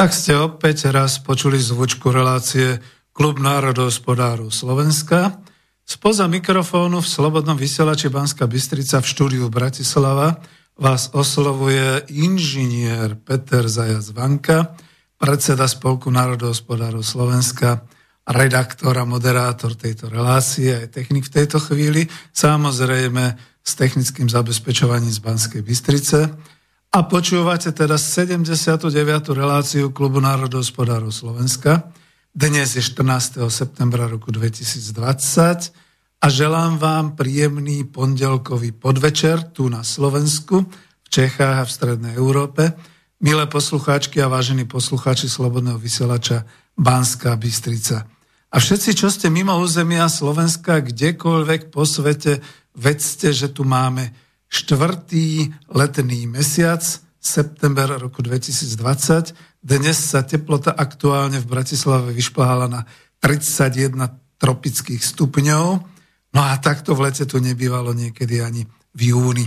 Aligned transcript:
Tak 0.00 0.16
ste 0.16 0.32
opäť 0.32 0.88
raz 0.88 1.20
počuli 1.20 1.60
zvučku 1.60 2.08
relácie 2.08 2.80
Klub 3.12 3.36
národohospodárov 3.36 4.48
Slovenska. 4.48 5.44
Spoza 5.84 6.24
mikrofónu 6.24 7.04
v 7.04 7.12
Slobodnom 7.20 7.52
vysielači 7.52 8.08
Banska 8.08 8.48
Bystrica 8.48 9.04
v 9.04 9.10
štúdiu 9.12 9.52
Bratislava 9.52 10.40
vás 10.80 11.12
oslovuje 11.12 12.08
inžinier 12.16 13.12
Peter 13.20 13.68
Zajac 13.68 14.08
Vanka, 14.16 14.72
predseda 15.20 15.68
Spolku 15.68 16.08
národohospodárov 16.08 17.04
Slovenska, 17.04 17.84
redaktor 18.24 18.96
a 18.96 19.04
moderátor 19.04 19.76
tejto 19.76 20.08
relácie, 20.08 20.80
aj 20.80 20.96
technik 20.96 21.28
v 21.28 21.44
tejto 21.44 21.60
chvíli, 21.60 22.08
samozrejme 22.32 23.36
s 23.60 23.72
technickým 23.76 24.32
zabezpečovaním 24.32 25.12
z 25.12 25.20
Banskej 25.20 25.60
Bystrice. 25.60 26.18
A 26.90 27.06
počúvate 27.06 27.70
teraz 27.70 28.02
79. 28.18 28.90
reláciu 29.30 29.94
Klubu 29.94 30.18
národohospodárov 30.18 31.14
Slovenska. 31.14 31.86
Dnes 32.34 32.74
je 32.74 32.82
14. 32.82 33.38
septembra 33.46 34.10
roku 34.10 34.34
2020 34.34 35.70
a 36.18 36.26
želám 36.26 36.82
vám 36.82 37.14
príjemný 37.14 37.86
pondelkový 37.86 38.74
podvečer 38.74 39.54
tu 39.54 39.70
na 39.70 39.86
Slovensku, 39.86 40.66
v 41.06 41.08
Čechách 41.14 41.62
a 41.62 41.68
v 41.68 41.70
Strednej 41.70 42.18
Európe. 42.18 42.74
Milé 43.22 43.46
poslucháčky 43.46 44.18
a 44.18 44.26
vážení 44.26 44.66
poslucháči 44.66 45.30
Slobodného 45.30 45.78
vysielača 45.78 46.42
Banská 46.74 47.38
Bystrica. 47.38 48.02
A 48.50 48.58
všetci, 48.58 48.98
čo 48.98 49.06
ste 49.14 49.30
mimo 49.30 49.54
územia 49.62 50.10
Slovenska, 50.10 50.82
kdekoľvek 50.82 51.70
po 51.70 51.86
svete, 51.86 52.42
vedzte, 52.74 53.30
že 53.30 53.54
tu 53.54 53.62
máme 53.62 54.10
štvrtý 54.50 55.54
letný 55.70 56.26
mesiac, 56.26 56.82
september 57.22 57.86
roku 58.02 58.18
2020. 58.18 59.62
Dnes 59.62 59.94
sa 59.94 60.26
teplota 60.26 60.74
aktuálne 60.74 61.38
v 61.38 61.46
Bratislave 61.46 62.10
vyšplhala 62.10 62.66
na 62.66 62.82
31 63.22 63.94
tropických 64.42 64.98
stupňov. 64.98 65.66
No 66.34 66.40
a 66.42 66.58
takto 66.58 66.98
v 66.98 67.06
lete 67.06 67.30
tu 67.30 67.38
nebývalo 67.38 67.94
niekedy 67.94 68.42
ani 68.42 68.66
v 68.96 69.14
júni. 69.14 69.46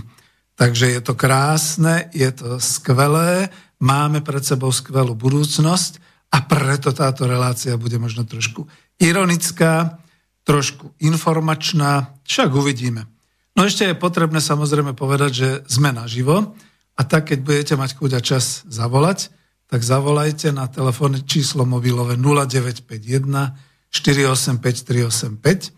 Takže 0.56 0.96
je 0.96 1.02
to 1.04 1.18
krásne, 1.20 2.08
je 2.14 2.30
to 2.32 2.62
skvelé, 2.62 3.50
máme 3.82 4.22
pred 4.22 4.46
sebou 4.46 4.70
skvelú 4.70 5.18
budúcnosť 5.18 6.00
a 6.30 6.46
preto 6.46 6.94
táto 6.94 7.26
relácia 7.26 7.74
bude 7.76 7.98
možno 7.98 8.24
trošku 8.24 8.70
ironická, 9.02 9.98
trošku 10.46 10.94
informačná, 11.02 12.14
však 12.24 12.54
uvidíme. 12.54 13.13
No 13.54 13.70
ešte 13.70 13.86
je 13.86 13.94
potrebné 13.94 14.42
samozrejme 14.42 14.98
povedať, 14.98 15.32
že 15.34 15.62
sme 15.70 15.94
naživo 15.94 16.58
a 16.98 17.02
tak, 17.06 17.30
keď 17.30 17.40
budete 17.46 17.78
mať 17.78 17.94
chuť 17.98 18.14
a 18.18 18.22
čas 18.22 18.64
zavolať, 18.66 19.30
tak 19.70 19.84
zavolajte 19.86 20.52
na 20.54 20.68
telefónne 20.70 21.22
číslo 21.26 21.66
mobilové 21.66 22.18
0951 22.18 23.54
485 23.94 25.38
385 25.38 25.72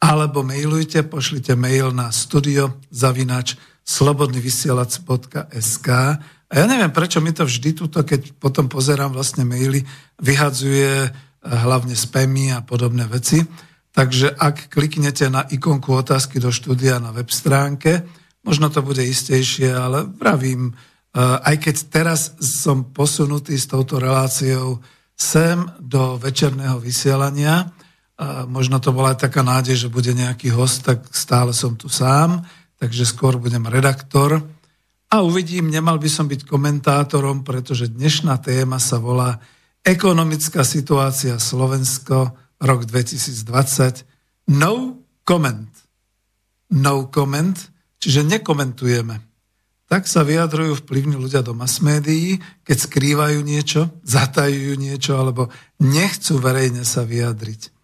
alebo 0.00 0.40
mailujte, 0.42 1.02
pošlite 1.06 1.54
mail 1.54 1.92
na 1.92 2.10
studio 2.10 2.80
zavinač 2.90 3.54
slobodnyvysielac.sk 3.84 5.88
a 6.50 6.58
ja 6.58 6.66
neviem, 6.66 6.90
prečo 6.90 7.22
mi 7.22 7.30
to 7.30 7.46
vždy 7.46 7.78
tuto, 7.78 8.02
keď 8.02 8.34
potom 8.42 8.66
pozerám 8.66 9.14
vlastne 9.14 9.46
maily, 9.46 9.86
vyhadzuje 10.18 11.06
eh, 11.06 11.10
hlavne 11.46 11.94
spamy 11.94 12.50
a 12.50 12.66
podobné 12.66 13.06
veci. 13.06 13.46
Takže 13.90 14.30
ak 14.30 14.70
kliknete 14.70 15.26
na 15.30 15.42
ikonku 15.42 15.90
otázky 15.90 16.38
do 16.38 16.54
štúdia 16.54 17.02
na 17.02 17.10
web 17.10 17.26
stránke, 17.26 18.06
možno 18.46 18.70
to 18.70 18.86
bude 18.86 19.02
istejšie, 19.02 19.74
ale 19.74 20.06
pravím, 20.06 20.70
eh, 20.70 21.18
aj 21.20 21.56
keď 21.58 21.76
teraz 21.90 22.20
som 22.38 22.90
posunutý 22.94 23.58
s 23.58 23.66
touto 23.66 23.98
reláciou 23.98 24.78
sem 25.18 25.60
do 25.76 26.16
večerného 26.16 26.80
vysielania, 26.80 27.68
možno 28.48 28.76
to 28.80 28.92
bola 28.92 29.16
aj 29.16 29.28
taká 29.28 29.40
nádej, 29.40 29.86
že 29.86 29.92
bude 29.92 30.12
nejaký 30.12 30.52
host, 30.52 30.84
tak 30.84 31.08
stále 31.12 31.56
som 31.56 31.76
tu 31.76 31.88
sám, 31.88 32.44
takže 32.76 33.08
skôr 33.08 33.40
budem 33.40 33.64
redaktor. 33.64 34.44
A 35.10 35.24
uvidím, 35.24 35.72
nemal 35.72 35.98
by 35.98 36.06
som 36.06 36.28
byť 36.28 36.46
komentátorom, 36.46 37.42
pretože 37.42 37.90
dnešná 37.90 38.38
téma 38.38 38.78
sa 38.78 39.00
volá 39.00 39.40
Ekonomická 39.80 40.60
situácia 40.60 41.40
Slovensko, 41.40 42.36
rok 42.60 42.84
2020. 42.86 44.04
No 44.52 45.00
comment. 45.24 45.68
No 46.70 47.10
comment, 47.10 47.56
čiže 47.98 48.22
nekomentujeme. 48.22 49.18
Tak 49.90 50.06
sa 50.06 50.22
vyjadrujú 50.22 50.86
vplyvní 50.86 51.18
ľudia 51.18 51.42
do 51.42 51.50
mass 51.50 51.82
médií, 51.82 52.38
keď 52.62 52.86
skrývajú 52.86 53.42
niečo, 53.42 53.90
zatajujú 54.06 54.78
niečo, 54.78 55.18
alebo 55.18 55.50
nechcú 55.82 56.38
verejne 56.38 56.86
sa 56.86 57.02
vyjadriť. 57.02 57.74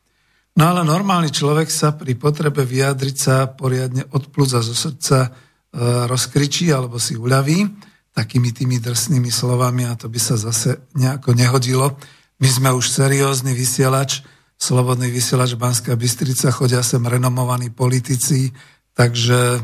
No 0.54 0.70
ale 0.70 0.86
normálny 0.86 1.34
človek 1.34 1.66
sa 1.66 1.98
pri 1.98 2.14
potrebe 2.14 2.62
vyjadriť 2.62 3.16
sa 3.18 3.50
poriadne 3.50 4.06
od 4.14 4.30
plúca 4.30 4.62
zo 4.62 4.72
srdca 4.72 5.34
E, 5.76 6.08
rozkričí 6.08 6.72
alebo 6.72 6.96
si 6.96 7.20
uľaví 7.20 7.68
takými 8.16 8.48
tými 8.48 8.80
drsnými 8.80 9.28
slovami 9.28 9.84
a 9.84 9.92
to 9.92 10.08
by 10.08 10.16
sa 10.16 10.40
zase 10.40 10.88
nejako 10.96 11.36
nehodilo. 11.36 12.00
My 12.40 12.48
sme 12.48 12.70
už 12.72 12.88
seriózny 12.88 13.52
vysielač, 13.52 14.24
slobodný 14.56 15.12
vysielač 15.12 15.54
Banská 15.54 15.94
Bystrica, 15.96 16.48
chodia 16.52 16.80
sem 16.80 17.04
renomovaní 17.04 17.68
politici, 17.68 18.52
takže 18.96 19.60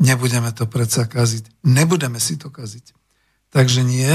nebudeme 0.00 0.52
to 0.52 0.68
predsa 0.68 1.08
kaziť. 1.08 1.64
Nebudeme 1.64 2.20
si 2.20 2.36
to 2.36 2.52
kaziť. 2.52 2.92
Takže 3.52 3.80
nie. 3.86 4.10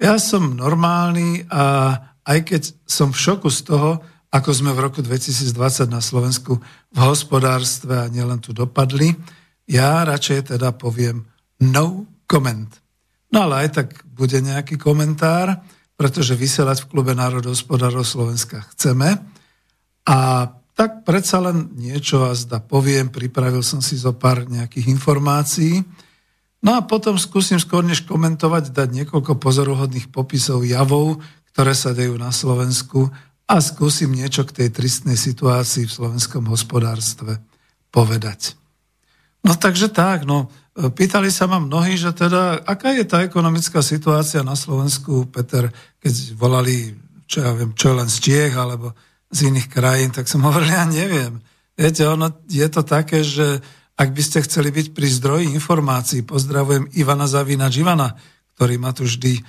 Ja 0.00 0.16
som 0.18 0.56
normálny 0.56 1.46
a 1.52 1.96
aj 2.24 2.38
keď 2.46 2.62
som 2.88 3.14
v 3.14 3.20
šoku 3.20 3.48
z 3.52 3.60
toho, 3.68 3.90
ako 4.30 4.50
sme 4.54 4.70
v 4.70 4.82
roku 4.86 5.02
2020 5.02 5.90
na 5.90 5.98
Slovensku 5.98 6.62
v 6.94 6.98
hospodárstve 6.98 7.98
a 7.98 8.10
nielen 8.10 8.38
tu 8.38 8.54
dopadli, 8.54 9.12
ja 9.66 10.02
radšej 10.06 10.54
teda 10.54 10.74
poviem 10.74 11.26
no 11.62 12.06
comment. 12.26 12.70
No 13.30 13.46
ale 13.46 13.66
aj 13.66 13.68
tak 13.74 13.88
bude 14.06 14.38
nejaký 14.42 14.78
komentár, 14.78 15.62
pretože 15.94 16.38
vysielať 16.38 16.86
v 16.86 16.90
klube 16.90 17.12
národohospodárov 17.14 18.02
Slovenska 18.02 18.66
chceme. 18.74 19.20
A 20.08 20.48
tak 20.78 21.04
predsa 21.04 21.44
len 21.44 21.76
niečo 21.76 22.24
a 22.24 22.32
zda 22.32 22.56
poviem, 22.64 23.12
pripravil 23.12 23.60
som 23.60 23.84
si 23.84 24.00
zo 24.00 24.16
pár 24.16 24.48
nejakých 24.48 24.88
informácií. 24.88 25.84
No 26.64 26.76
a 26.76 26.84
potom 26.84 27.20
skúsim 27.20 27.60
skôr 27.60 27.84
než 27.84 28.04
komentovať, 28.08 28.72
dať 28.72 28.88
niekoľko 28.88 29.36
pozoruhodných 29.36 30.08
popisov 30.08 30.64
javov, 30.64 31.20
ktoré 31.52 31.76
sa 31.76 31.92
dejú 31.92 32.16
na 32.16 32.32
Slovensku 32.32 33.12
a 33.44 33.54
skúsim 33.60 34.14
niečo 34.14 34.46
k 34.48 34.56
tej 34.56 34.68
tristnej 34.72 35.18
situácii 35.18 35.84
v 35.84 35.92
slovenskom 35.92 36.48
hospodárstve 36.48 37.42
povedať. 37.90 38.56
No 39.42 39.56
takže 39.56 39.90
tak, 39.90 40.28
no 40.28 40.48
pýtali 40.76 41.28
sa 41.32 41.48
ma 41.50 41.58
mnohí, 41.58 41.96
že 41.96 42.14
teda, 42.14 42.62
aká 42.62 42.94
je 42.96 43.04
tá 43.04 43.20
ekonomická 43.20 43.82
situácia 43.84 44.40
na 44.46 44.56
Slovensku, 44.56 45.28
Peter, 45.28 45.68
keď 46.00 46.36
volali, 46.38 46.94
čo 47.26 47.44
ja 47.44 47.52
viem, 47.52 47.74
čo 47.76 47.92
len 47.92 48.08
z 48.08 48.16
Čiech 48.20 48.54
alebo 48.56 48.94
z 49.30 49.38
iných 49.50 49.70
krajín, 49.70 50.10
tak 50.10 50.26
som 50.26 50.44
hovoril, 50.46 50.70
ja 50.70 50.86
neviem. 50.86 51.40
Viete, 51.78 52.04
ono 52.04 52.28
je 52.50 52.68
to 52.68 52.82
také, 52.84 53.24
že 53.24 53.62
ak 53.96 54.12
by 54.12 54.22
ste 54.24 54.44
chceli 54.44 54.72
byť 54.72 54.92
pri 54.92 55.08
zdroji 55.08 55.46
informácií, 55.56 56.24
pozdravujem 56.24 56.92
Ivana 56.96 57.28
Zavinač 57.28 57.80
Ivana, 57.80 58.16
ktorý 58.56 58.76
ma 58.76 58.92
tu 58.92 59.04
vždy 59.04 59.40
e, 59.40 59.42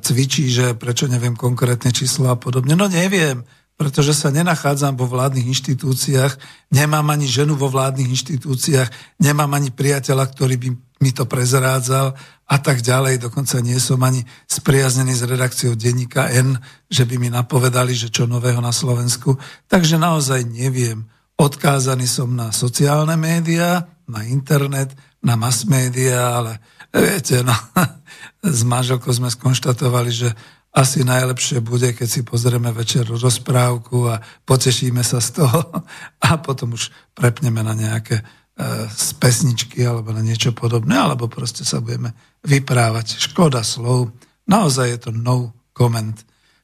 cvičí, 0.00 0.48
že 0.48 0.76
prečo 0.76 1.08
neviem 1.08 1.36
konkrétne 1.36 1.92
číslo 1.92 2.32
a 2.32 2.36
podobne. 2.36 2.76
No 2.76 2.88
neviem 2.88 3.44
pretože 3.78 4.10
sa 4.10 4.34
nenachádzam 4.34 4.98
vo 4.98 5.06
vládnych 5.06 5.54
inštitúciách, 5.54 6.34
nemám 6.74 7.14
ani 7.14 7.30
ženu 7.30 7.54
vo 7.54 7.70
vládnych 7.70 8.10
inštitúciách, 8.10 8.90
nemám 9.22 9.54
ani 9.54 9.70
priateľa, 9.70 10.34
ktorý 10.34 10.58
by 10.58 10.68
mi 10.98 11.14
to 11.14 11.24
prezrádzal 11.26 12.14
a 12.48 12.56
tak 12.58 12.82
ďalej. 12.82 13.22
Dokonca 13.22 13.62
nie 13.62 13.78
som 13.78 14.02
ani 14.02 14.26
spriaznený 14.50 15.14
s 15.14 15.22
redakciou 15.22 15.78
denníka 15.78 16.30
N, 16.34 16.58
že 16.90 17.06
by 17.06 17.16
mi 17.20 17.28
napovedali, 17.30 17.94
že 17.94 18.10
čo 18.10 18.26
nového 18.26 18.58
na 18.58 18.74
Slovensku. 18.74 19.38
Takže 19.70 20.00
naozaj 20.00 20.48
neviem. 20.48 21.06
Odkázaný 21.38 22.10
som 22.10 22.34
na 22.34 22.50
sociálne 22.50 23.14
médiá, 23.14 23.86
na 24.10 24.26
internet, 24.26 24.90
na 25.22 25.38
mass 25.38 25.68
médiá, 25.68 26.42
ale 26.42 26.58
viete, 26.90 27.46
no, 27.46 27.54
s 28.42 28.66
manželkou 28.66 29.12
sme 29.14 29.30
skonštatovali, 29.30 30.10
že 30.10 30.28
asi 30.74 31.02
najlepšie 31.02 31.64
bude, 31.64 31.90
keď 31.96 32.08
si 32.08 32.20
pozrieme 32.22 32.70
večer 32.70 33.08
rozprávku 33.08 34.10
a 34.10 34.20
potešíme 34.44 35.00
sa 35.02 35.18
z 35.18 35.42
toho 35.42 35.60
a 36.26 36.28
potom 36.38 36.74
už 36.74 36.90
prepneme 37.14 37.62
na 37.62 37.74
nejaké 37.74 38.22
z 38.90 39.08
pesničky 39.22 39.86
alebo 39.86 40.10
na 40.10 40.18
niečo 40.18 40.50
podobné, 40.50 40.98
alebo 40.98 41.30
proste 41.30 41.62
sa 41.62 41.78
budeme 41.78 42.10
vyprávať. 42.42 43.22
Škoda 43.22 43.62
slov, 43.62 44.10
naozaj 44.50 44.86
je 44.90 44.98
to 44.98 45.10
no 45.14 45.54
comment. 45.70 46.18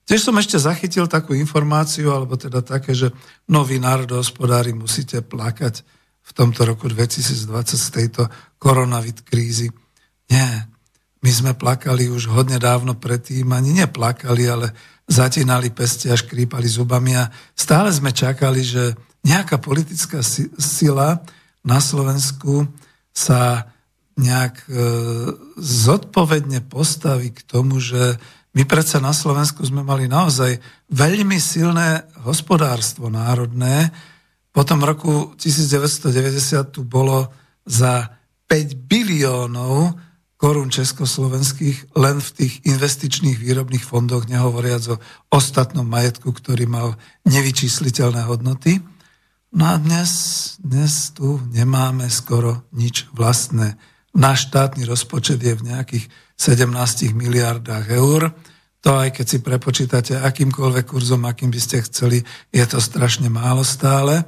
Tiež 0.05 0.21
som 0.27 0.37
ešte 0.37 0.59
zachytil 0.61 1.07
takú 1.07 1.33
informáciu, 1.33 2.13
alebo 2.13 2.35
teda 2.35 2.61
také, 2.61 2.93
že 2.93 3.15
noví 3.49 3.79
národohospodári 3.79 4.75
musíte 4.75 5.23
plakať 5.23 5.81
v 6.25 6.31
tomto 6.35 6.67
roku 6.67 6.91
2020 6.91 7.47
z 7.79 7.89
tejto 7.89 8.23
koronavit 8.59 9.23
krízy. 9.25 9.71
Nie, 10.29 10.67
my 11.25 11.31
sme 11.31 11.53
plakali 11.57 12.11
už 12.11 12.29
hodne 12.29 12.61
dávno 12.61 12.99
predtým, 12.99 13.49
ani 13.55 13.73
neplakali, 13.73 14.45
ale 14.45 14.77
zatínali 15.09 15.73
peste 15.73 16.13
a 16.13 16.19
škrípali 16.19 16.69
zubami 16.69 17.17
a 17.17 17.31
stále 17.57 17.89
sme 17.93 18.13
čakali, 18.13 18.61
že 18.61 18.93
nejaká 19.25 19.57
politická 19.57 20.21
sila 20.59 21.25
na 21.65 21.81
Slovensku 21.81 22.69
sa 23.11 23.73
nejak 24.15 24.55
e, 24.65 24.79
zodpovedne 25.59 26.63
postaví 26.71 27.35
k 27.35 27.43
tomu, 27.43 27.83
že 27.83 28.21
my 28.55 28.63
predsa 28.63 29.03
na 29.03 29.11
Slovensku 29.11 29.67
sme 29.67 29.83
mali 29.83 30.07
naozaj 30.07 30.63
veľmi 30.95 31.35
silné 31.43 32.07
hospodárstvo 32.23 33.11
národné. 33.11 33.91
Po 34.55 34.63
tom 34.63 34.87
roku 34.87 35.35
1990 35.35 36.71
tu 36.71 36.87
bolo 36.87 37.27
za 37.67 38.15
5 38.47 38.87
biliónov 38.87 39.99
korún 40.39 40.71
československých 40.71 41.99
len 41.99 42.23
v 42.23 42.31
tých 42.31 42.55
investičných 42.69 43.41
výrobných 43.43 43.83
fondoch, 43.83 44.31
nehovoriac 44.31 44.85
o 44.95 45.01
ostatnom 45.35 45.89
majetku, 45.89 46.31
ktorý 46.31 46.71
mal 46.71 46.95
nevyčísliteľné 47.27 48.29
hodnoty. 48.29 48.79
No 49.55 49.71
a 49.71 49.79
dnes, 49.79 50.11
dnes 50.59 51.15
tu 51.15 51.39
nemáme 51.55 52.11
skoro 52.11 52.67
nič 52.75 53.07
vlastné. 53.15 53.79
Náš 54.11 54.51
štátny 54.51 54.83
rozpočet 54.83 55.39
je 55.39 55.55
v 55.55 55.71
nejakých 55.71 56.11
17 56.35 57.15
miliardách 57.15 57.87
eur. 57.95 58.35
To 58.83 58.99
aj 58.99 59.15
keď 59.15 59.27
si 59.31 59.39
prepočítate 59.47 60.13
akýmkoľvek 60.19 60.91
kurzom, 60.91 61.23
akým 61.23 61.55
by 61.55 61.61
ste 61.63 61.87
chceli, 61.87 62.27
je 62.51 62.65
to 62.67 62.83
strašne 62.83 63.31
málo 63.31 63.63
stále. 63.63 64.27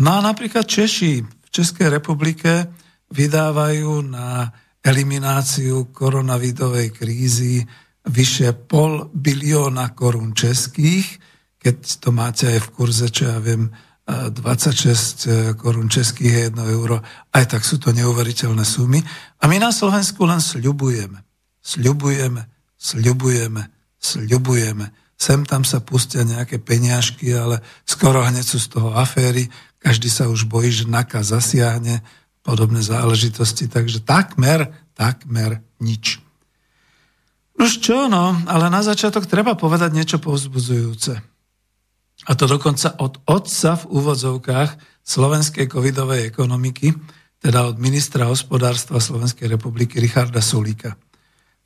No 0.00 0.16
a 0.16 0.24
napríklad 0.24 0.64
Češi 0.64 1.20
v 1.20 1.48
Českej 1.52 1.92
republike 1.92 2.72
vydávajú 3.12 4.08
na 4.08 4.56
elimináciu 4.80 5.92
koronavidovej 5.92 6.96
krízy 6.96 7.60
vyše 8.08 8.56
pol 8.56 9.12
bilióna 9.12 9.92
korún 9.92 10.32
českých, 10.32 11.20
keď 11.60 11.76
to 12.00 12.08
máte 12.08 12.48
aj 12.48 12.60
v 12.64 12.72
kurze, 12.72 13.12
čo 13.12 13.36
ja 13.36 13.38
viem, 13.42 13.68
26 14.06 15.26
e, 15.26 15.30
korún 15.58 15.90
českých 15.90 16.32
je 16.32 16.42
1 16.54 16.62
euro, 16.70 17.02
aj 17.34 17.44
tak 17.50 17.62
sú 17.66 17.82
to 17.82 17.90
neuveriteľné 17.90 18.62
sumy. 18.62 19.02
A 19.42 19.50
my 19.50 19.58
na 19.58 19.74
Slovensku 19.74 20.22
len 20.22 20.38
sľubujeme, 20.38 21.26
sľubujeme, 21.58 22.46
sľubujeme, 22.78 23.62
sľubujeme. 23.98 24.86
Sem 25.18 25.42
tam 25.42 25.66
sa 25.66 25.82
pustia 25.82 26.22
nejaké 26.22 26.62
peniažky, 26.62 27.34
ale 27.34 27.58
skoro 27.82 28.22
hneď 28.22 28.46
sú 28.46 28.62
z 28.62 28.78
toho 28.78 28.94
aféry, 28.94 29.50
každý 29.82 30.06
sa 30.06 30.30
už 30.30 30.46
bojí, 30.46 30.70
že 30.70 30.86
NAKA 30.86 31.26
zasiahne, 31.26 32.06
podobné 32.46 32.78
záležitosti, 32.86 33.66
takže 33.66 34.06
takmer, 34.06 34.70
takmer 34.94 35.66
nič. 35.82 36.22
Už 37.58 37.82
čo, 37.82 38.06
no, 38.06 38.38
ale 38.46 38.70
na 38.70 38.86
začiatok 38.86 39.26
treba 39.26 39.58
povedať 39.58 39.90
niečo 39.90 40.22
povzbudzujúce. 40.22 41.35
A 42.26 42.34
to 42.34 42.50
dokonca 42.50 42.98
od 42.98 43.22
otca 43.30 43.78
v 43.78 43.84
úvodzovkách 43.86 44.70
slovenskej 45.06 45.70
covidovej 45.70 46.26
ekonomiky, 46.26 46.90
teda 47.38 47.70
od 47.70 47.78
ministra 47.78 48.26
hospodárstva 48.26 48.98
Slovenskej 48.98 49.46
republiky 49.46 50.02
Richarda 50.02 50.42
Sulíka. 50.42 50.98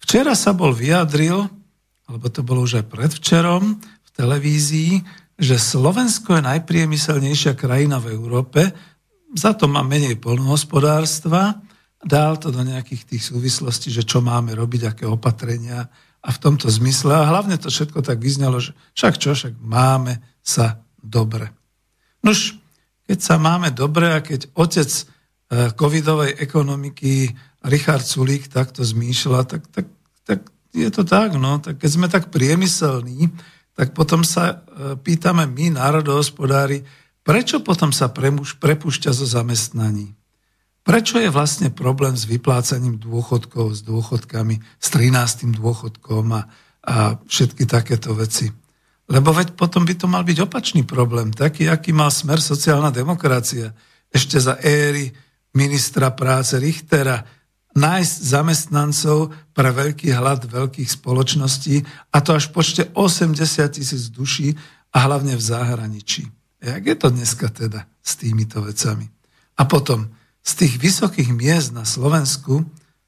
Včera 0.01 0.37
sa 0.37 0.53
bol 0.53 0.77
vyjadril, 0.77 1.49
alebo 2.05 2.27
to 2.29 2.45
bolo 2.45 2.69
už 2.69 2.85
aj 2.85 2.87
predvčerom 2.93 3.81
v 3.81 4.11
televízii, 4.13 5.01
že 5.41 5.57
Slovensko 5.57 6.37
je 6.37 6.45
najpriemyselnejšia 6.45 7.57
krajina 7.57 7.97
v 7.97 8.13
Európe, 8.13 8.69
za 9.31 9.55
to 9.55 9.71
má 9.71 9.81
menej 9.87 10.19
polnohospodárstva, 10.19 11.63
dal 12.03 12.37
to 12.37 12.51
do 12.51 12.67
nejakých 12.67 13.15
tých 13.15 13.23
súvislostí, 13.31 13.89
že 13.95 14.03
čo 14.03 14.19
máme 14.19 14.53
robiť, 14.59 14.91
aké 14.91 15.05
opatrenia 15.07 15.87
a 16.21 16.29
v 16.29 16.39
tomto 16.43 16.67
zmysle. 16.67 17.15
A 17.15 17.31
hlavne 17.31 17.57
to 17.57 17.71
všetko 17.71 18.03
tak 18.03 18.19
vyznalo, 18.19 18.59
že 18.59 18.75
však 18.99 19.15
čo, 19.17 19.33
však 19.33 19.55
máme 19.63 20.19
sa 20.41 20.83
dobre. 21.01 21.53
Nož, 22.21 22.57
keď 23.09 23.19
sa 23.19 23.37
máme 23.41 23.73
dobre 23.73 24.13
a 24.13 24.21
keď 24.21 24.53
otec 24.55 24.87
e, 24.87 25.03
covidovej 25.75 26.37
ekonomiky 26.39 27.33
Richard 27.67 28.05
Sulík 28.05 28.49
takto 28.49 28.85
zmýšľa, 28.85 29.41
tak, 29.49 29.63
tak, 29.73 29.87
tak 30.25 30.41
je 30.71 30.89
to 30.93 31.03
tak, 31.03 31.35
no. 31.37 31.59
Tak 31.59 31.81
keď 31.81 31.91
sme 31.91 32.07
tak 32.07 32.31
priemyselní, 32.31 33.33
tak 33.75 33.97
potom 33.97 34.23
sa 34.23 34.63
e, 34.63 34.97
pýtame 35.01 35.49
my, 35.49 35.81
národohospodári, 35.81 36.85
prečo 37.25 37.65
potom 37.65 37.91
sa 37.91 38.13
premuž, 38.13 38.61
prepúšťa 38.61 39.11
zo 39.11 39.27
zamestnaní? 39.27 40.13
Prečo 40.81 41.21
je 41.21 41.29
vlastne 41.29 41.69
problém 41.69 42.17
s 42.17 42.25
vyplácaním 42.25 42.97
dôchodkov, 42.97 43.77
s 43.77 43.81
dôchodkami, 43.85 44.61
s 44.81 44.87
13. 44.93 45.53
dôchodkom 45.57 46.25
a, 46.33 46.49
a 46.85 47.21
všetky 47.29 47.69
takéto 47.69 48.17
veci? 48.17 48.49
Lebo 49.11 49.35
veď 49.35 49.59
potom 49.59 49.83
by 49.83 49.95
to 49.99 50.07
mal 50.07 50.23
byť 50.23 50.39
opačný 50.47 50.87
problém, 50.87 51.35
taký, 51.35 51.67
aký 51.67 51.91
mal 51.91 52.15
smer 52.15 52.39
sociálna 52.39 52.95
demokracia. 52.95 53.75
Ešte 54.07 54.39
za 54.39 54.55
éry 54.63 55.11
ministra 55.51 56.15
práce 56.15 56.55
Richtera, 56.55 57.27
nájsť 57.75 58.15
zamestnancov 58.23 59.35
pre 59.51 59.71
veľký 59.75 60.15
hlad 60.15 60.47
veľkých 60.47 60.91
spoločností 60.91 61.83
a 62.15 62.19
to 62.23 62.39
až 62.39 62.51
v 62.51 62.55
počte 62.55 62.83
80 62.95 63.35
tisíc 63.75 64.11
duší 64.11 64.55
a 64.95 65.07
hlavne 65.07 65.35
v 65.35 65.43
zahraničí. 65.43 66.27
Jak 66.63 66.83
je 66.87 66.97
to 66.99 67.09
dneska 67.11 67.47
teda 67.51 67.87
s 68.03 68.15
týmito 68.15 68.63
vecami? 68.63 69.11
A 69.59 69.67
potom 69.67 70.11
z 70.43 70.53
tých 70.55 70.75
vysokých 70.79 71.31
miest 71.35 71.75
na 71.75 71.87
Slovensku 71.87 72.63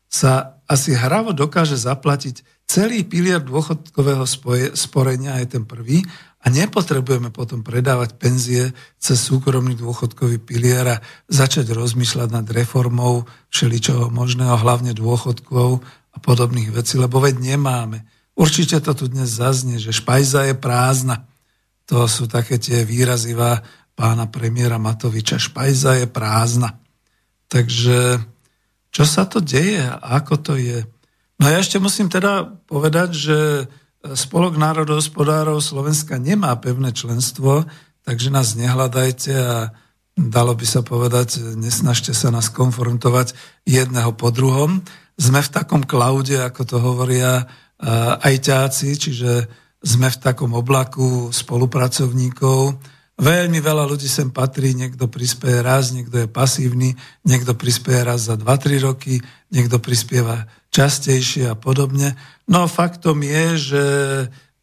sa 0.07 0.61
asi 0.69 0.95
hravo 0.95 1.33
dokáže 1.33 1.79
zaplatiť 1.79 2.62
celý 2.73 3.05
pilier 3.05 3.45
dôchodkového 3.45 4.25
spoje, 4.25 4.73
sporenia, 4.73 5.37
aj 5.37 5.61
ten 5.61 5.65
prvý, 5.69 6.01
a 6.43 6.51
nepotrebujeme 6.51 7.31
potom 7.31 7.63
predávať 7.63 8.19
penzie 8.19 8.75
cez 8.99 9.19
súkromný 9.21 9.79
dôchodkový 9.79 10.43
pilier 10.43 10.99
a 10.99 11.03
začať 11.31 11.71
rozmýšľať 11.71 12.29
nad 12.35 12.47
reformou 12.51 13.31
všeličoho 13.55 14.11
možného, 14.11 14.59
hlavne 14.59 14.91
dôchodkov 14.91 15.85
a 16.13 16.19
podobných 16.19 16.75
vecí, 16.75 16.99
lebo 16.99 17.23
veď 17.23 17.39
nemáme. 17.55 18.03
Určite 18.35 18.83
to 18.83 18.91
tu 18.97 19.07
dnes 19.07 19.29
zaznie, 19.31 19.79
že 19.79 19.95
špajza 19.95 20.51
je 20.51 20.55
prázdna. 20.59 21.31
To 21.87 22.11
sú 22.11 22.27
také 22.27 22.59
tie 22.59 22.83
výrazivá 22.83 23.63
pána 23.95 24.27
premiéra 24.27 24.83
Matoviča. 24.83 25.39
Špajza 25.39 26.03
je 26.03 26.07
prázdna. 26.11 26.81
Takže 27.47 28.19
čo 28.91 29.05
sa 29.07 29.31
to 29.31 29.39
deje? 29.39 29.85
Ako 30.03 30.43
to 30.43 30.59
je? 30.59 30.83
No 31.43 31.51
ja 31.51 31.59
ešte 31.59 31.83
musím 31.83 32.07
teda 32.07 32.47
povedať, 32.71 33.11
že 33.19 33.39
Spolok 34.03 34.55
národohospodárov 34.59 35.59
Slovenska 35.59 36.15
nemá 36.23 36.55
pevné 36.59 36.95
členstvo, 36.95 37.67
takže 38.07 38.31
nás 38.31 38.55
nehľadajte 38.55 39.33
a 39.35 39.75
dalo 40.15 40.55
by 40.55 40.67
sa 40.67 40.87
povedať, 40.87 41.59
nesnažte 41.59 42.15
sa 42.15 42.31
nás 42.31 42.47
konfrontovať 42.47 43.35
jedného 43.67 44.15
po 44.15 44.31
druhom. 44.31 44.87
Sme 45.19 45.43
v 45.43 45.51
takom 45.51 45.83
klaude, 45.83 46.39
ako 46.39 46.63
to 46.63 46.77
hovoria 46.79 47.47
aj 48.23 48.35
ťáci, 48.39 48.95
čiže 48.95 49.51
sme 49.83 50.15
v 50.15 50.21
takom 50.23 50.55
oblaku 50.55 51.35
spolupracovníkov. 51.35 52.79
Veľmi 53.23 53.63
veľa 53.63 53.87
ľudí 53.87 54.11
sem 54.11 54.35
patrí, 54.35 54.75
niekto 54.75 55.07
prispieje 55.07 55.63
raz, 55.63 55.95
niekto 55.95 56.27
je 56.27 56.27
pasívny, 56.27 56.99
niekto 57.23 57.55
prispieje 57.55 58.03
raz 58.03 58.27
za 58.27 58.35
2-3 58.35 58.83
roky, 58.83 59.23
niekto 59.55 59.79
prispieva 59.79 60.51
častejšie 60.75 61.47
a 61.47 61.55
podobne. 61.55 62.19
No 62.51 62.67
faktom 62.67 63.23
je, 63.23 63.47
že 63.55 63.85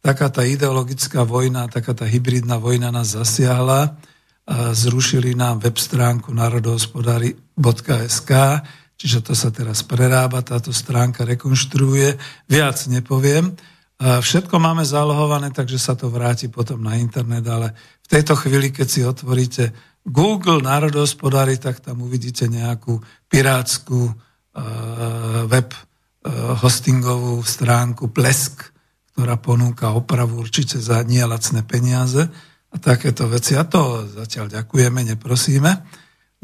taká 0.04 0.28
tá 0.28 0.44
ideologická 0.44 1.24
vojna, 1.24 1.72
taká 1.72 1.96
tá 1.96 2.04
hybridná 2.04 2.60
vojna 2.60 2.92
nás 2.92 3.16
zasiahla. 3.16 3.96
Zrušili 4.76 5.32
nám 5.32 5.64
web 5.64 5.80
stránku 5.80 6.34
národohospodári.sk, 6.34 8.30
čiže 9.00 9.18
to 9.24 9.32
sa 9.32 9.48
teraz 9.54 9.86
prerába, 9.86 10.44
táto 10.44 10.74
stránka 10.74 11.24
rekonštruuje. 11.24 12.18
Viac 12.50 12.76
nepoviem. 12.90 13.56
Všetko 14.00 14.56
máme 14.56 14.82
zálohované, 14.82 15.52
takže 15.52 15.78
sa 15.78 15.92
to 15.94 16.08
vráti 16.10 16.48
potom 16.48 16.80
na 16.82 16.96
internet, 16.96 17.44
ale 17.46 17.76
tejto 18.10 18.34
chvíli, 18.34 18.74
keď 18.74 18.88
si 18.90 19.00
otvoríte 19.06 19.70
Google 20.02 20.60
národohospodári, 20.66 21.62
tak 21.62 21.78
tam 21.78 22.02
uvidíte 22.02 22.50
nejakú 22.50 22.98
pirátsku 23.30 24.10
web 25.46 25.70
Eh, 26.20 26.28
hostingovú 26.60 27.40
stránku 27.40 28.12
Plesk, 28.12 28.76
ktorá 29.08 29.40
ponúka 29.40 29.96
opravu 29.96 30.44
určite 30.44 30.76
za 30.76 31.00
nie 31.00 31.24
lacné 31.24 31.64
peniaze 31.64 32.28
a 32.68 32.76
takéto 32.76 33.24
veci. 33.24 33.56
A 33.56 33.64
to 33.64 34.04
zatiaľ 34.04 34.52
ďakujeme, 34.52 35.00
neprosíme. 35.00 35.80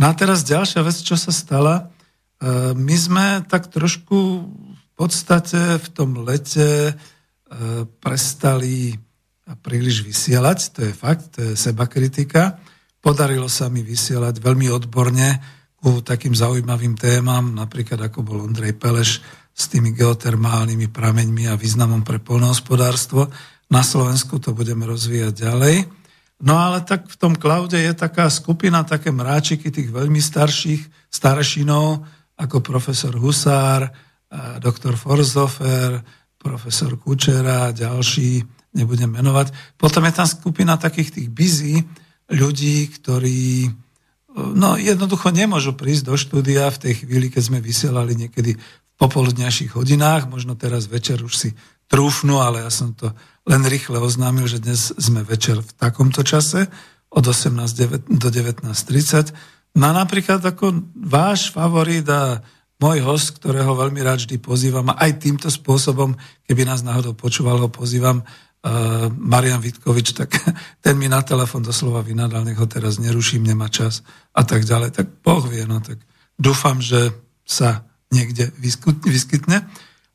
No 0.01 0.05
a 0.09 0.17
teraz 0.17 0.49
ďalšia 0.49 0.81
vec, 0.81 0.97
čo 0.97 1.21
sa 1.21 1.29
stala. 1.29 1.93
Eh, 2.41 2.73
my 2.73 2.97
sme 2.97 3.27
tak 3.45 3.69
trošku 3.69 4.17
v 4.49 4.91
podstate 4.97 5.77
v 5.77 5.89
tom 5.93 6.25
lete 6.25 6.97
prestali 8.03 8.99
príliš 9.55 10.03
vysielať, 10.03 10.59
to 10.75 10.81
je 10.91 10.93
fakt, 10.93 11.39
to 11.39 11.41
je 11.43 11.53
seba 11.55 11.87
kritika. 11.87 12.59
Podarilo 12.99 13.47
sa 13.47 13.71
mi 13.71 13.87
vysielať 13.87 14.43
veľmi 14.43 14.67
odborne 14.75 15.39
ku 15.79 16.03
takým 16.03 16.35
zaujímavým 16.35 16.99
témam, 16.99 17.55
napríklad 17.55 18.11
ako 18.11 18.27
bol 18.27 18.43
Ondrej 18.43 18.75
Peleš 18.75 19.23
s 19.55 19.71
tými 19.71 19.95
geotermálnymi 19.95 20.91
prameňmi 20.91 21.47
a 21.47 21.55
významom 21.55 22.03
pre 22.03 22.19
polnohospodárstvo. 22.19 23.31
Na 23.71 23.87
Slovensku 23.87 24.43
to 24.43 24.51
budeme 24.51 24.83
rozvíjať 24.83 25.47
ďalej. 25.47 25.77
No 26.43 26.59
ale 26.59 26.83
tak 26.83 27.07
v 27.07 27.17
tom 27.17 27.39
klaude 27.39 27.79
je 27.79 27.95
taká 27.97 28.29
skupina, 28.29 28.85
také 28.85 29.15
mráčiky 29.15 29.71
tých 29.71 29.89
veľmi 29.89 30.19
starších 30.21 31.09
staršinov, 31.09 32.05
ako 32.37 32.61
profesor 32.61 33.17
Husár, 33.17 33.89
doktor 34.61 34.99
Forzofer, 35.01 36.03
profesor 36.37 36.99
Kučera 37.01 37.71
a 37.71 37.75
ďalší, 37.75 38.45
nebudem 38.77 39.09
menovať. 39.09 39.57
Potom 39.81 40.05
je 40.05 40.13
tam 40.13 40.29
skupina 40.29 40.77
takých 40.77 41.17
tých 41.17 41.29
busy 41.33 41.81
ľudí, 42.29 42.93
ktorí 42.93 43.73
no, 44.37 44.77
jednoducho 44.77 45.33
nemôžu 45.33 45.73
prísť 45.73 46.13
do 46.13 46.15
štúdia 46.21 46.69
v 46.69 46.81
tej 46.89 46.93
chvíli, 47.05 47.33
keď 47.33 47.43
sme 47.49 47.59
vysielali 47.65 48.13
niekedy 48.13 48.61
popoludňajších 49.01 49.77
hodinách, 49.77 50.29
možno 50.29 50.57
teraz 50.57 50.89
večer 50.89 51.21
už 51.21 51.35
si 51.37 51.51
trúfnu, 51.89 52.41
ale 52.41 52.65
ja 52.65 52.71
som 52.73 52.93
to 52.93 53.13
len 53.47 53.63
rýchle 53.65 54.01
oznámil, 54.01 54.49
že 54.51 54.61
dnes 54.61 54.93
sme 54.97 55.23
večer 55.23 55.63
v 55.63 55.71
takomto 55.77 56.27
čase 56.27 56.67
od 57.13 57.25
18 57.25 58.09
do 58.11 58.29
19.30. 58.29 59.33
No 59.77 59.93
napríklad 59.93 60.41
ako 60.43 60.83
váš 60.97 61.53
favorit 61.53 62.09
a 62.09 62.41
môj 62.81 63.05
host, 63.05 63.37
ktorého 63.41 63.73
veľmi 63.77 64.01
rád 64.05 64.25
vždy 64.25 64.37
pozývam 64.41 64.93
a 64.93 64.99
aj 65.01 65.25
týmto 65.25 65.49
spôsobom, 65.49 66.17
keby 66.45 66.69
nás 66.69 66.85
náhodou 66.85 67.17
počúval, 67.17 67.61
ho 67.61 67.69
pozývam, 67.73 68.25
Marian 69.15 69.63
Vitkovič, 69.63 70.19
tak 70.19 70.31
ten 70.85 70.99
mi 70.99 71.07
na 71.07 71.23
telefon 71.23 71.63
doslova 71.63 72.03
vynadal, 72.03 72.43
nech 72.43 72.59
ho 72.59 72.67
teraz 72.67 72.99
neruším, 72.99 73.47
nemá 73.47 73.71
čas 73.71 74.03
a 74.35 74.43
tak 74.43 74.67
ďalej. 74.67 74.91
Tak 74.97 75.07
Boh 75.23 75.45
vie, 75.47 75.63
no 75.65 75.79
tak 75.79 76.03
dúfam, 76.35 76.83
že 76.83 77.15
sa 77.47 77.87
niekde 78.11 78.51
vyskytne. 78.59 79.67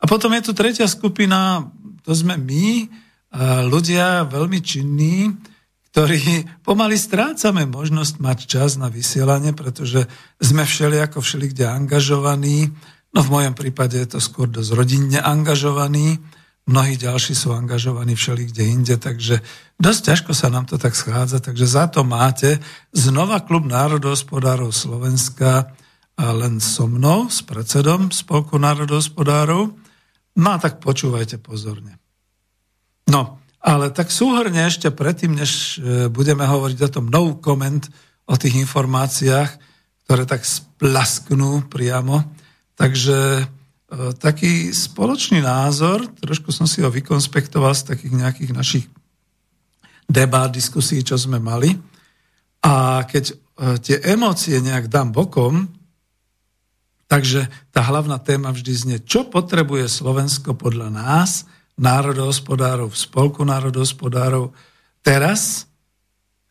A 0.02 0.04
potom 0.10 0.34
je 0.34 0.42
tu 0.44 0.52
tretia 0.52 0.90
skupina, 0.90 1.70
to 2.02 2.12
sme 2.12 2.36
my, 2.36 2.90
ľudia 3.72 4.28
veľmi 4.28 4.60
činní, 4.60 5.32
ktorí 5.92 6.44
pomaly 6.68 7.00
strácame 7.00 7.68
možnosť 7.68 8.14
mať 8.20 8.40
čas 8.48 8.76
na 8.76 8.92
vysielanie, 8.92 9.56
pretože 9.56 10.08
sme 10.40 10.68
všeli 10.68 11.00
ako 11.08 11.24
všeli 11.24 11.56
kde 11.56 11.66
angažovaní. 11.68 12.72
No 13.12 13.20
v 13.24 13.32
mojom 13.32 13.56
prípade 13.56 14.00
je 14.00 14.18
to 14.18 14.20
skôr 14.24 14.48
dosť 14.48 14.72
rodinne 14.76 15.20
angažovaní. 15.20 16.20
Mnohí 16.70 16.94
ďalší 16.94 17.34
sú 17.34 17.58
angažovaní 17.58 18.14
všeli 18.14 18.54
kde 18.54 18.64
inde, 18.70 18.96
takže 19.02 19.42
dosť 19.82 20.02
ťažko 20.14 20.32
sa 20.38 20.48
nám 20.54 20.70
to 20.70 20.78
tak 20.78 20.94
schádza. 20.94 21.42
Takže 21.42 21.66
za 21.66 21.90
to 21.90 22.06
máte 22.06 22.62
znova 22.94 23.42
Klub 23.42 23.66
národohospodárov 23.66 24.70
Slovenska 24.70 25.74
len 26.22 26.62
so 26.62 26.86
mnou, 26.86 27.34
s 27.34 27.42
predsedom 27.42 28.14
Spolku 28.14 28.62
národohospodárov. 28.62 29.74
No 30.38 30.50
a 30.54 30.58
tak 30.62 30.78
počúvajte 30.78 31.42
pozorne. 31.42 31.98
No, 33.10 33.42
ale 33.58 33.90
tak 33.90 34.14
súhrne 34.14 34.70
ešte 34.70 34.94
predtým, 34.94 35.34
než 35.34 35.82
e, 35.82 36.08
budeme 36.14 36.46
hovoriť 36.46 36.80
o 36.86 36.94
tom 36.94 37.06
no 37.10 37.42
comment, 37.42 37.82
o 38.30 38.36
tých 38.38 38.62
informáciách, 38.64 39.50
ktoré 40.06 40.24
tak 40.30 40.46
splasknú 40.46 41.66
priamo. 41.68 42.22
Takže 42.78 43.50
taký 44.16 44.72
spoločný 44.72 45.44
názor, 45.44 46.08
trošku 46.24 46.56
som 46.56 46.64
si 46.64 46.80
ho 46.80 46.88
vykonspektoval 46.88 47.76
z 47.76 47.92
takých 47.92 48.14
nejakých 48.16 48.52
našich 48.56 48.86
debát, 50.08 50.48
diskusí, 50.48 51.04
čo 51.04 51.20
sme 51.20 51.44
mali. 51.44 51.76
A 52.64 53.04
keď 53.04 53.24
e, 53.32 53.36
tie 53.84 53.98
emócie 54.06 54.56
nejak 54.64 54.88
dám 54.88 55.12
bokom, 55.12 55.68
Takže 57.12 57.52
tá 57.76 57.84
hlavná 57.84 58.24
téma 58.24 58.56
vždy 58.56 58.72
znie, 58.72 58.98
čo 59.04 59.28
potrebuje 59.28 59.92
Slovensko 59.92 60.56
podľa 60.56 60.96
nás, 60.96 61.44
národohospodárov, 61.76 62.88
v 62.88 62.96
spolku 62.96 63.44
národohospodárov, 63.44 64.56
teraz, 65.04 65.68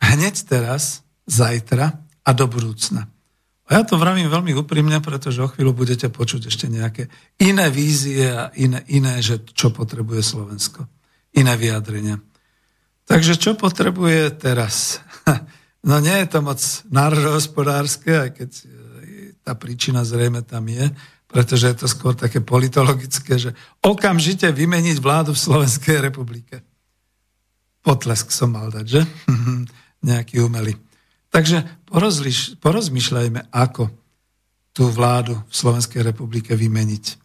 hneď 0.04 0.36
teraz, 0.44 1.00
zajtra 1.24 1.96
a 2.04 2.30
do 2.36 2.44
budúcna. 2.44 3.08
A 3.70 3.78
ja 3.78 3.82
to 3.86 3.94
vravím 4.02 4.26
veľmi 4.26 4.50
úprimne, 4.58 4.98
pretože 4.98 5.38
o 5.38 5.46
chvíľu 5.46 5.70
budete 5.70 6.10
počuť 6.10 6.50
ešte 6.50 6.66
nejaké 6.66 7.06
iné 7.38 7.70
vízie 7.70 8.26
a 8.26 8.50
iné, 8.58 8.82
iné 8.90 9.22
že 9.22 9.46
čo 9.46 9.70
potrebuje 9.70 10.26
Slovensko. 10.26 10.90
Iné 11.38 11.54
vyjadrenia. 11.54 12.18
Takže 13.06 13.38
čo 13.38 13.54
potrebuje 13.54 14.34
teraz? 14.42 14.98
No 15.80 15.96
nie 15.96 16.12
je 16.12 16.28
to 16.28 16.44
moc 16.44 16.60
národohospodárske, 16.92 18.12
aj 18.12 18.30
keď 18.36 18.50
e, 18.52 18.64
tá 19.40 19.56
príčina 19.56 20.04
zrejme 20.04 20.44
tam 20.44 20.68
je, 20.68 20.92
pretože 21.24 21.72
je 21.72 21.76
to 21.80 21.86
skôr 21.88 22.12
také 22.12 22.44
politologické, 22.44 23.40
že 23.40 23.56
okamžite 23.80 24.44
vymeniť 24.52 25.00
vládu 25.00 25.32
v 25.32 25.40
Slovenskej 25.40 26.04
republike. 26.04 26.60
Potlesk 27.80 28.28
som 28.28 28.52
mal 28.52 28.68
dať, 28.68 28.86
že? 28.92 29.00
Nejaký 30.12 30.44
umelý. 30.44 30.76
Takže 31.32 31.79
porozliš, 31.90 32.54
porozmýšľajme, 32.62 33.50
ako 33.50 33.90
tú 34.70 34.86
vládu 34.88 35.34
v 35.50 35.54
Slovenskej 35.54 36.06
republike 36.06 36.54
vymeniť. 36.54 37.18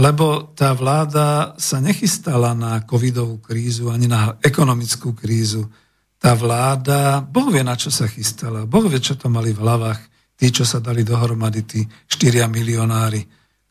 Lebo 0.00 0.56
tá 0.56 0.72
vláda 0.72 1.52
sa 1.60 1.76
nechystala 1.84 2.56
na 2.56 2.80
covidovú 2.88 3.36
krízu 3.44 3.92
ani 3.92 4.08
na 4.08 4.40
ekonomickú 4.40 5.12
krízu. 5.12 5.68
Tá 6.16 6.32
vláda, 6.32 7.20
Boh 7.20 7.52
vie, 7.52 7.60
na 7.60 7.76
čo 7.76 7.92
sa 7.92 8.08
chystala. 8.08 8.64
Boh 8.64 8.88
vie, 8.88 8.96
čo 8.96 9.20
to 9.20 9.28
mali 9.28 9.52
v 9.52 9.60
hlavách 9.60 10.00
tí, 10.40 10.48
čo 10.48 10.64
sa 10.64 10.80
dali 10.80 11.04
dohromady, 11.04 11.60
tí 11.68 11.80
4 11.84 12.48
milionári, 12.48 13.20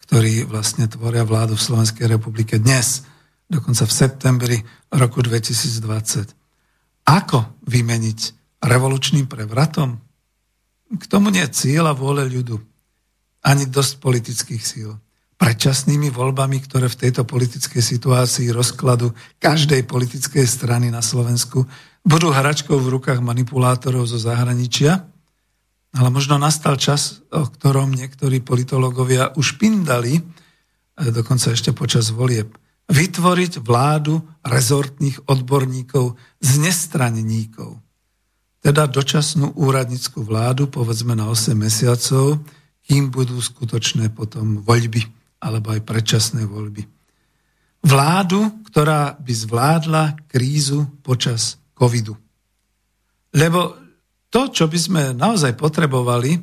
ktorí 0.05 0.45
vlastne 0.45 0.85
tvoria 0.85 1.25
vládu 1.25 1.57
v 1.57 1.65
Slovenskej 1.65 2.05
republike 2.05 2.61
dnes, 2.61 3.01
dokonca 3.49 3.89
v 3.89 3.93
septembri 3.93 4.57
roku 4.93 5.25
2020. 5.25 7.09
Ako 7.09 7.57
vymeniť 7.65 8.38
revolučným 8.63 9.25
prevratom? 9.25 9.99
K 10.89 11.03
tomu 11.05 11.29
nie 11.29 11.45
cieľa 11.47 11.93
vôle 11.93 12.25
ľudu, 12.25 12.57
ani 13.45 13.69
dosť 13.69 13.93
politických 14.01 14.63
síl. 14.63 14.91
Predčasnými 15.39 16.11
voľbami, 16.11 16.59
ktoré 16.67 16.91
v 16.91 16.99
tejto 17.07 17.23
politickej 17.23 17.79
situácii 17.79 18.51
rozkladu 18.51 19.15
každej 19.39 19.87
politickej 19.87 20.43
strany 20.43 20.91
na 20.91 20.99
Slovensku 20.99 21.63
budú 22.03 22.35
hračkou 22.35 22.75
v 22.75 22.99
rukách 22.99 23.23
manipulátorov 23.23 24.03
zo 24.03 24.19
zahraničia, 24.19 25.07
ale 25.95 26.09
možno 26.11 26.35
nastal 26.35 26.75
čas, 26.75 27.23
o 27.31 27.47
ktorom 27.47 27.95
niektorí 27.95 28.43
politológovia 28.43 29.31
už 29.39 29.55
pindali, 29.55 30.19
dokonca 30.99 31.55
ešte 31.55 31.71
počas 31.71 32.11
volieb, 32.11 32.51
vytvoriť 32.91 33.63
vládu 33.63 34.19
rezortných 34.43 35.23
odborníkov 35.29 36.19
z 36.43 36.51
nestraneníkov 36.59 37.88
teda 38.69 38.85
dočasnú 38.85 39.57
úradnickú 39.57 40.21
vládu, 40.21 40.69
povedzme 40.69 41.17
na 41.17 41.25
8 41.25 41.57
mesiacov, 41.57 42.37
kým 42.85 43.09
budú 43.09 43.41
skutočné 43.41 44.13
potom 44.13 44.61
voľby, 44.61 45.09
alebo 45.41 45.73
aj 45.73 45.81
predčasné 45.81 46.45
voľby. 46.45 46.85
Vládu, 47.81 48.61
ktorá 48.69 49.17
by 49.17 49.33
zvládla 49.33 50.03
krízu 50.29 50.85
počas 51.01 51.57
covidu. 51.73 52.13
Lebo 53.33 53.73
to, 54.29 54.53
čo 54.53 54.69
by 54.69 54.77
sme 54.77 55.01
naozaj 55.17 55.57
potrebovali, 55.57 56.37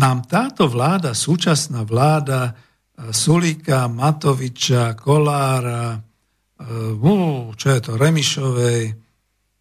nám 0.00 0.24
táto 0.24 0.72
vláda, 0.72 1.12
súčasná 1.12 1.84
vláda 1.84 2.56
eh, 2.56 3.12
Sulíka, 3.12 3.84
Matoviča, 3.92 4.96
Kolára, 4.96 5.92
uh, 5.92 7.52
čo 7.52 7.68
je 7.68 7.80
to, 7.84 8.00
Remišovej 8.00 8.82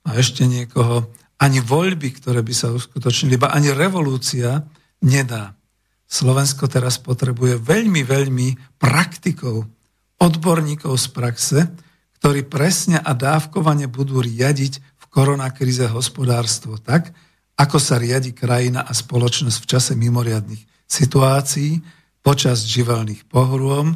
a 0.08 0.10
ešte 0.16 0.48
niekoho, 0.48 1.12
ani 1.40 1.60
voľby, 1.60 2.16
ktoré 2.16 2.40
by 2.40 2.54
sa 2.56 2.72
uskutočnili, 2.72 3.36
iba 3.36 3.52
ani 3.52 3.76
revolúcia 3.76 4.64
nedá. 5.04 5.56
Slovensko 6.06 6.70
teraz 6.72 7.02
potrebuje 7.02 7.60
veľmi, 7.60 8.02
veľmi 8.06 8.48
praktikov, 8.80 9.68
odborníkov 10.22 10.96
z 10.96 11.08
praxe, 11.12 11.60
ktorí 12.22 12.48
presne 12.48 12.98
a 13.02 13.12
dávkovane 13.12 13.92
budú 13.92 14.24
riadiť 14.24 14.80
v 14.80 15.06
koronakríze 15.12 15.86
hospodárstvo 15.92 16.80
tak, 16.80 17.12
ako 17.56 17.78
sa 17.80 18.00
riadi 18.00 18.32
krajina 18.36 18.84
a 18.84 18.92
spoločnosť 18.92 19.58
v 19.60 19.70
čase 19.70 19.94
mimoriadných 19.96 20.64
situácií, 20.88 21.80
počas 22.26 22.66
živelných 22.66 23.30
pohrôm 23.30 23.96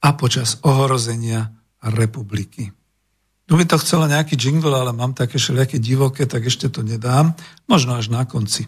a 0.00 0.08
počas 0.16 0.58
ohrozenia 0.64 1.52
republiky. 1.82 2.72
Tu 3.46 3.54
by 3.54 3.62
to 3.62 3.78
chcelo 3.78 4.10
nejaký 4.10 4.34
jingle, 4.34 4.74
ale 4.74 4.90
mám 4.90 5.14
také 5.14 5.38
všelijaké 5.38 5.78
divoké, 5.78 6.26
tak 6.26 6.50
ešte 6.50 6.66
to 6.66 6.82
nedám. 6.82 7.38
Možno 7.70 7.94
až 7.94 8.10
na 8.10 8.26
konci. 8.26 8.66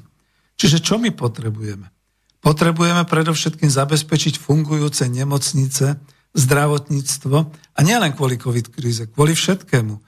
Čiže 0.55 0.79
čo 0.79 1.03
my 1.03 1.11
potrebujeme? 1.11 1.91
Potrebujeme 2.39 3.03
predovšetkým 3.03 3.67
zabezpečiť 3.67 4.39
fungujúce 4.39 5.11
nemocnice, 5.11 5.99
zdravotníctvo 6.39 7.37
a 7.75 7.81
nielen 7.83 8.15
kvôli 8.15 8.39
COVID 8.39 8.71
kríze, 8.71 9.11
kvôli 9.11 9.35
všetkému. 9.35 9.95
E, 9.95 10.03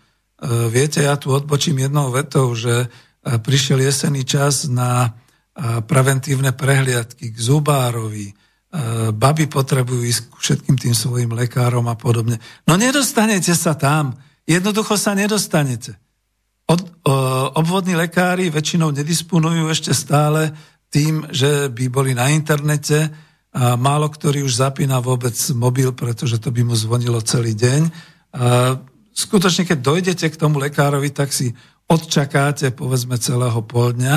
viete, 0.71 1.03
ja 1.03 1.19
tu 1.19 1.35
odbočím 1.35 1.83
jednou 1.83 2.15
vetou, 2.15 2.55
že 2.55 2.87
e, 2.87 2.89
prišiel 3.43 3.83
jesený 3.83 4.23
čas 4.23 4.71
na 4.71 5.11
e, 5.11 5.11
preventívne 5.83 6.55
prehliadky 6.55 7.35
k 7.35 7.39
zubárovi, 7.39 8.35
baby 9.11 9.51
potrebujú 9.51 10.07
ísť 10.07 10.31
k 10.31 10.35
všetkým 10.39 10.77
tým 10.79 10.95
svojim 10.95 11.35
lekárom 11.35 11.91
a 11.91 11.99
podobne. 11.99 12.39
No 12.71 12.79
nedostanete 12.79 13.51
sa 13.51 13.75
tam, 13.75 14.15
Jednoducho 14.51 14.99
sa 14.99 15.15
nedostanete. 15.15 15.95
Od, 16.67 16.83
o, 16.83 17.15
obvodní 17.55 17.95
lekári 17.95 18.51
väčšinou 18.51 18.91
nedisponujú 18.91 19.71
ešte 19.71 19.95
stále 19.95 20.51
tým, 20.91 21.23
že 21.31 21.71
by 21.71 21.87
boli 21.87 22.19
na 22.19 22.35
internete 22.35 23.15
a 23.55 23.79
málo 23.79 24.11
ktorý 24.11 24.43
už 24.43 24.59
zapína 24.59 24.99
vôbec 24.99 25.35
mobil, 25.55 25.95
pretože 25.95 26.43
to 26.43 26.51
by 26.51 26.67
mu 26.67 26.75
zvonilo 26.75 27.23
celý 27.23 27.55
deň. 27.55 27.83
A 28.35 28.79
skutočne, 29.15 29.67
keď 29.67 29.79
dojdete 29.79 30.27
k 30.31 30.39
tomu 30.39 30.59
lekárovi, 30.59 31.15
tak 31.15 31.31
si 31.31 31.55
odčakáte 31.91 32.75
povedzme 32.75 33.19
celého 33.19 33.59
pol 33.67 33.95
dňa. 33.95 34.15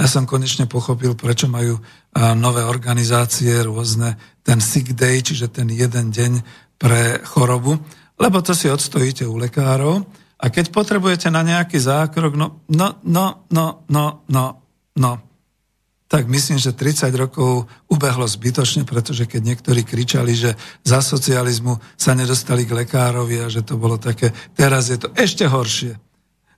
Ja 0.00 0.06
som 0.08 0.24
konečne 0.24 0.64
pochopil, 0.64 1.12
prečo 1.12 1.44
majú 1.44 1.76
nové 2.16 2.64
organizácie 2.64 3.60
rôzne 3.60 4.16
ten 4.40 4.60
sick 4.60 4.96
day, 4.96 5.20
čiže 5.20 5.52
ten 5.52 5.68
jeden 5.68 6.08
deň 6.08 6.32
pre 6.80 7.20
chorobu 7.20 7.76
lebo 8.20 8.44
to 8.44 8.52
si 8.52 8.68
odstojíte 8.68 9.24
u 9.24 9.40
lekárov 9.40 10.04
a 10.40 10.46
keď 10.52 10.68
potrebujete 10.68 11.32
na 11.32 11.40
nejaký 11.40 11.80
zákrok, 11.80 12.36
no, 12.36 12.60
no, 12.68 13.00
no, 13.04 13.48
no, 13.48 13.66
no, 13.88 14.06
no, 14.28 14.46
no, 14.96 15.12
tak 16.10 16.26
myslím, 16.26 16.58
že 16.58 16.74
30 16.74 17.06
rokov 17.14 17.70
ubehlo 17.86 18.26
zbytočne, 18.26 18.82
pretože 18.82 19.30
keď 19.30 19.40
niektorí 19.46 19.86
kričali, 19.86 20.34
že 20.34 20.58
za 20.82 20.98
socializmu 20.98 21.78
sa 21.94 22.18
nedostali 22.18 22.66
k 22.66 22.82
lekárovi 22.82 23.38
a 23.38 23.46
že 23.46 23.62
to 23.62 23.78
bolo 23.78 23.94
také, 23.94 24.34
teraz 24.58 24.90
je 24.90 24.98
to 24.98 25.14
ešte 25.14 25.46
horšie. 25.46 25.94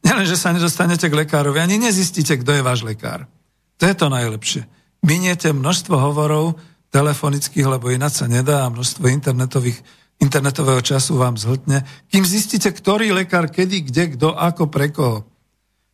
Nielen, 0.02 0.24
že 0.24 0.40
sa 0.40 0.56
nedostanete 0.56 1.04
k 1.06 1.14
lekárovi, 1.14 1.60
ani 1.60 1.76
nezistíte, 1.76 2.40
kto 2.40 2.58
je 2.58 2.62
váš 2.64 2.80
lekár. 2.80 3.28
To 3.76 3.84
je 3.84 3.94
to 3.94 4.08
najlepšie. 4.08 4.64
Miniete 5.04 5.52
množstvo 5.52 6.00
hovorov 6.00 6.56
telefonických, 6.88 7.68
lebo 7.68 7.92
ináč 7.92 8.24
sa 8.24 8.26
nedá, 8.32 8.64
a 8.64 8.72
množstvo 8.72 9.04
internetových 9.04 9.84
internetového 10.18 10.82
času 10.84 11.16
vám 11.16 11.38
zhltne, 11.40 11.86
kým 12.12 12.26
zistíte, 12.26 12.68
ktorý 12.68 13.14
lekár, 13.14 13.48
kedy, 13.48 13.88
kde, 13.88 14.04
kto, 14.18 14.34
ako, 14.36 14.68
pre 14.68 14.92
koho. 14.92 15.24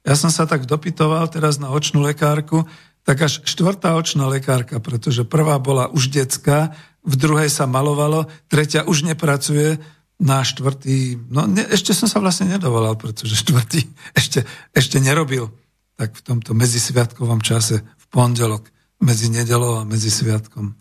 Ja 0.02 0.16
som 0.16 0.32
sa 0.32 0.48
tak 0.48 0.64
dopytoval 0.64 1.28
teraz 1.28 1.60
na 1.60 1.68
očnú 1.68 2.00
lekárku, 2.00 2.64
tak 3.04 3.24
až 3.24 3.40
štvrtá 3.44 3.96
očná 3.96 4.28
lekárka, 4.28 4.80
pretože 4.80 5.24
prvá 5.24 5.56
bola 5.60 5.88
už 5.88 6.12
detská, 6.12 6.76
v 7.04 7.14
druhej 7.16 7.48
sa 7.48 7.64
malovalo, 7.64 8.28
tretia 8.52 8.84
už 8.84 9.08
nepracuje, 9.08 9.80
na 10.18 10.42
štvrtý, 10.42 11.30
no 11.30 11.46
ne, 11.46 11.62
ešte 11.70 11.94
som 11.94 12.10
sa 12.10 12.18
vlastne 12.18 12.50
nedovolal, 12.50 12.98
pretože 12.98 13.38
štvrtý 13.38 13.86
ešte, 14.18 14.42
ešte 14.74 14.98
nerobil. 14.98 15.46
Tak 15.94 16.14
v 16.18 16.22
tomto 16.26 16.58
medzisviatkovom 16.58 17.38
čase, 17.42 17.82
v 17.82 18.06
pondelok, 18.10 18.66
medzi 18.98 19.30
nedelou 19.30 19.78
a 19.82 19.86
medzi 19.86 20.10
sviatkom. 20.10 20.74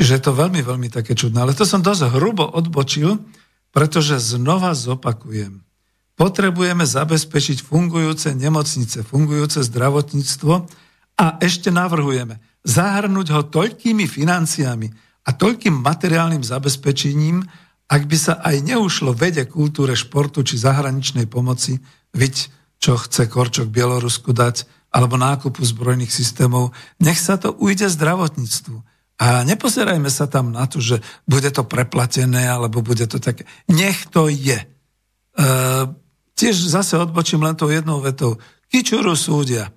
Čiže 0.00 0.16
je 0.16 0.22
to 0.24 0.32
veľmi, 0.32 0.64
veľmi 0.64 0.88
také 0.88 1.12
čudné. 1.12 1.44
Ale 1.44 1.52
to 1.52 1.68
som 1.68 1.84
dosť 1.84 2.16
hrubo 2.16 2.48
odbočil, 2.48 3.20
pretože 3.68 4.16
znova 4.16 4.72
zopakujem. 4.72 5.60
Potrebujeme 6.16 6.88
zabezpečiť 6.88 7.60
fungujúce 7.60 8.32
nemocnice, 8.32 9.04
fungujúce 9.04 9.60
zdravotníctvo 9.60 10.52
a 11.20 11.26
ešte 11.44 11.68
navrhujeme 11.68 12.40
zahrnúť 12.64 13.28
ho 13.36 13.42
toľkými 13.44 14.08
financiami 14.08 14.88
a 15.28 15.30
toľkým 15.36 15.84
materiálnym 15.84 16.44
zabezpečením, 16.44 17.44
ak 17.92 18.02
by 18.08 18.16
sa 18.16 18.40
aj 18.40 18.56
neušlo 18.64 19.12
vede, 19.12 19.44
kultúre, 19.44 19.92
športu 19.92 20.40
či 20.40 20.56
zahraničnej 20.56 21.28
pomoci, 21.28 21.76
viď 22.16 22.48
čo 22.80 22.96
chce 22.96 23.28
Korčok 23.28 23.68
Bielorusku 23.68 24.32
dať, 24.32 24.64
alebo 24.90 25.20
nákupu 25.20 25.60
zbrojných 25.60 26.08
systémov, 26.08 26.72
nech 27.04 27.20
sa 27.20 27.36
to 27.36 27.52
ujde 27.52 27.92
zdravotníctvu. 27.92 28.89
A 29.20 29.44
nepozerajme 29.44 30.08
sa 30.08 30.24
tam 30.24 30.48
na 30.48 30.64
to, 30.64 30.80
že 30.80 31.04
bude 31.28 31.52
to 31.52 31.60
preplatené, 31.68 32.48
alebo 32.48 32.80
bude 32.80 33.04
to 33.04 33.20
také. 33.20 33.44
Nech 33.68 34.08
to 34.08 34.32
je. 34.32 34.56
E, 34.56 34.66
tiež 36.40 36.56
zase 36.56 36.96
odbočím 36.96 37.44
len 37.44 37.52
tou 37.52 37.68
jednou 37.68 38.00
vetou. 38.00 38.40
Kičuru 38.72 39.12
súdia. 39.12 39.68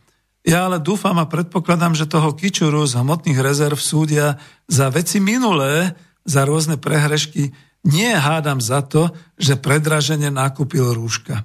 Ja 0.47 0.71
ale 0.71 0.79
dúfam 0.79 1.19
a 1.19 1.27
predpokladám, 1.27 1.91
že 1.91 2.07
toho 2.07 2.31
Kičuru 2.31 2.87
z 2.87 3.03
hmotných 3.03 3.39
rezerv 3.43 3.75
súdia 3.75 4.39
za 4.71 4.87
veci 4.87 5.19
minulé, 5.19 5.91
za 6.23 6.47
rôzne 6.47 6.79
prehrešky, 6.79 7.51
nie 7.83 8.11
hádam 8.15 8.63
za 8.63 8.79
to, 8.79 9.11
že 9.35 9.59
predražene 9.59 10.31
nakúpil 10.31 10.95
rúška. 10.95 11.43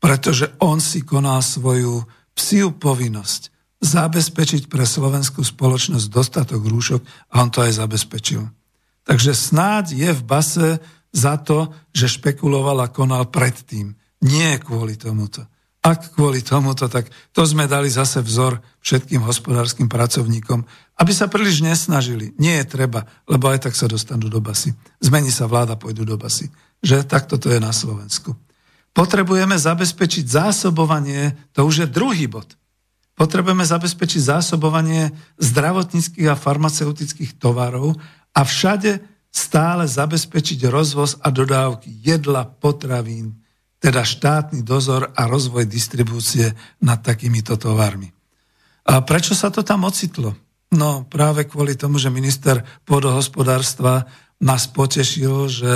Pretože 0.00 0.56
on 0.64 0.80
si 0.80 1.04
konal 1.04 1.44
svoju 1.44 2.08
psiu 2.32 2.72
povinnosť 2.72 3.57
zabezpečiť 3.78 4.66
pre 4.66 4.82
slovenskú 4.82 5.46
spoločnosť 5.46 6.06
dostatok 6.10 6.62
rúšok 6.66 7.02
a 7.30 7.42
on 7.42 7.50
to 7.50 7.62
aj 7.62 7.78
zabezpečil. 7.78 8.42
Takže 9.06 9.32
snáď 9.32 9.86
je 9.94 10.10
v 10.12 10.22
base 10.26 10.68
za 11.14 11.34
to, 11.40 11.72
že 11.94 12.20
špekuloval 12.20 12.84
a 12.84 12.92
konal 12.92 13.30
predtým. 13.30 13.96
Nie 14.20 14.58
kvôli 14.58 14.98
tomuto. 14.98 15.46
Ak 15.78 16.12
kvôli 16.12 16.42
tomuto, 16.42 16.90
tak 16.90 17.06
to 17.30 17.46
sme 17.46 17.70
dali 17.70 17.86
zase 17.86 18.18
vzor 18.18 18.58
všetkým 18.82 19.22
hospodárskym 19.22 19.86
pracovníkom, 19.86 20.66
aby 20.98 21.12
sa 21.14 21.30
príliš 21.30 21.62
nesnažili. 21.62 22.34
Nie 22.36 22.60
je 22.60 22.74
treba, 22.76 23.06
lebo 23.30 23.46
aj 23.46 23.70
tak 23.70 23.74
sa 23.78 23.86
dostanú 23.86 24.26
do 24.26 24.42
basy. 24.42 24.74
Zmení 24.98 25.30
sa 25.30 25.46
vláda, 25.46 25.78
pôjdu 25.78 26.02
do 26.02 26.18
basy. 26.18 26.50
Že 26.82 27.06
takto 27.06 27.38
to 27.38 27.54
je 27.54 27.62
na 27.62 27.70
Slovensku. 27.70 28.34
Potrebujeme 28.90 29.54
zabezpečiť 29.54 30.26
zásobovanie, 30.26 31.38
to 31.54 31.62
už 31.62 31.86
je 31.86 31.88
druhý 31.88 32.26
bod. 32.26 32.58
Potrebujeme 33.18 33.66
zabezpečiť 33.66 34.30
zásobovanie 34.30 35.10
zdravotníckých 35.42 36.30
a 36.30 36.38
farmaceutických 36.38 37.34
tovarov 37.34 37.98
a 38.30 38.40
všade 38.46 39.02
stále 39.34 39.90
zabezpečiť 39.90 40.70
rozvoz 40.70 41.18
a 41.18 41.34
dodávky 41.34 41.90
jedla, 41.98 42.46
potravín, 42.46 43.42
teda 43.82 44.06
štátny 44.06 44.62
dozor 44.62 45.10
a 45.18 45.26
rozvoj 45.26 45.66
distribúcie 45.66 46.54
nad 46.78 47.02
takýmito 47.02 47.58
tovarmi. 47.58 48.10
A 48.86 49.02
prečo 49.02 49.34
sa 49.34 49.50
to 49.50 49.66
tam 49.66 49.82
ocitlo? 49.82 50.38
No 50.70 51.02
práve 51.10 51.50
kvôli 51.50 51.74
tomu, 51.74 51.98
že 51.98 52.14
minister 52.14 52.62
pôdohospodárstva 52.86 54.06
nás 54.38 54.70
potešil, 54.70 55.50
že 55.50 55.72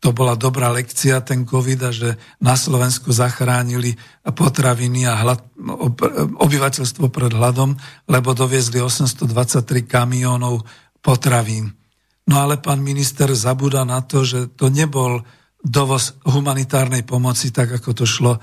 to 0.00 0.12
bola 0.12 0.36
dobrá 0.36 0.68
lekcia, 0.68 1.24
ten 1.24 1.48
COVID, 1.48 1.80
a 1.88 1.90
že 1.90 2.20
na 2.38 2.54
Slovensku 2.54 3.10
zachránili 3.10 3.96
potraviny 4.22 5.08
a 5.08 5.16
hlad, 5.16 5.40
obyvateľstvo 6.36 7.08
pred 7.08 7.32
hladom, 7.32 7.74
lebo 8.06 8.36
doviezli 8.36 8.78
823 8.78 9.88
kamiónov 9.88 10.62
potravín. 11.00 11.72
No 12.26 12.42
ale 12.42 12.58
pán 12.58 12.82
minister 12.82 13.30
zabúda 13.32 13.86
na 13.86 14.02
to, 14.02 14.26
že 14.26 14.50
to 14.58 14.68
nebol 14.68 15.22
dovoz 15.62 16.18
humanitárnej 16.26 17.02
pomoci, 17.02 17.50
tak 17.50 17.78
ako 17.82 17.90
to 17.94 18.04
šlo 18.04 18.32
eh, 18.36 18.40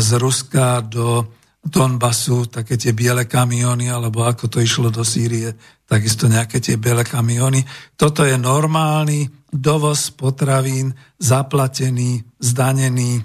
z 0.00 0.20
Ruska 0.20 0.84
do 0.84 1.28
Donbasu, 1.66 2.46
také 2.46 2.78
tie 2.78 2.94
biele 2.94 3.26
kamióny, 3.26 3.90
alebo 3.90 4.22
ako 4.22 4.46
to 4.46 4.62
išlo 4.62 4.94
do 4.94 5.02
Sýrie, 5.02 5.50
takisto 5.82 6.30
nejaké 6.30 6.62
tie 6.62 6.78
biele 6.78 7.02
kamióny. 7.02 7.66
Toto 7.98 8.22
je 8.22 8.38
normálny 8.38 9.26
dovoz 9.50 10.14
potravín, 10.14 10.94
zaplatený, 11.18 12.22
zdanený, 12.38 13.18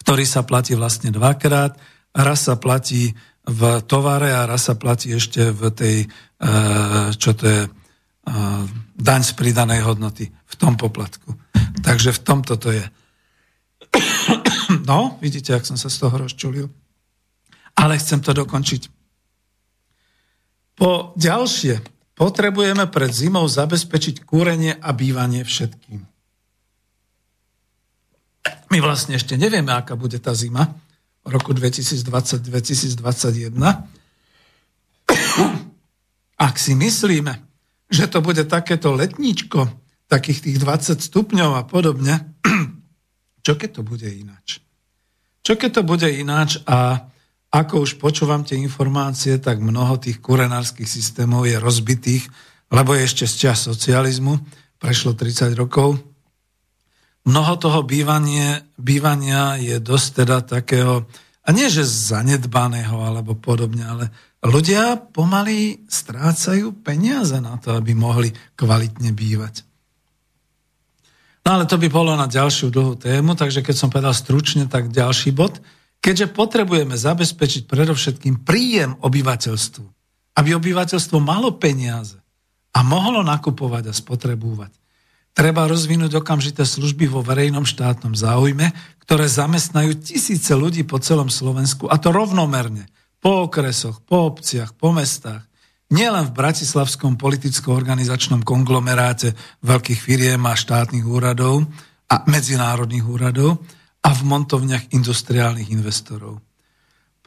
ktorý 0.00 0.24
sa 0.24 0.40
platí 0.48 0.72
vlastne 0.72 1.12
dvakrát. 1.12 1.76
Raz 2.16 2.48
sa 2.48 2.56
platí 2.56 3.12
v 3.44 3.60
tovare 3.84 4.32
a 4.32 4.48
raz 4.48 4.72
sa 4.72 4.74
platí 4.80 5.12
ešte 5.12 5.52
v 5.52 5.68
tej, 5.68 5.96
eh, 6.08 7.08
čo 7.12 7.36
to 7.36 7.44
je, 7.44 7.60
eh, 7.68 8.62
daň 8.96 9.22
z 9.24 9.32
pridanej 9.36 9.84
hodnoty, 9.84 10.32
v 10.32 10.54
tom 10.56 10.80
poplatku. 10.80 11.36
Takže 11.84 12.16
v 12.16 12.20
tomto 12.24 12.56
to 12.56 12.72
je. 12.72 12.84
No, 14.84 15.16
vidíte, 15.24 15.56
ak 15.56 15.64
som 15.64 15.80
sa 15.80 15.88
z 15.88 15.96
toho 15.96 16.28
rozčulil. 16.28 16.68
Ale 17.78 17.94
chcem 18.02 18.18
to 18.18 18.34
dokončiť. 18.34 18.90
Po 20.78 21.14
ďalšie, 21.14 21.78
potrebujeme 22.18 22.90
pred 22.90 23.14
zimou 23.14 23.46
zabezpečiť 23.46 24.26
kúrenie 24.26 24.74
a 24.74 24.90
bývanie 24.90 25.46
všetkým. 25.46 26.02
My 28.68 28.84
vlastne 28.84 29.16
ešte 29.16 29.38
nevieme, 29.38 29.72
aká 29.72 29.96
bude 29.96 30.18
tá 30.18 30.34
zima 30.34 30.68
v 31.24 31.30
roku 31.34 31.54
2020-2021. 31.54 32.98
Ak 36.48 36.58
si 36.58 36.74
myslíme, 36.76 37.42
že 37.88 38.06
to 38.06 38.20
bude 38.20 38.44
takéto 38.44 38.92
letníčko, 38.92 39.68
takých 40.08 40.40
tých 40.44 40.58
20 40.60 41.00
stupňov 41.00 41.56
a 41.56 41.64
podobne, 41.64 42.36
čo 43.46 43.56
keď 43.56 43.80
to 43.80 43.82
bude 43.82 44.04
ináč? 44.04 44.60
Čo 45.40 45.56
keď 45.56 45.80
to 45.80 45.82
bude 45.82 46.12
ináč 46.12 46.60
a 46.68 47.08
ako 47.48 47.88
už 47.88 47.96
počúvam 47.96 48.44
tie 48.44 48.60
informácie, 48.60 49.40
tak 49.40 49.64
mnoho 49.64 49.96
tých 49.96 50.20
kurenárskych 50.20 50.88
systémov 50.88 51.48
je 51.48 51.56
rozbitých, 51.56 52.28
lebo 52.68 52.92
je 52.92 53.08
ešte 53.08 53.24
z 53.24 53.34
čas 53.48 53.64
socializmu, 53.64 54.36
prešlo 54.76 55.16
30 55.16 55.56
rokov. 55.56 55.96
Mnoho 57.24 57.54
toho 57.56 57.80
bývanie, 57.84 58.64
bývania 58.76 59.56
je 59.56 59.80
dosť 59.80 60.06
teda 60.24 60.36
takého, 60.44 61.08
a 61.44 61.48
nie 61.52 61.72
že 61.72 61.88
zanedbaného 61.88 63.00
alebo 63.00 63.32
podobne, 63.32 63.84
ale 63.84 64.04
ľudia 64.44 65.00
pomaly 65.00 65.88
strácajú 65.88 66.84
peniaze 66.84 67.40
na 67.40 67.56
to, 67.56 67.72
aby 67.72 67.96
mohli 67.96 68.28
kvalitne 68.56 69.16
bývať. 69.16 69.64
No 71.48 71.56
ale 71.56 71.64
to 71.64 71.80
by 71.80 71.88
bolo 71.88 72.12
na 72.12 72.28
ďalšiu 72.28 72.68
dlhú 72.68 73.00
tému, 73.00 73.32
takže 73.32 73.64
keď 73.64 73.72
som 73.72 73.88
povedal 73.88 74.12
stručne, 74.12 74.68
tak 74.68 74.92
ďalší 74.92 75.32
bod. 75.32 75.56
Keďže 75.98 76.30
potrebujeme 76.30 76.94
zabezpečiť 76.94 77.66
predovšetkým 77.66 78.46
príjem 78.46 78.94
obyvateľstvu, 79.02 79.84
aby 80.38 80.48
obyvateľstvo 80.54 81.18
malo 81.18 81.58
peniaze 81.58 82.16
a 82.70 82.86
mohlo 82.86 83.26
nakupovať 83.26 83.90
a 83.90 83.94
spotrebúvať, 83.94 84.70
treba 85.34 85.66
rozvinúť 85.66 86.22
okamžité 86.22 86.62
služby 86.62 87.10
vo 87.10 87.26
verejnom 87.26 87.66
štátnom 87.66 88.14
záujme, 88.14 88.70
ktoré 89.02 89.26
zamestnajú 89.26 89.98
tisíce 89.98 90.54
ľudí 90.54 90.86
po 90.86 91.02
celom 91.02 91.26
Slovensku, 91.32 91.90
a 91.90 91.98
to 91.98 92.14
rovnomerne, 92.14 92.86
po 93.18 93.50
okresoch, 93.50 93.98
po 94.06 94.30
obciach, 94.30 94.78
po 94.78 94.94
mestách, 94.94 95.42
nielen 95.90 96.30
v 96.30 96.36
bratislavskom 96.36 97.18
politicko-organizačnom 97.18 98.46
konglomeráte 98.46 99.34
veľkých 99.66 99.98
firiem 99.98 100.42
a 100.46 100.54
štátnych 100.54 101.02
úradov 101.02 101.66
a 102.06 102.22
medzinárodných 102.30 103.04
úradov 103.04 103.58
a 104.08 104.10
v 104.16 104.22
montovniach 104.24 104.88
industriálnych 104.96 105.68
investorov. 105.68 106.40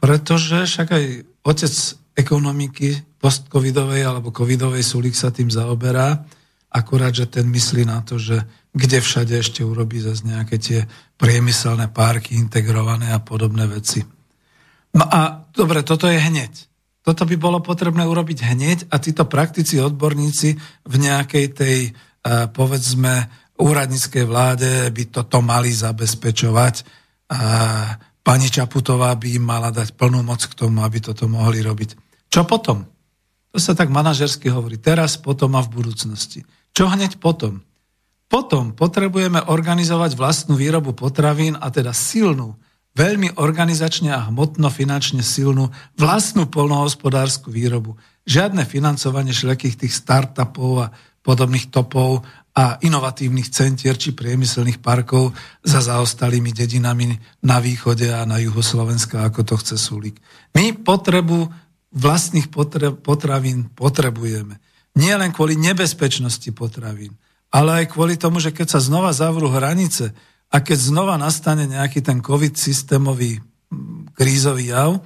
Pretože 0.02 0.66
však 0.66 0.88
aj 0.90 1.04
otec 1.46 1.74
ekonomiky 2.18 3.22
post-covidovej 3.22 4.02
alebo 4.02 4.34
covidovej 4.34 4.82
Sulik 4.82 5.14
sa 5.14 5.30
tým 5.30 5.46
zaoberá, 5.46 6.26
akurát, 6.74 7.14
že 7.14 7.30
ten 7.30 7.46
myslí 7.46 7.86
na 7.86 8.02
to, 8.02 8.18
že 8.18 8.42
kde 8.74 8.98
všade 8.98 9.38
ešte 9.38 9.62
urobí 9.62 10.02
zase 10.02 10.26
nejaké 10.26 10.58
tie 10.58 10.80
priemyselné 11.20 11.92
parky 11.94 12.34
integrované 12.34 13.14
a 13.14 13.22
podobné 13.22 13.68
veci. 13.70 14.02
No 14.96 15.06
a 15.06 15.46
dobre, 15.54 15.86
toto 15.86 16.10
je 16.10 16.18
hneď. 16.18 16.52
Toto 17.06 17.22
by 17.22 17.36
bolo 17.38 17.58
potrebné 17.62 18.02
urobiť 18.08 18.38
hneď 18.42 18.78
a 18.90 18.98
títo 18.98 19.28
praktici, 19.28 19.78
odborníci 19.78 20.56
v 20.88 20.94
nejakej 20.98 21.46
tej, 21.54 21.78
e, 21.90 22.30
povedzme, 22.50 23.28
úradníckej 23.62 24.24
vláde 24.26 24.90
by 24.90 25.04
toto 25.14 25.38
mali 25.38 25.70
zabezpečovať. 25.70 26.74
A 27.32 27.40
pani 28.20 28.50
Čaputová 28.50 29.14
by 29.14 29.38
im 29.38 29.44
mala 29.46 29.70
dať 29.70 29.94
plnú 29.94 30.26
moc 30.26 30.42
k 30.42 30.58
tomu, 30.58 30.82
aby 30.82 30.98
toto 30.98 31.30
mohli 31.30 31.62
robiť. 31.62 31.94
Čo 32.28 32.42
potom? 32.42 32.84
To 33.52 33.58
sa 33.60 33.76
tak 33.76 33.92
manažersky 33.92 34.48
hovorí. 34.48 34.80
Teraz, 34.80 35.20
potom 35.20 35.52
a 35.54 35.60
v 35.60 35.72
budúcnosti. 35.72 36.42
Čo 36.72 36.88
hneď 36.88 37.20
potom? 37.20 37.60
Potom 38.32 38.72
potrebujeme 38.72 39.44
organizovať 39.44 40.16
vlastnú 40.16 40.56
výrobu 40.56 40.96
potravín 40.96 41.60
a 41.60 41.68
teda 41.68 41.92
silnú, 41.92 42.56
veľmi 42.96 43.36
organizačne 43.36 44.08
a 44.08 44.24
hmotno-finančne 44.32 45.20
silnú 45.20 45.68
vlastnú 46.00 46.48
polnohospodárskú 46.48 47.52
výrobu. 47.52 48.00
Žiadne 48.24 48.64
financovanie 48.64 49.36
všelijakých 49.36 49.84
tých 49.84 49.92
startupov 49.92 50.88
a 50.88 50.92
podobných 51.20 51.68
topov 51.68 52.24
a 52.52 52.76
inovatívnych 52.84 53.48
centier 53.48 53.96
či 53.96 54.12
priemyselných 54.12 54.84
parkov 54.84 55.32
za 55.64 55.80
zaostalými 55.80 56.52
dedinami 56.52 57.16
na 57.40 57.56
východe 57.64 58.12
a 58.12 58.28
na 58.28 58.36
juhu 58.36 58.60
Slovenska, 58.60 59.24
ako 59.24 59.40
to 59.40 59.54
chce 59.56 59.76
Sulík. 59.80 60.20
My 60.52 60.76
potrebu 60.76 61.48
vlastných 61.92 62.52
potravín 63.00 63.72
potrebujeme. 63.72 64.60
Nie 64.92 65.16
len 65.16 65.32
kvôli 65.32 65.56
nebezpečnosti 65.56 66.48
potravín, 66.52 67.16
ale 67.48 67.84
aj 67.84 67.96
kvôli 67.96 68.20
tomu, 68.20 68.40
že 68.40 68.52
keď 68.52 68.76
sa 68.76 68.80
znova 68.84 69.16
zavrú 69.16 69.48
hranice, 69.48 70.12
a 70.52 70.60
keď 70.60 70.78
znova 70.92 71.16
nastane 71.16 71.64
nejaký 71.64 72.04
ten 72.04 72.20
COVID 72.20 72.54
systémový 72.60 73.40
krízový 74.12 74.68
jav, 74.68 75.00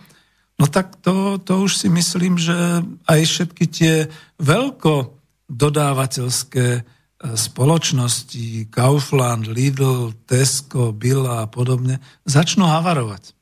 no 0.59 0.65
tak 0.67 0.99
to, 0.99 1.39
to 1.39 1.63
už 1.63 1.79
si 1.79 1.89
myslím, 1.89 2.35
že 2.35 2.83
aj 3.07 3.21
všetky 3.23 3.65
tie 3.71 3.95
veľko 4.43 5.15
dodávateľské 5.47 6.83
spoločnosti, 7.21 8.69
Kaufland, 8.69 9.49
Lidl, 9.49 10.13
Tesco, 10.29 10.93
Billa 10.93 11.45
a 11.45 11.51
podobne, 11.51 12.05
začnú 12.29 12.69
havarovať. 12.69 13.33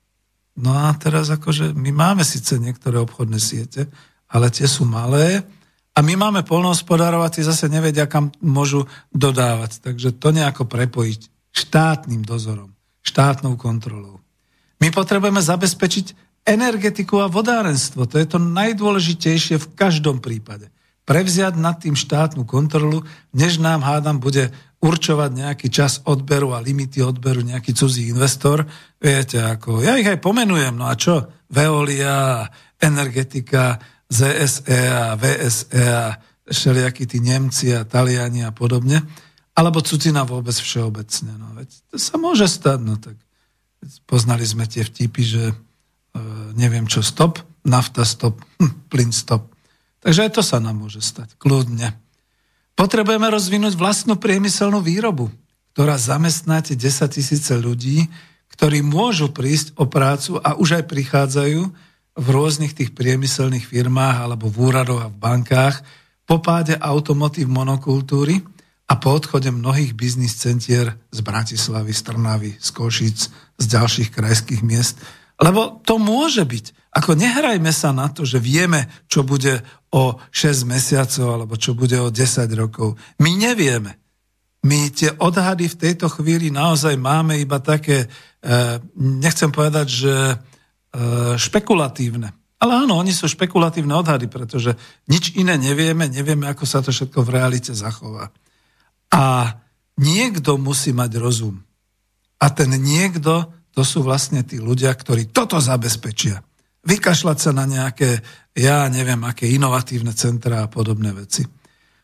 No 0.54 0.70
a 0.70 0.94
teraz 0.94 1.34
akože 1.34 1.74
my 1.74 1.90
máme 1.90 2.22
síce 2.22 2.54
niektoré 2.62 3.02
obchodné 3.02 3.42
siete, 3.42 3.90
ale 4.30 4.54
tie 4.54 4.70
sú 4.70 4.86
malé 4.86 5.42
a 5.94 5.98
my 6.02 6.14
máme 6.14 6.46
polnohospodárov 6.46 7.26
a 7.26 7.32
tí 7.34 7.42
zase 7.42 7.66
nevedia, 7.66 8.06
kam 8.06 8.30
môžu 8.38 8.86
dodávať. 9.10 9.82
Takže 9.82 10.14
to 10.14 10.30
nejako 10.30 10.70
prepojiť 10.70 11.30
štátnym 11.50 12.22
dozorom, 12.22 12.70
štátnou 13.02 13.58
kontrolou. 13.58 14.22
My 14.78 14.94
potrebujeme 14.94 15.42
zabezpečiť 15.42 16.14
energetiku 16.46 17.22
a 17.22 17.30
vodárenstvo. 17.30 18.06
To 18.06 18.16
je 18.18 18.26
to 18.26 18.38
najdôležitejšie 18.38 19.58
v 19.58 19.70
každom 19.74 20.22
prípade. 20.22 20.70
Prevziať 21.04 21.60
nad 21.60 21.76
tým 21.76 21.92
štátnu 21.92 22.48
kontrolu, 22.48 23.04
než 23.36 23.60
nám, 23.60 23.84
hádam, 23.84 24.20
bude 24.20 24.48
určovať 24.84 25.30
nejaký 25.32 25.68
čas 25.72 26.04
odberu 26.04 26.52
a 26.52 26.60
limity 26.60 27.00
odberu 27.00 27.40
nejaký 27.40 27.72
cudzí 27.72 28.12
investor. 28.12 28.68
Viete, 29.00 29.40
ako, 29.40 29.80
ja 29.80 29.96
ich 29.96 30.08
aj 30.08 30.20
pomenujem, 30.20 30.76
no 30.76 30.84
a 30.88 30.96
čo? 30.96 31.28
Veolia, 31.48 32.48
energetika, 32.80 33.80
ZSE 34.08 34.80
a 34.92 35.16
VSE 35.16 35.84
a 35.88 36.16
všelijakí 36.44 37.08
tí 37.08 37.24
Nemci 37.24 37.72
a 37.72 37.88
Taliani 37.88 38.44
a 38.44 38.52
podobne, 38.52 39.00
alebo 39.56 39.80
cudzina 39.80 40.28
vôbec 40.28 40.52
všeobecne. 40.52 41.32
No, 41.40 41.56
veď 41.56 41.68
to 41.88 41.96
sa 41.96 42.20
môže 42.20 42.44
stať, 42.44 42.78
no 42.84 43.00
tak 43.00 43.16
poznali 44.04 44.44
sme 44.44 44.68
tie 44.68 44.84
vtipy, 44.84 45.22
že 45.24 45.44
e, 45.48 45.54
neviem 46.56 46.84
čo 46.84 47.00
stop, 47.00 47.40
nafta 47.64 48.04
stop, 48.04 48.36
hm, 48.60 48.92
plyn 48.92 49.12
stop. 49.12 49.53
Takže 50.04 50.28
aj 50.28 50.30
to 50.36 50.42
sa 50.44 50.60
nám 50.60 50.84
môže 50.84 51.00
stať, 51.00 51.32
kľudne. 51.40 51.96
Potrebujeme 52.76 53.26
rozvinúť 53.32 53.74
vlastnú 53.74 54.20
priemyselnú 54.20 54.84
výrobu, 54.84 55.32
ktorá 55.72 55.96
zamestná 55.96 56.60
tie 56.60 56.76
10 56.76 57.08
tisíce 57.08 57.54
ľudí, 57.56 58.06
ktorí 58.52 58.84
môžu 58.84 59.32
prísť 59.32 59.74
o 59.80 59.88
prácu 59.88 60.38
a 60.38 60.54
už 60.60 60.78
aj 60.78 60.84
prichádzajú, 60.86 61.60
v 62.14 62.26
rôznych 62.30 62.78
tých 62.78 62.94
priemyselných 62.94 63.66
firmách 63.66 64.16
alebo 64.22 64.46
v 64.46 64.70
úradoch 64.70 65.02
a 65.02 65.10
v 65.10 65.18
bankách 65.18 65.82
po 66.24 66.38
páde 66.38 66.78
automotív 66.78 67.50
monokultúry 67.50 68.40
a 68.86 68.94
po 68.96 69.18
odchode 69.18 69.50
mnohých 69.50 69.96
biznis 69.98 70.38
centier 70.38 70.94
z 71.10 71.20
Bratislavy, 71.24 71.90
z 71.90 72.00
Trnavy, 72.06 72.50
z 72.56 72.68
Košic, 72.70 73.18
z 73.58 73.64
ďalších 73.66 74.10
krajských 74.14 74.62
miest. 74.62 75.00
Lebo 75.42 75.82
to 75.82 75.98
môže 75.98 76.46
byť. 76.46 76.94
Ako 76.94 77.18
nehrajme 77.18 77.74
sa 77.74 77.90
na 77.90 78.06
to, 78.06 78.22
že 78.22 78.38
vieme, 78.38 78.86
čo 79.10 79.26
bude 79.26 79.66
o 79.94 80.18
6 80.34 80.66
mesiacov 80.66 81.26
alebo 81.30 81.54
čo 81.54 81.78
bude 81.78 81.94
o 82.02 82.10
10 82.10 82.50
rokov. 82.58 82.98
My 83.22 83.30
nevieme. 83.38 84.02
My 84.66 84.90
tie 84.90 85.14
odhady 85.14 85.70
v 85.70 85.78
tejto 85.78 86.10
chvíli 86.10 86.50
naozaj 86.50 86.98
máme 86.98 87.38
iba 87.38 87.62
také, 87.62 88.10
eh, 88.10 88.76
nechcem 88.98 89.54
povedať, 89.54 89.86
že 89.86 90.14
E, 90.94 91.34
špekulatívne. 91.34 92.30
Ale 92.62 92.86
áno, 92.86 92.94
oni 93.02 93.10
sú 93.10 93.26
špekulatívne 93.26 93.98
odhady, 93.98 94.30
pretože 94.30 94.78
nič 95.10 95.34
iné 95.34 95.58
nevieme, 95.58 96.06
nevieme, 96.06 96.46
ako 96.46 96.64
sa 96.64 96.78
to 96.86 96.94
všetko 96.94 97.26
v 97.26 97.32
realite 97.34 97.74
zachová. 97.74 98.30
A 99.10 99.58
niekto 99.98 100.54
musí 100.54 100.94
mať 100.94 101.18
rozum. 101.18 101.66
A 102.38 102.46
ten 102.54 102.70
niekto, 102.78 103.50
to 103.74 103.82
sú 103.82 104.06
vlastne 104.06 104.46
tí 104.46 104.62
ľudia, 104.62 104.94
ktorí 104.94 105.34
toto 105.34 105.58
zabezpečia. 105.58 106.46
Vykašľať 106.86 107.38
sa 107.42 107.50
na 107.50 107.66
nejaké, 107.66 108.22
ja 108.54 108.86
neviem, 108.86 109.18
aké 109.26 109.50
inovatívne 109.50 110.14
centra 110.14 110.62
a 110.64 110.70
podobné 110.70 111.10
veci. 111.10 111.42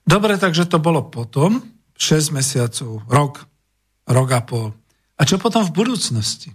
Dobre, 0.02 0.34
takže 0.34 0.66
to 0.66 0.82
bolo 0.82 1.06
potom, 1.06 1.62
6 1.94 2.34
mesiacov, 2.34 3.06
rok, 3.06 3.46
rok 4.10 4.28
a 4.34 4.42
pol. 4.42 4.74
A 5.14 5.22
čo 5.22 5.38
potom 5.38 5.62
v 5.62 5.74
budúcnosti? 5.74 6.50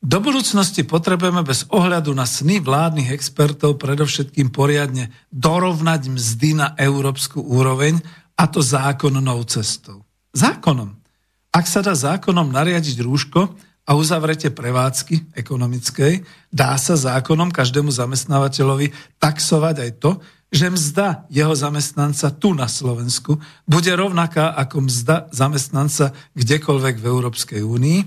Do 0.00 0.22
budúcnosti 0.22 0.86
potrebujeme 0.86 1.42
bez 1.42 1.66
ohľadu 1.66 2.14
na 2.14 2.28
sny 2.28 2.62
vládnych 2.62 3.10
expertov 3.10 3.80
predovšetkým 3.82 4.54
poriadne 4.54 5.10
dorovnať 5.34 6.14
mzdy 6.14 6.50
na 6.62 6.68
európsku 6.78 7.42
úroveň 7.42 7.98
a 8.38 8.46
to 8.46 8.62
zákonnou 8.62 9.42
cestou. 9.50 10.06
Zákonom. 10.30 10.94
Ak 11.50 11.66
sa 11.66 11.82
dá 11.82 11.96
zákonom 11.96 12.52
nariadiť 12.52 13.02
rúško 13.02 13.56
a 13.86 13.94
uzavrete 13.94 14.50
prevádzky 14.50 15.38
ekonomickej, 15.38 16.26
dá 16.50 16.74
sa 16.74 16.98
zákonom 16.98 17.54
každému 17.54 17.94
zamestnávateľovi 17.94 18.90
taxovať 19.22 19.76
aj 19.78 19.90
to, 20.02 20.10
že 20.50 20.70
mzda 20.70 21.26
jeho 21.30 21.54
zamestnanca 21.54 22.30
tu 22.34 22.54
na 22.54 22.66
Slovensku 22.66 23.38
bude 23.66 23.90
rovnaká 23.94 24.54
ako 24.58 24.90
mzda 24.90 25.30
zamestnanca 25.30 26.14
kdekoľvek 26.34 26.94
v 26.98 27.06
Európskej 27.06 27.62
únii, 27.62 28.00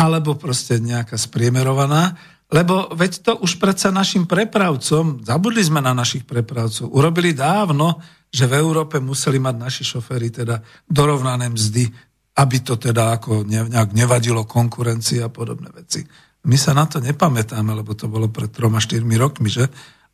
alebo 0.00 0.36
proste 0.40 0.80
nejaká 0.80 1.20
spriemerovaná, 1.20 2.16
lebo 2.52 2.92
veď 2.92 3.12
to 3.24 3.32
už 3.40 3.56
predsa 3.56 3.88
našim 3.88 4.28
prepravcom, 4.28 5.24
zabudli 5.24 5.64
sme 5.64 5.80
na 5.80 5.96
našich 5.96 6.28
prepravcov, 6.28 6.92
urobili 6.92 7.32
dávno, 7.32 8.00
že 8.28 8.44
v 8.44 8.60
Európe 8.60 9.00
museli 9.00 9.40
mať 9.40 9.56
naši 9.56 9.84
šoféry 9.84 10.28
teda 10.28 10.60
dorovnané 10.84 11.48
mzdy, 11.48 12.11
aby 12.32 12.56
to 12.64 12.80
teda 12.80 13.20
ako 13.20 13.44
nejak 13.44 13.92
nevadilo 13.92 14.48
konkurencii 14.48 15.20
a 15.20 15.28
podobné 15.28 15.68
veci. 15.72 16.00
My 16.48 16.56
sa 16.56 16.72
na 16.72 16.88
to 16.88 16.98
nepamätáme, 16.98 17.70
lebo 17.76 17.92
to 17.92 18.08
bolo 18.08 18.26
pred 18.32 18.50
troma, 18.50 18.82
štyrmi 18.82 19.14
rokmi, 19.20 19.52
že? 19.52 19.68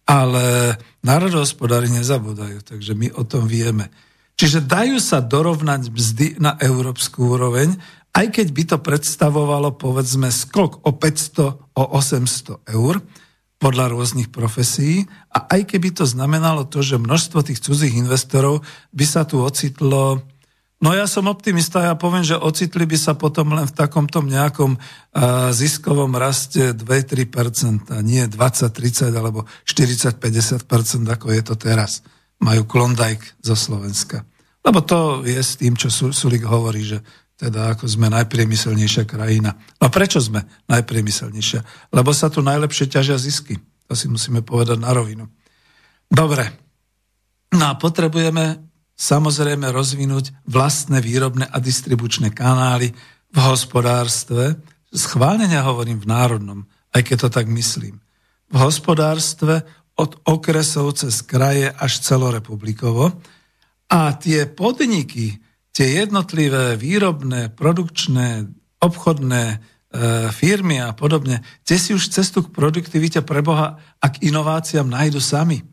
Ale 0.08 0.76
národohospodári 1.04 1.88
nezabudajú, 1.94 2.64
takže 2.64 2.92
my 2.98 3.14
o 3.16 3.22
tom 3.22 3.46
vieme. 3.46 3.88
Čiže 4.38 4.66
dajú 4.66 5.02
sa 5.02 5.18
dorovnať 5.18 5.90
mzdy 5.90 6.26
na 6.38 6.54
európsku 6.58 7.34
úroveň, 7.38 7.74
aj 8.14 8.26
keď 8.34 8.46
by 8.50 8.62
to 8.66 8.76
predstavovalo 8.82 9.74
povedzme 9.78 10.30
skok 10.30 10.86
o 10.86 10.90
500, 10.94 11.74
o 11.74 11.84
800 11.96 12.66
eur 12.74 13.02
podľa 13.58 13.90
rôznych 13.90 14.30
profesí 14.30 15.10
a 15.34 15.50
aj 15.50 15.74
keby 15.74 15.90
to 15.90 16.06
znamenalo 16.06 16.62
to, 16.70 16.78
že 16.82 17.02
množstvo 17.02 17.42
tých 17.42 17.58
cudzích 17.58 17.98
investorov 17.98 18.62
by 18.94 19.04
sa 19.06 19.26
tu 19.26 19.42
ocitlo 19.42 20.22
No 20.78 20.94
ja 20.94 21.10
som 21.10 21.26
optimista, 21.26 21.82
ja 21.82 21.98
poviem, 21.98 22.22
že 22.22 22.38
ocitli 22.38 22.86
by 22.86 22.94
sa 22.94 23.18
potom 23.18 23.50
len 23.50 23.66
v 23.66 23.74
takomto 23.74 24.22
nejakom 24.22 24.78
uh, 24.78 25.50
ziskovom 25.50 26.14
raste 26.14 26.70
2-3%, 26.70 27.98
nie 28.06 28.22
20-30 28.30 29.10
alebo 29.10 29.42
40-50%, 29.66 30.62
ako 31.10 31.26
je 31.34 31.42
to 31.42 31.54
teraz. 31.58 32.06
Majú 32.38 32.62
Klondike 32.70 33.34
zo 33.42 33.58
Slovenska. 33.58 34.22
Lebo 34.62 34.78
to 34.86 35.26
je 35.26 35.42
s 35.42 35.58
tým, 35.58 35.74
čo 35.74 35.90
Sulik 35.90 36.46
hovorí, 36.46 36.86
že 36.86 37.02
teda 37.38 37.74
ako 37.74 37.90
sme 37.90 38.06
najpriemyselnejšia 38.14 39.02
krajina. 39.02 39.58
No 39.82 39.90
prečo 39.90 40.22
sme 40.22 40.46
najpriemyselnejšia? 40.70 41.90
Lebo 41.90 42.14
sa 42.14 42.30
tu 42.30 42.38
najlepšie 42.42 42.86
ťažia 42.86 43.18
zisky. 43.18 43.58
To 43.90 43.98
si 43.98 44.06
musíme 44.06 44.46
povedať 44.46 44.78
na 44.78 44.94
rovinu. 44.94 45.26
Dobre. 46.06 46.50
No 47.54 47.72
a 47.72 47.78
potrebujeme 47.80 48.67
samozrejme 48.98 49.70
rozvinúť 49.70 50.34
vlastné 50.44 50.98
výrobné 50.98 51.46
a 51.46 51.62
distribučné 51.62 52.34
kanály 52.34 52.90
v 53.30 53.38
hospodárstve. 53.38 54.58
Schválenia 54.90 55.62
hovorím 55.62 56.02
v 56.02 56.10
národnom, 56.10 56.60
aj 56.90 57.02
keď 57.06 57.16
to 57.22 57.28
tak 57.30 57.46
myslím. 57.46 58.02
V 58.50 58.56
hospodárstve 58.58 59.62
od 59.98 60.18
okresov 60.26 60.98
cez 60.98 61.22
kraje 61.22 61.70
až 61.70 62.02
celorepublikovo. 62.02 63.14
A 63.88 64.12
tie 64.18 64.50
podniky, 64.50 65.38
tie 65.70 66.04
jednotlivé 66.04 66.74
výrobné, 66.74 67.54
produkčné, 67.54 68.46
obchodné 68.78 69.44
e, 69.48 69.56
firmy 70.30 70.82
a 70.82 70.92
podobne, 70.92 71.42
tie 71.66 71.78
si 71.78 71.94
už 71.94 72.14
cestu 72.14 72.46
k 72.46 72.52
produktivite 72.52 73.22
pre 73.22 73.42
Boha 73.42 73.78
a 73.98 74.06
k 74.10 74.28
inováciám 74.28 74.86
nájdu 74.86 75.18
sami. 75.18 75.64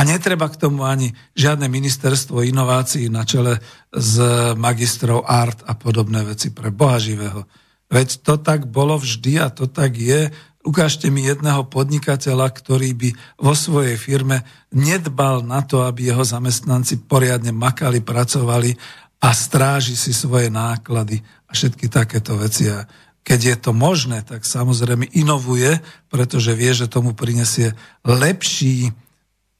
A 0.00 0.08
netreba 0.08 0.48
k 0.48 0.56
tomu 0.56 0.88
ani 0.88 1.12
žiadne 1.36 1.68
ministerstvo 1.68 2.40
inovácií 2.40 3.12
na 3.12 3.28
čele 3.28 3.60
s 3.92 4.16
magistrov 4.56 5.28
art 5.28 5.60
a 5.68 5.76
podobné 5.76 6.24
veci 6.24 6.48
pre 6.56 6.72
Boha 6.72 6.96
živého. 6.96 7.44
Veď 7.92 8.24
to 8.24 8.40
tak 8.40 8.64
bolo 8.64 8.96
vždy 8.96 9.36
a 9.44 9.52
to 9.52 9.68
tak 9.68 10.00
je. 10.00 10.32
Ukážte 10.64 11.12
mi 11.12 11.28
jedného 11.28 11.68
podnikateľa, 11.68 12.48
ktorý 12.48 12.96
by 12.96 13.10
vo 13.44 13.52
svojej 13.52 14.00
firme 14.00 14.40
nedbal 14.72 15.44
na 15.44 15.60
to, 15.60 15.84
aby 15.84 16.08
jeho 16.08 16.24
zamestnanci 16.24 17.04
poriadne 17.04 17.52
makali, 17.52 18.00
pracovali 18.00 18.72
a 19.20 19.36
stráži 19.36 20.00
si 20.00 20.16
svoje 20.16 20.48
náklady 20.48 21.20
a 21.44 21.52
všetky 21.52 21.92
takéto 21.92 22.40
veci. 22.40 22.72
A 22.72 22.88
keď 23.20 23.40
je 23.52 23.56
to 23.68 23.76
možné, 23.76 24.24
tak 24.24 24.48
samozrejme 24.48 25.12
inovuje, 25.12 25.76
pretože 26.08 26.56
vie, 26.56 26.72
že 26.72 26.88
tomu 26.88 27.12
prinesie 27.12 27.76
lepší, 28.00 28.96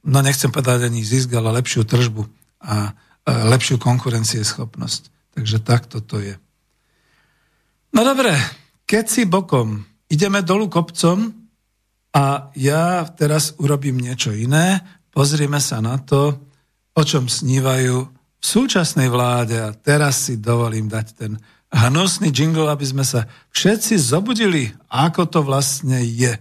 no 0.05 0.19
nechcem 0.25 0.53
povedať 0.53 0.89
ani 0.89 1.05
zisk, 1.05 1.33
ale 1.35 1.61
lepšiu 1.61 1.85
tržbu 1.85 2.25
a 2.65 2.93
lepšiu 3.27 3.77
konkurencieschopnosť. 3.77 5.03
Takže 5.37 5.57
takto 5.63 6.03
to 6.03 6.19
je. 6.19 6.35
No 7.95 8.03
dobre, 8.07 8.35
keď 8.87 9.05
si 9.07 9.23
bokom 9.27 9.87
ideme 10.11 10.43
dolu 10.43 10.67
kopcom 10.67 11.31
a 12.11 12.51
ja 12.59 13.07
teraz 13.15 13.55
urobím 13.63 14.03
niečo 14.03 14.35
iné, 14.35 14.83
pozrieme 15.15 15.63
sa 15.63 15.79
na 15.79 15.99
to, 16.03 16.39
o 16.95 17.03
čom 17.07 17.31
snívajú 17.31 17.97
v 18.41 18.45
súčasnej 18.45 19.07
vláde, 19.13 19.61
a 19.61 19.71
teraz 19.77 20.27
si 20.27 20.41
dovolím 20.41 20.91
dať 20.91 21.07
ten 21.15 21.39
hnusný 21.71 22.35
jingle, 22.35 22.67
aby 22.67 22.83
sme 22.83 23.07
sa 23.07 23.31
všetci 23.55 23.95
zobudili, 24.01 24.75
ako 24.91 25.23
to 25.31 25.41
vlastne 25.47 26.03
je. 26.03 26.35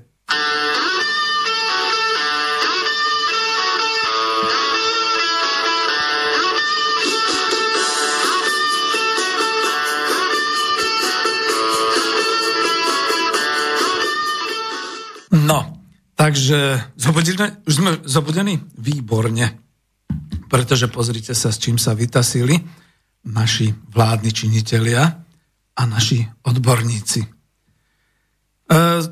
No, 15.29 15.77
takže 16.17 16.81
zobudili, 16.97 17.37
už 17.69 17.73
sme 17.73 17.91
zobudení? 18.01 18.57
Výborne. 18.77 19.61
Pretože 20.49 20.89
pozrite 20.89 21.37
sa, 21.37 21.53
s 21.53 21.61
čím 21.61 21.77
sa 21.77 21.93
vytasili 21.93 22.57
naši 23.29 23.69
vládni 23.69 24.31
činitelia 24.33 25.05
a 25.77 25.81
naši 25.85 26.25
odborníci. 26.49 27.21
E, 27.21 27.27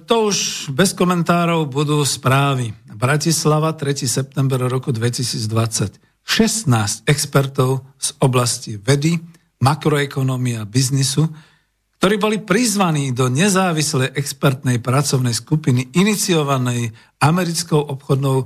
to 0.09 0.15
už 0.33 0.69
bez 0.73 0.97
komentárov 0.97 1.69
budú 1.69 2.01
správy. 2.01 2.73
Bratislava, 2.97 3.77
3. 3.77 4.09
september 4.09 4.57
roku 4.65 4.89
2020. 4.89 6.01
16 6.27 7.07
expertov 7.07 7.87
z 7.95 8.09
oblasti 8.19 8.75
vedy, 8.75 9.15
makroekonomia 9.63 10.67
biznisu 10.67 11.29
ktorí 11.97 12.15
boli 12.21 12.37
prizvaní 12.37 13.09
do 13.09 13.25
nezávislej 13.25 14.13
expertnej 14.13 14.77
pracovnej 14.77 15.33
skupiny 15.33 15.89
iniciovanej 15.97 16.93
americkou 17.17 17.81
obchodnou 17.81 18.45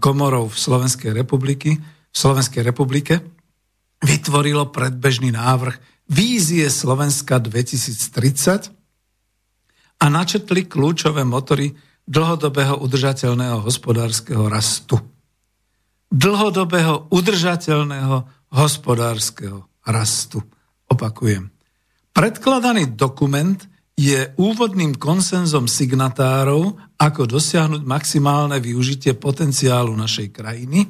komorou 0.00 0.48
v 0.48 0.56
Slovenskej, 0.56 1.12
republiky, 1.12 1.76
v 2.08 2.16
Slovenskej 2.16 2.64
republike, 2.64 3.20
vytvorilo 4.00 4.72
predbežný 4.72 5.36
návrh 5.36 5.76
Vízie 6.08 6.64
Slovenska 6.72 7.36
2030 7.36 8.72
a 10.00 10.04
načetli 10.08 10.64
kľúčové 10.64 11.28
motory 11.28 11.76
dlhodobého 12.08 12.80
udržateľného 12.80 13.68
hospodárskeho 13.68 14.48
rastu. 14.48 14.96
Dlhodobého 16.08 17.12
udržateľného 17.12 18.16
hospodárskeho 18.48 19.68
rastu. 19.84 20.40
Opakujem 20.88 21.57
Predkladaný 22.18 22.98
dokument 22.98 23.54
je 23.94 24.34
úvodným 24.42 24.98
konsenzom 24.98 25.70
signatárov, 25.70 26.74
ako 26.98 27.30
dosiahnuť 27.30 27.86
maximálne 27.86 28.58
využitie 28.58 29.14
potenciálu 29.14 29.94
našej 29.94 30.34
krajiny, 30.34 30.82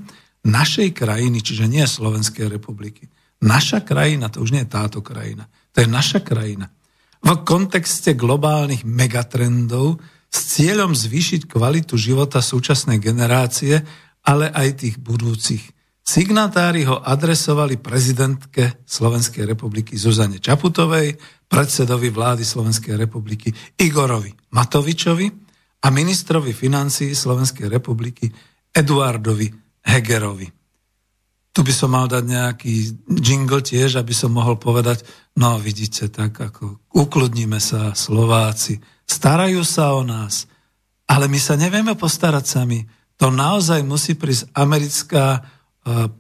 našej 0.49 0.97
krajiny, 0.97 1.45
čiže 1.45 1.69
nie 1.69 1.85
Slovenskej 1.85 2.49
republiky. 2.49 3.13
Naša 3.45 3.85
krajina, 3.85 4.33
to 4.33 4.41
už 4.41 4.57
nie 4.57 4.65
je 4.65 4.73
táto 4.73 5.05
krajina, 5.05 5.45
to 5.77 5.85
je 5.85 5.89
naša 5.93 6.25
krajina. 6.25 6.73
V 7.21 7.31
kontexte 7.45 8.17
globálnych 8.17 8.89
megatrendov 8.89 10.01
s 10.33 10.57
cieľom 10.57 10.97
zvýšiť 10.97 11.45
kvalitu 11.45 12.01
života 12.01 12.41
súčasnej 12.41 12.97
generácie, 12.97 13.85
ale 14.25 14.49
aj 14.49 14.81
tých 14.81 14.97
budúcich. 14.97 15.77
Signatári 16.09 16.89
ho 16.89 17.05
adresovali 17.05 17.77
prezidentke 17.77 18.81
Slovenskej 18.89 19.45
republiky 19.45 19.93
Zuzane 19.93 20.41
Čaputovej, 20.41 21.21
predsedovi 21.45 22.09
vlády 22.09 22.49
Slovenskej 22.49 22.97
republiky 22.97 23.53
Igorovi 23.77 24.33
Matovičovi 24.33 25.29
a 25.85 25.93
ministrovi 25.93 26.57
financií 26.57 27.13
Slovenskej 27.13 27.69
republiky 27.69 28.25
Eduardovi 28.73 29.53
Hegerovi. 29.85 30.49
Tu 31.53 31.61
by 31.61 31.73
som 31.77 31.93
mal 31.93 32.09
dať 32.09 32.25
nejaký 32.25 32.75
jingle 33.21 33.61
tiež, 33.61 34.01
aby 34.01 34.17
som 34.17 34.33
mohol 34.33 34.57
povedať, 34.57 35.05
no 35.37 35.61
vidíte, 35.61 36.09
tak 36.09 36.41
ako 36.41 36.89
ukludníme 36.89 37.61
sa 37.61 37.93
Slováci, 37.93 38.81
starajú 39.05 39.61
sa 39.61 39.93
o 39.93 40.01
nás, 40.01 40.49
ale 41.05 41.29
my 41.29 41.37
sa 41.37 41.53
nevieme 41.61 41.93
postarať 42.01 42.45
sami. 42.49 42.81
To 43.21 43.29
naozaj 43.29 43.85
musí 43.85 44.17
prísť 44.17 44.49
americká 44.57 45.58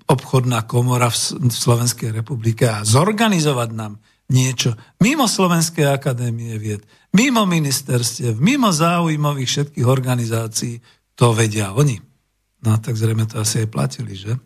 obchodná 0.08 0.64
komora 0.64 1.12
v 1.12 1.16
Slovenskej 1.52 2.10
republike 2.12 2.68
a 2.68 2.86
zorganizovať 2.86 3.70
nám 3.76 4.00
niečo 4.28 4.76
mimo 5.00 5.24
Slovenskej 5.24 5.88
akadémie 5.88 6.60
vied, 6.60 6.84
mimo 7.16 7.48
ministerstiev, 7.48 8.36
mimo 8.36 8.68
záujmových 8.68 9.48
všetkých 9.48 9.86
organizácií, 9.88 10.80
to 11.16 11.32
vedia 11.32 11.72
oni. 11.72 11.98
No 12.62 12.76
tak 12.78 12.98
zrejme 12.98 13.24
to 13.24 13.40
asi 13.40 13.64
aj 13.64 13.68
platili, 13.72 14.14
že? 14.18 14.36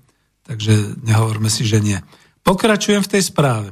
Takže 0.47 1.03
nehovorme 1.03 1.51
si, 1.51 1.67
že 1.67 1.83
nie. 1.83 1.99
Pokračujem 2.43 3.03
v 3.03 3.13
tej 3.19 3.23
správe. 3.31 3.69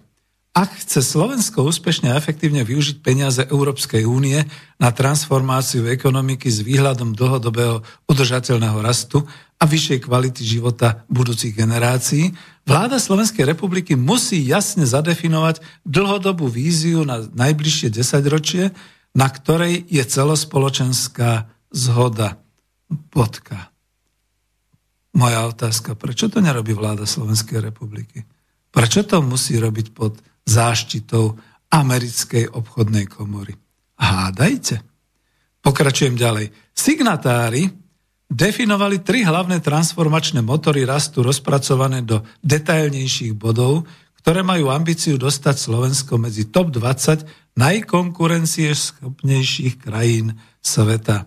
Ak 0.50 0.82
chce 0.82 0.98
Slovensko 0.98 1.62
úspešne 1.62 2.10
a 2.10 2.18
efektívne 2.18 2.66
využiť 2.66 3.06
peniaze 3.06 3.46
Európskej 3.46 4.02
únie 4.02 4.42
na 4.82 4.90
transformáciu 4.90 5.86
ekonomiky 5.86 6.50
s 6.50 6.66
výhľadom 6.66 7.14
dlhodobého 7.14 7.86
udržateľného 8.10 8.82
rastu 8.82 9.22
a 9.60 9.64
vyššej 9.68 10.08
kvality 10.08 10.40
života 10.40 11.04
budúcich 11.12 11.52
generácií, 11.52 12.32
vláda 12.64 12.96
Slovenskej 12.96 13.44
republiky 13.44 13.92
musí 13.92 14.40
jasne 14.40 14.88
zadefinovať 14.88 15.60
dlhodobú 15.84 16.48
víziu 16.48 17.04
na 17.04 17.20
najbližšie 17.20 17.92
desaťročie, 17.92 18.72
na 19.12 19.28
ktorej 19.28 19.84
je 19.84 20.00
celospoločenská 20.00 21.52
zhoda. 21.68 22.40
Bodka. 22.88 23.70
Moja 25.14 25.46
otázka, 25.46 25.94
prečo 25.94 26.32
to 26.32 26.40
nerobí 26.40 26.72
vláda 26.72 27.04
Slovenskej 27.04 27.60
republiky? 27.60 28.24
Prečo 28.70 29.02
to 29.04 29.20
musí 29.20 29.58
robiť 29.58 29.92
pod 29.92 30.18
záštitou 30.46 31.36
americkej 31.70 32.50
obchodnej 32.50 33.06
komory? 33.10 33.54
Hádajte. 34.00 34.80
Pokračujem 35.60 36.16
ďalej. 36.16 36.50
Signatári 36.72 37.79
definovali 38.30 39.02
tri 39.02 39.26
hlavné 39.26 39.58
transformačné 39.58 40.38
motory 40.40 40.86
rastu 40.86 41.26
rozpracované 41.26 42.06
do 42.06 42.22
detailnejších 42.46 43.34
bodov, 43.34 43.90
ktoré 44.22 44.46
majú 44.46 44.70
ambíciu 44.70 45.18
dostať 45.18 45.58
Slovensko 45.58 46.22
medzi 46.22 46.46
top 46.46 46.70
20 46.70 47.26
najkonkurencieschopnejších 47.58 49.82
krajín 49.82 50.38
sveta. 50.62 51.26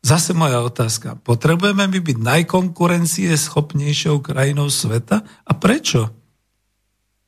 Zase 0.00 0.32
moja 0.32 0.64
otázka. 0.64 1.20
Potrebujeme 1.20 1.84
my 1.84 2.00
byť 2.00 2.16
najkonkurencieschopnejšou 2.24 4.24
krajinou 4.24 4.72
sveta? 4.72 5.20
A 5.44 5.52
prečo? 5.52 6.08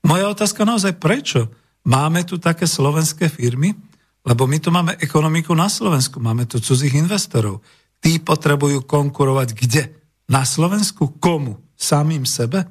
Moja 0.09 0.33
otázka 0.33 0.64
naozaj 0.64 0.96
prečo? 0.96 1.53
Máme 1.85 2.25
tu 2.25 2.40
také 2.40 2.64
slovenské 2.64 3.29
firmy? 3.29 3.77
Lebo 4.22 4.46
my 4.48 4.59
tu 4.62 4.70
máme 4.70 4.94
ekonomiku 5.03 5.51
na 5.53 5.66
Slovensku, 5.66 6.22
máme 6.22 6.46
tu 6.46 6.62
cudzích 6.62 6.94
investorov 6.94 7.59
tí 8.03 8.19
potrebujú 8.19 8.83
konkurovať 8.83 9.49
kde? 9.55 9.83
Na 10.27 10.43
Slovensku 10.43 11.17
komu? 11.23 11.62
Samým 11.79 12.27
sebe? 12.27 12.67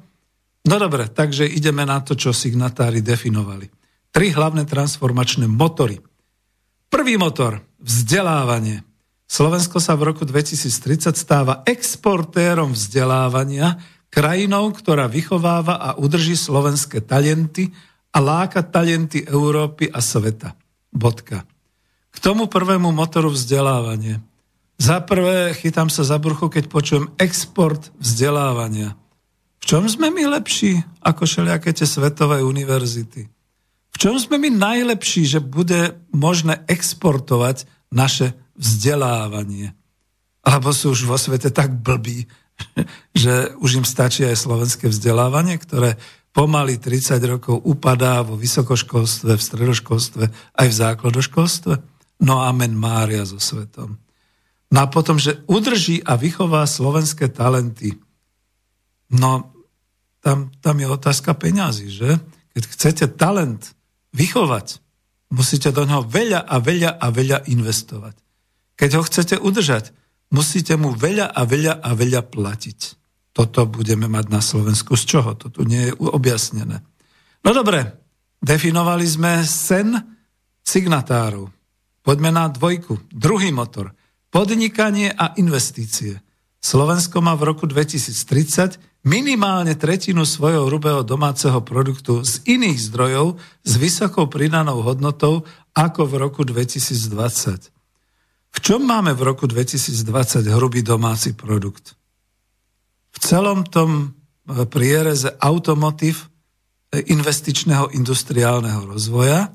No 0.62 0.78
dobre, 0.78 1.10
takže 1.10 1.48
ideme 1.48 1.82
na 1.82 1.98
to, 2.04 2.14
čo 2.14 2.30
signatári 2.30 3.02
definovali. 3.02 3.66
Tri 4.12 4.30
hlavné 4.30 4.68
transformačné 4.68 5.50
motory. 5.50 5.98
Prvý 6.92 7.16
motor, 7.16 7.64
vzdelávanie. 7.80 8.84
Slovensko 9.26 9.80
sa 9.80 9.96
v 9.96 10.12
roku 10.12 10.28
2030 10.28 11.16
stáva 11.16 11.64
exportérom 11.64 12.76
vzdelávania, 12.76 13.80
krajinou, 14.12 14.68
ktorá 14.76 15.08
vychováva 15.08 15.80
a 15.80 15.90
udrží 15.96 16.36
slovenské 16.36 17.00
talenty 17.00 17.72
a 18.12 18.20
láka 18.20 18.60
talenty 18.60 19.24
Európy 19.24 19.88
a 19.88 20.04
sveta. 20.04 20.52
Bodka. 20.92 21.48
K 22.12 22.16
tomu 22.20 22.44
prvému 22.44 22.92
motoru 22.92 23.32
vzdelávanie. 23.32 24.20
Za 24.82 24.98
prvé, 24.98 25.54
chytám 25.54 25.86
sa 25.86 26.02
za 26.02 26.18
brucho, 26.18 26.50
keď 26.50 26.66
počujem 26.66 27.06
export 27.14 27.94
vzdelávania. 28.02 28.98
V 29.62 29.64
čom 29.70 29.86
sme 29.86 30.10
my 30.10 30.26
lepší 30.26 30.82
ako 30.98 31.22
všelijaké 31.22 31.70
tie 31.70 31.86
svetové 31.86 32.42
univerzity? 32.42 33.30
V 33.94 33.96
čom 34.02 34.18
sme 34.18 34.42
my 34.42 34.50
najlepší, 34.50 35.22
že 35.22 35.38
bude 35.38 36.02
možné 36.10 36.66
exportovať 36.66 37.70
naše 37.94 38.34
vzdelávanie? 38.58 39.70
Alebo 40.42 40.74
sú 40.74 40.98
už 40.98 41.06
vo 41.06 41.14
svete 41.14 41.54
tak 41.54 41.78
blbí, 41.78 42.26
že 43.22 43.54
už 43.62 43.78
im 43.78 43.86
stačí 43.86 44.26
aj 44.26 44.34
slovenské 44.34 44.90
vzdelávanie, 44.90 45.62
ktoré 45.62 45.94
pomaly 46.34 46.82
30 46.82 47.22
rokov 47.30 47.62
upadá 47.62 48.26
vo 48.26 48.34
vysokoškolstve, 48.34 49.30
v 49.30 49.46
stredoškolstve, 49.46 50.24
aj 50.58 50.66
v 50.66 50.74
základoškolstve? 50.74 51.74
No 52.26 52.42
amen 52.42 52.74
Mária 52.74 53.22
so 53.22 53.38
svetom. 53.38 54.02
No 54.72 54.78
a 54.82 54.86
potom, 54.88 55.20
že 55.20 55.44
udrží 55.44 56.00
a 56.00 56.16
vychová 56.16 56.64
slovenské 56.64 57.28
talenty. 57.28 58.00
No, 59.12 59.52
tam, 60.24 60.48
tam 60.64 60.80
je 60.80 60.88
otázka 60.88 61.36
peňazí, 61.36 61.92
že? 61.92 62.16
Keď 62.56 62.62
chcete 62.72 63.04
talent 63.20 63.76
vychovať, 64.16 64.80
musíte 65.28 65.68
do 65.76 65.84
neho 65.84 66.00
veľa 66.00 66.40
a 66.40 66.56
veľa 66.56 66.90
a 66.96 67.06
veľa 67.12 67.38
investovať. 67.52 68.16
Keď 68.80 68.90
ho 68.96 69.02
chcete 69.04 69.34
udržať, 69.36 69.92
musíte 70.32 70.80
mu 70.80 70.96
veľa 70.96 71.28
a 71.28 71.42
veľa 71.44 71.84
a 71.84 71.90
veľa 71.92 72.24
platiť. 72.32 72.80
toto 73.32 73.64
budeme 73.64 74.12
mať 74.12 74.28
na 74.28 74.44
Slovensku. 74.44 74.92
Z 74.96 75.04
čoho? 75.08 75.32
To 75.36 75.48
tu 75.48 75.64
nie 75.64 75.88
je 75.88 75.96
objasnené. 75.96 76.84
No 77.40 77.50
dobre, 77.56 77.96
definovali 78.44 79.08
sme 79.08 79.40
sen 79.44 79.96
signatárov. 80.60 81.48
Poďme 82.04 82.28
na 82.28 82.52
dvojku. 82.52 83.08
Druhý 83.08 83.48
motor. 83.52 83.96
Podnikanie 84.32 85.12
a 85.12 85.36
investície. 85.36 86.16
Slovensko 86.64 87.20
má 87.20 87.36
v 87.36 87.52
roku 87.52 87.68
2030 87.68 88.80
minimálne 89.04 89.76
tretinu 89.76 90.24
svojho 90.24 90.72
hrubého 90.72 91.04
domáceho 91.04 91.60
produktu 91.60 92.24
z 92.24 92.40
iných 92.48 92.80
zdrojov 92.88 93.36
s 93.60 93.72
vysokou 93.76 94.32
pridanou 94.32 94.80
hodnotou 94.80 95.44
ako 95.76 96.08
v 96.08 96.14
roku 96.16 96.48
2020. 96.48 97.68
V 98.52 98.58
čom 98.64 98.80
máme 98.80 99.12
v 99.12 99.20
roku 99.20 99.44
2020 99.44 100.48
hrubý 100.48 100.80
domáci 100.80 101.36
produkt? 101.36 101.92
V 103.12 103.18
celom 103.20 103.68
tom 103.68 104.16
e, 104.48 104.64
priereze 104.64 105.28
automotív 105.44 106.24
e, 106.88 107.04
investičného 107.04 107.92
industriálneho 107.92 108.88
rozvoja, 108.96 109.52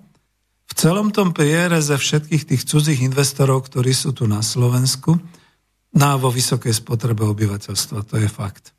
v 0.67 0.73
celom 0.75 1.15
tom 1.15 1.31
priereze 1.31 1.95
všetkých 1.95 2.43
tých 2.43 2.61
cudzích 2.67 2.99
investorov, 3.03 3.65
ktorí 3.71 3.95
sú 3.95 4.11
tu 4.11 4.27
na 4.27 4.43
Slovensku, 4.43 5.15
na 5.95 6.19
vo 6.19 6.27
vysokej 6.27 6.75
spotrebe 6.75 7.23
obyvateľstva. 7.23 8.03
To 8.03 8.15
je 8.19 8.29
fakt. 8.29 8.75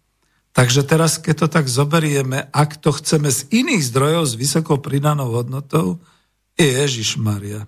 Takže 0.52 0.84
teraz, 0.84 1.16
keď 1.22 1.46
to 1.46 1.48
tak 1.48 1.66
zoberieme, 1.70 2.50
ak 2.52 2.82
to 2.82 2.92
chceme 2.92 3.30
z 3.30 3.46
iných 3.54 3.82
zdrojov 3.94 4.24
s 4.26 4.34
vysokou 4.34 4.82
pridanou 4.82 5.32
hodnotou, 5.32 6.02
Ježiš 6.58 7.16
Maria, 7.16 7.64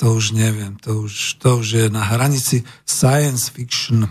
to 0.00 0.18
už 0.18 0.34
neviem, 0.34 0.74
to 0.80 1.06
už, 1.06 1.38
to 1.38 1.60
už 1.62 1.68
je 1.70 1.86
na 1.92 2.02
hranici 2.02 2.66
science 2.82 3.52
fiction. 3.52 4.08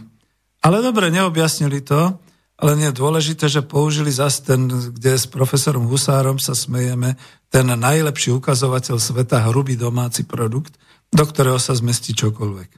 Ale 0.64 0.80
dobre, 0.80 1.12
neobjasnili 1.12 1.84
to, 1.84 2.22
ale 2.64 2.80
nie 2.80 2.88
je 2.88 2.95
dôležité, 2.95 3.51
že 3.51 3.59
použili 3.59 4.07
zase 4.07 4.47
ten, 4.47 4.72
kde 4.72 5.20
s 5.20 5.28
profesorom 5.28 5.84
Husárom 5.84 6.39
sa 6.39 6.55
smejeme, 6.55 7.20
ten 7.51 7.68
najlepší 7.68 8.32
ukazovateľ 8.39 9.03
sveta, 9.03 9.51
hrubý 9.51 9.76
domáci 9.76 10.24
produkt, 10.24 10.80
do 11.11 11.28
ktorého 11.28 11.59
sa 11.59 11.76
zmestí 11.76 12.16
čokoľvek. 12.16 12.72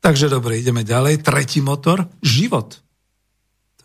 Takže 0.00 0.32
dobre, 0.32 0.56
ideme 0.56 0.80
ďalej. 0.80 1.20
Tretí 1.20 1.60
motor, 1.60 2.08
život. 2.24 2.80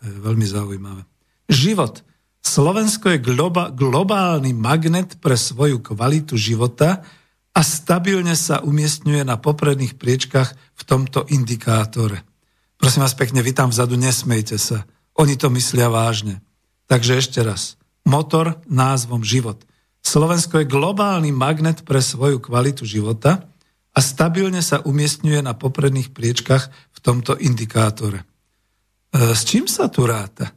je 0.08 0.16
veľmi 0.16 0.48
zaujímavé. 0.48 1.04
Život. 1.52 2.00
Slovensko 2.40 3.12
je 3.12 3.20
globa, 3.20 3.68
globálny 3.68 4.56
magnet 4.56 5.20
pre 5.20 5.36
svoju 5.36 5.84
kvalitu 5.84 6.40
života 6.40 7.04
a 7.52 7.60
stabilne 7.60 8.32
sa 8.32 8.64
umiestňuje 8.64 9.28
na 9.28 9.36
popredných 9.36 10.00
priečkach 10.00 10.56
v 10.56 10.82
tomto 10.88 11.28
indikátore. 11.28 12.24
Prosím 12.80 13.04
vás 13.04 13.12
pekne, 13.12 13.44
vy 13.44 13.52
tam 13.52 13.68
vzadu 13.68 14.00
nesmejte 14.00 14.56
sa. 14.56 14.88
Oni 15.14 15.38
to 15.38 15.50
myslia 15.54 15.86
vážne. 15.86 16.42
Takže 16.90 17.22
ešte 17.22 17.40
raz. 17.40 17.78
Motor 18.04 18.60
názvom 18.68 19.24
život. 19.24 19.62
Slovensko 20.04 20.60
je 20.60 20.68
globálny 20.68 21.32
magnet 21.32 21.86
pre 21.88 22.04
svoju 22.04 22.42
kvalitu 22.42 22.84
života 22.84 23.48
a 23.94 23.98
stabilne 24.04 24.60
sa 24.60 24.84
umiestňuje 24.84 25.40
na 25.40 25.56
popredných 25.56 26.12
priečkach 26.12 26.68
v 26.68 26.98
tomto 27.00 27.40
indikátore. 27.40 28.20
E, 28.20 28.26
s 29.32 29.48
čím 29.48 29.64
sa 29.64 29.88
tu 29.88 30.04
ráta? 30.04 30.52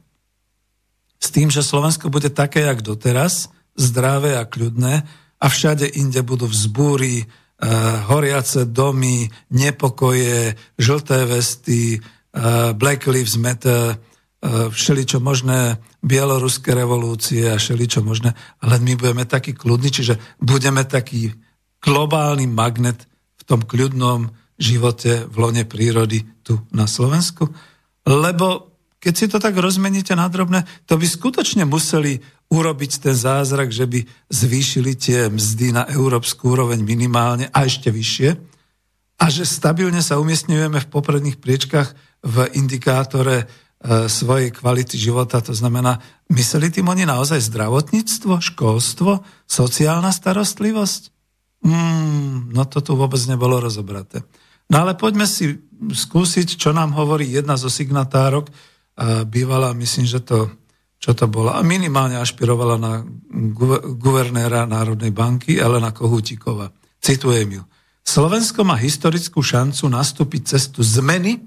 S 1.16 1.32
tým, 1.32 1.48
že 1.48 1.64
Slovensko 1.64 2.12
bude 2.12 2.28
také, 2.28 2.66
jak 2.66 2.84
doteraz, 2.84 3.48
zdravé 3.78 4.36
a 4.36 4.44
kľudné 4.44 5.06
a 5.38 5.46
všade 5.46 5.86
inde 5.86 6.20
budú 6.26 6.50
vzbúry, 6.50 7.22
e, 7.22 7.26
horiace 8.10 8.66
domy, 8.66 9.30
nepokoje, 9.54 10.58
žlté 10.76 11.24
vesty, 11.24 11.96
e, 11.96 11.98
Black 12.74 13.06
Lives 13.06 13.38
Matter, 13.38 13.96
všeličo 14.46 15.18
možné, 15.18 15.82
bieloruské 15.98 16.70
revolúcie 16.70 17.50
a 17.50 17.58
všeličo 17.58 18.06
možné, 18.06 18.34
ale 18.62 18.78
my 18.78 18.94
budeme 18.94 19.26
takí 19.26 19.50
kľudní, 19.50 19.90
čiže 19.90 20.14
budeme 20.38 20.86
taký 20.86 21.34
globálny 21.82 22.46
magnet 22.46 23.08
tom 23.48 23.64
kľudnom 23.64 24.28
živote 24.60 25.24
v 25.24 25.36
lone 25.40 25.64
prírody 25.64 26.28
tu 26.44 26.60
na 26.76 26.84
Slovensku? 26.84 27.48
Lebo 28.04 28.76
keď 29.00 29.14
si 29.16 29.26
to 29.32 29.40
tak 29.40 29.56
rozmeníte 29.56 30.12
na 30.12 30.28
drobné, 30.28 30.68
to 30.84 31.00
by 31.00 31.06
skutočne 31.08 31.64
museli 31.64 32.20
urobiť 32.52 33.08
ten 33.08 33.16
zázrak, 33.16 33.72
že 33.72 33.88
by 33.88 34.04
zvýšili 34.28 34.92
tie 34.98 35.32
mzdy 35.32 35.72
na 35.72 35.88
európsku 35.88 36.52
úroveň 36.52 36.84
minimálne 36.84 37.48
a 37.48 37.64
ešte 37.64 37.88
vyššie 37.88 38.30
a 39.18 39.24
že 39.32 39.48
stabilne 39.48 40.02
sa 40.04 40.20
umiestňujeme 40.20 40.78
v 40.82 40.90
popredných 40.92 41.40
priečkách 41.40 41.88
v 42.26 42.36
indikátore 42.58 43.36
e, 43.38 43.46
svojej 43.86 44.50
kvality 44.50 44.98
života. 44.98 45.38
To 45.38 45.54
znamená, 45.54 46.02
mysleli 46.34 46.74
tým 46.74 46.90
oni 46.90 47.06
naozaj 47.06 47.46
zdravotníctvo, 47.46 48.42
školstvo, 48.42 49.22
sociálna 49.46 50.10
starostlivosť? 50.10 51.02
Mm, 51.62 52.50
no 52.50 52.62
to 52.66 52.82
tu 52.82 52.98
vôbec 52.98 53.22
nebolo 53.30 53.62
rozobraté. 53.62 54.26
No 54.68 54.82
ale 54.82 54.98
poďme 54.98 55.24
si 55.24 55.56
skúsiť, 55.78 56.58
čo 56.58 56.74
nám 56.74 56.92
hovorí 56.92 57.30
jedna 57.30 57.54
zo 57.54 57.70
signatárok, 57.70 58.50
bývala, 59.30 59.72
myslím, 59.78 60.10
že 60.10 60.20
to, 60.26 60.50
čo 60.98 61.14
to 61.14 61.30
bola, 61.30 61.56
a 61.56 61.62
minimálne 61.62 62.18
ašpirovala 62.18 62.76
na 62.76 63.06
guvernéra 63.94 64.66
Národnej 64.66 65.14
banky 65.14 65.56
Elena 65.56 65.94
Kohútikova. 65.94 66.74
Citujem 66.98 67.62
ju. 67.62 67.62
Slovensko 68.02 68.66
má 68.66 68.74
historickú 68.74 69.38
šancu 69.38 69.86
nastúpiť 69.86 70.58
cestu 70.58 70.82
zmeny 70.82 71.38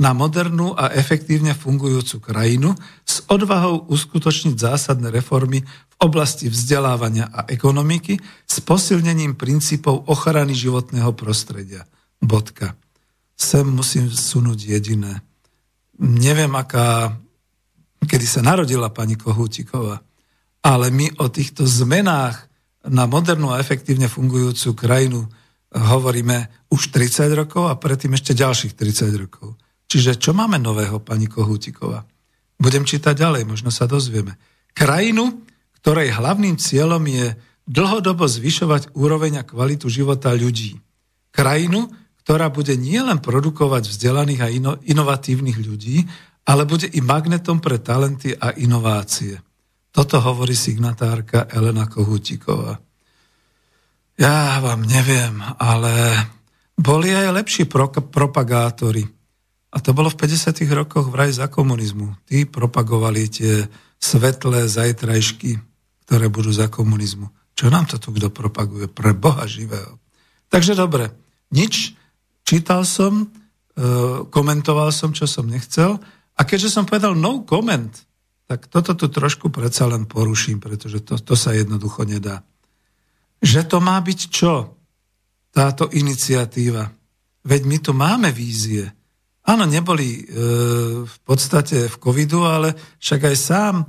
na 0.00 0.16
modernú 0.16 0.72
a 0.72 0.96
efektívne 0.96 1.52
fungujúcu 1.52 2.24
krajinu 2.24 2.72
s 3.04 3.20
odvahou 3.28 3.84
uskutočniť 3.92 4.56
zásadné 4.56 5.12
reformy 5.12 5.60
v 5.60 5.94
oblasti 6.00 6.48
vzdelávania 6.48 7.28
a 7.28 7.44
ekonomiky 7.44 8.16
s 8.48 8.64
posilnením 8.64 9.36
princípov 9.36 10.08
ochrany 10.08 10.56
životného 10.56 11.12
prostredia. 11.12 11.84
Bodka. 12.16 12.72
Sem 13.36 13.68
musím 13.68 14.08
sunúť 14.08 14.72
jediné. 14.72 15.20
Neviem, 16.00 16.52
aká, 16.56 17.12
kedy 18.00 18.24
sa 18.24 18.40
narodila 18.40 18.88
pani 18.88 19.20
Kohútiková, 19.20 20.00
ale 20.64 20.88
my 20.88 21.12
o 21.20 21.28
týchto 21.28 21.68
zmenách 21.68 22.48
na 22.88 23.04
modernú 23.04 23.52
a 23.52 23.60
efektívne 23.60 24.08
fungujúcu 24.08 24.72
krajinu 24.72 25.28
hovoríme 25.76 26.48
už 26.72 26.88
30 26.88 27.28
rokov 27.36 27.68
a 27.68 27.76
predtým 27.76 28.16
ešte 28.16 28.32
ďalších 28.32 28.72
30 28.72 29.12
rokov. 29.28 29.59
Čiže 29.90 30.22
čo 30.22 30.30
máme 30.30 30.62
nového, 30.62 31.02
pani 31.02 31.26
Kohútiková? 31.26 32.06
Budem 32.62 32.86
čítať 32.86 33.10
ďalej, 33.10 33.42
možno 33.42 33.74
sa 33.74 33.90
dozvieme. 33.90 34.38
Krajinu, 34.70 35.42
ktorej 35.82 36.14
hlavným 36.14 36.54
cieľom 36.62 37.02
je 37.10 37.34
dlhodobo 37.66 38.22
zvyšovať 38.30 38.94
úroveň 38.94 39.42
a 39.42 39.48
kvalitu 39.48 39.90
života 39.90 40.30
ľudí. 40.30 40.78
Krajinu, 41.34 41.90
ktorá 42.22 42.54
bude 42.54 42.78
nielen 42.78 43.18
produkovať 43.18 43.90
vzdelaných 43.90 44.40
a 44.46 44.48
ino, 44.54 44.72
inovatívnych 44.86 45.58
ľudí, 45.58 46.06
ale 46.46 46.62
bude 46.70 46.86
i 46.86 47.00
magnetom 47.02 47.58
pre 47.58 47.82
talenty 47.82 48.30
a 48.30 48.54
inovácie. 48.54 49.42
Toto 49.90 50.22
hovorí 50.22 50.54
signatárka 50.54 51.50
Elena 51.50 51.90
Kohútiková. 51.90 52.78
Ja 54.14 54.62
vám 54.62 54.86
neviem, 54.86 55.42
ale 55.58 56.14
boli 56.78 57.10
aj 57.10 57.42
lepší 57.42 57.66
pro, 57.66 57.90
propagátori 57.90 59.19
a 59.70 59.78
to 59.78 59.94
bolo 59.94 60.10
v 60.10 60.18
50. 60.26 60.66
rokoch 60.74 61.06
vraj 61.06 61.30
za 61.30 61.46
komunizmu. 61.46 62.18
Tí 62.26 62.42
propagovali 62.42 63.30
tie 63.30 63.70
svetlé 64.02 64.66
zajtrajšky, 64.66 65.62
ktoré 66.06 66.26
budú 66.26 66.50
za 66.50 66.66
komunizmu. 66.66 67.30
Čo 67.54 67.70
nám 67.70 67.86
to 67.86 68.02
tu 68.02 68.10
kto 68.10 68.34
propaguje? 68.34 68.90
Pre 68.90 69.14
Boha 69.14 69.46
živého. 69.46 70.00
Takže 70.50 70.74
dobre, 70.74 71.14
nič. 71.54 71.94
Čítal 72.42 72.82
som, 72.82 73.22
e, 73.22 73.26
komentoval 74.26 74.90
som, 74.90 75.14
čo 75.14 75.30
som 75.30 75.46
nechcel. 75.46 76.02
A 76.34 76.40
keďže 76.42 76.74
som 76.74 76.82
povedal 76.82 77.14
no 77.14 77.46
comment, 77.46 77.94
tak 78.50 78.66
toto 78.66 78.98
tu 78.98 79.06
trošku 79.06 79.54
predsa 79.54 79.86
len 79.86 80.10
poruším, 80.10 80.58
pretože 80.58 81.06
to, 81.06 81.14
to 81.22 81.38
sa 81.38 81.54
jednoducho 81.54 82.02
nedá. 82.02 82.42
Že 83.38 83.70
to 83.70 83.78
má 83.78 83.94
byť 84.02 84.20
čo? 84.26 84.74
Táto 85.54 85.86
iniciatíva. 85.94 86.90
Veď 87.46 87.62
my 87.70 87.78
tu 87.78 87.94
máme 87.94 88.34
vízie. 88.34 88.90
Áno, 89.50 89.66
neboli 89.66 90.14
e, 90.14 90.22
v 91.02 91.16
podstate 91.26 91.90
v 91.90 91.96
covidu, 91.98 92.46
ale 92.46 92.70
však 93.02 93.34
aj 93.34 93.36
sám 93.36 93.74
e, 93.82 93.84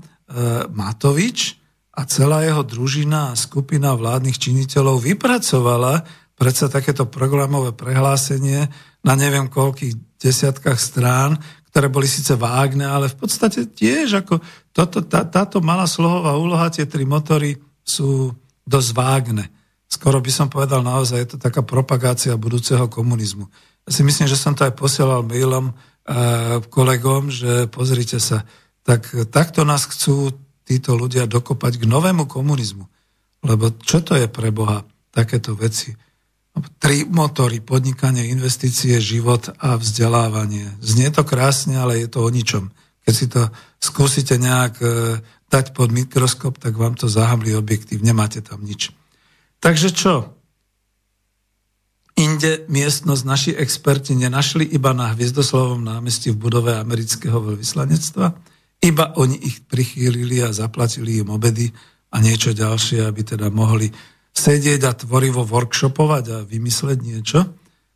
Matovič 0.73 1.61
a 1.93 2.01
celá 2.09 2.41
jeho 2.41 2.65
družina 2.65 3.29
a 3.29 3.37
skupina 3.37 3.93
vládnych 3.93 4.41
činiteľov 4.41 5.05
vypracovala 5.05 6.01
predsa 6.33 6.65
takéto 6.65 7.05
programové 7.05 7.77
prehlásenie 7.77 8.73
na 9.05 9.13
neviem 9.13 9.45
koľkých 9.45 10.17
desiatkách 10.17 10.81
strán, 10.81 11.37
ktoré 11.69 11.93
boli 11.93 12.09
síce 12.09 12.33
vágne, 12.33 12.89
ale 12.89 13.05
v 13.13 13.21
podstate 13.21 13.69
tiež 13.69 14.25
ako 14.25 14.41
toto, 14.73 15.05
tá, 15.05 15.29
táto 15.29 15.61
malá 15.61 15.85
slohová 15.85 16.41
úloha, 16.41 16.73
tie 16.73 16.89
tri 16.89 17.05
motory 17.05 17.61
sú 17.85 18.33
dosť 18.65 18.89
vágne. 18.97 19.45
Skoro 19.85 20.25
by 20.25 20.31
som 20.33 20.49
povedal 20.49 20.81
naozaj, 20.81 21.17
je 21.21 21.29
to 21.35 21.37
taká 21.37 21.61
propagácia 21.61 22.33
budúceho 22.33 22.89
komunizmu 22.89 23.45
si 23.87 24.01
myslím, 24.05 24.27
že 24.29 24.37
som 24.37 24.53
to 24.53 24.67
aj 24.67 24.77
posielal 24.77 25.25
mailom 25.25 25.71
uh, 25.71 26.61
kolegom, 26.69 27.33
že 27.33 27.65
pozrite 27.71 28.21
sa, 28.21 28.45
tak 28.81 29.09
takto 29.29 29.61
nás 29.61 29.85
chcú 29.85 30.33
títo 30.65 30.95
ľudia 30.95 31.27
dokopať 31.27 31.81
k 31.81 31.89
novému 31.89 32.29
komunizmu. 32.29 32.85
Lebo 33.41 33.73
čo 33.81 34.05
to 34.05 34.13
je 34.13 34.29
pre 34.29 34.53
Boha 34.53 34.85
takéto 35.09 35.57
veci? 35.57 35.91
Tri 36.77 37.07
motory, 37.07 37.63
podnikanie, 37.63 38.29
investície, 38.29 38.99
život 39.01 39.49
a 39.57 39.79
vzdelávanie. 39.79 40.77
Znie 40.83 41.09
to 41.09 41.25
krásne, 41.25 41.79
ale 41.79 42.03
je 42.03 42.07
to 42.11 42.19
o 42.21 42.29
ničom. 42.29 42.69
Keď 43.01 43.13
si 43.15 43.25
to 43.31 43.49
skúsite 43.81 44.37
nejak 44.37 44.77
e, 44.77 44.87
dať 45.49 45.73
pod 45.73 45.89
mikroskop, 45.89 46.61
tak 46.61 46.77
vám 46.77 46.93
to 46.99 47.09
zahamlí 47.09 47.55
objektív. 47.57 48.05
Nemáte 48.05 48.43
tam 48.45 48.61
nič. 48.61 48.93
Takže 49.63 49.89
čo? 49.95 50.13
Inde 52.21 52.69
miestnosť 52.69 53.23
naši 53.25 53.51
experti 53.57 54.13
nenašli 54.13 54.69
iba 54.77 54.93
na 54.93 55.09
Hviezdoslovom 55.09 55.81
námestí 55.81 56.29
v 56.29 56.37
budove 56.37 56.77
amerického 56.77 57.41
veľvyslanectva, 57.41 58.37
iba 58.85 59.05
oni 59.17 59.41
ich 59.41 59.65
prichýlili 59.65 60.45
a 60.45 60.53
zaplatili 60.53 61.17
im 61.17 61.33
obedy 61.33 61.73
a 62.13 62.21
niečo 62.21 62.53
ďalšie, 62.53 63.01
aby 63.09 63.21
teda 63.25 63.49
mohli 63.49 63.89
sedieť 64.37 64.81
a 64.85 64.93
tvorivo 64.93 65.41
workshopovať 65.49 66.25
a 66.29 66.37
vymysleť 66.45 66.97
niečo. 67.01 67.39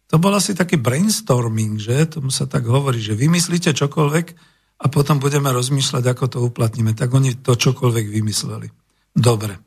To 0.09 0.17
bol 0.17 0.33
asi 0.33 0.57
taký 0.57 0.81
brainstorming, 0.81 1.77
že? 1.77 2.09
Tomu 2.09 2.33
sa 2.33 2.49
tak 2.49 2.65
hovorí, 2.65 3.01
že 3.01 3.13
vymyslíte 3.13 3.77
čokoľvek 3.77 4.25
a 4.81 4.85
potom 4.89 5.21
budeme 5.21 5.53
rozmýšľať, 5.53 6.03
ako 6.05 6.25
to 6.29 6.37
uplatníme. 6.45 6.97
Tak 6.97 7.13
oni 7.13 7.41
to 7.41 7.53
čokoľvek 7.57 8.05
vymysleli. 8.09 8.67
Dobre. 9.13 9.57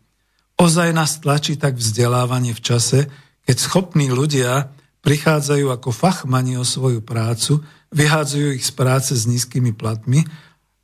Ozaj 0.58 0.88
nás 0.90 1.22
tlačí 1.22 1.54
tak 1.54 1.78
vzdelávanie 1.78 2.54
v 2.54 2.62
čase, 2.62 3.06
keď 3.48 3.56
schopní 3.56 4.12
ľudia 4.12 4.68
prichádzajú 5.00 5.72
ako 5.72 5.88
fachmani 5.88 6.60
o 6.60 6.68
svoju 6.68 7.00
prácu, 7.00 7.64
vyhádzajú 7.96 8.52
ich 8.52 8.68
z 8.68 8.72
práce 8.76 9.16
s 9.16 9.24
nízkymi 9.24 9.72
platmi 9.72 10.20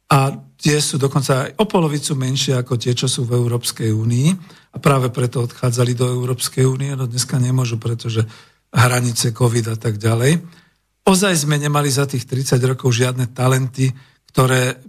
a 0.08 0.32
tie 0.56 0.80
sú 0.80 0.96
dokonca 0.96 1.44
aj 1.44 1.50
o 1.60 1.68
polovicu 1.68 2.16
menšie 2.16 2.56
ako 2.56 2.80
tie, 2.80 2.96
čo 2.96 3.04
sú 3.04 3.28
v 3.28 3.36
Európskej 3.36 3.92
únii 3.92 4.28
a 4.72 4.80
práve 4.80 5.12
preto 5.12 5.44
odchádzali 5.44 5.92
do 5.92 6.08
Európskej 6.08 6.64
únie, 6.64 6.96
no 6.96 7.04
dneska 7.04 7.36
nemôžu, 7.36 7.76
pretože 7.76 8.24
hranice, 8.72 9.36
COVID 9.36 9.66
a 9.68 9.76
tak 9.76 10.00
ďalej. 10.00 10.40
Ozaj 11.04 11.44
sme 11.44 11.60
nemali 11.60 11.92
za 11.92 12.08
tých 12.08 12.24
30 12.24 12.56
rokov 12.64 12.96
žiadne 12.96 13.28
talenty, 13.36 13.92
ktoré 14.32 14.80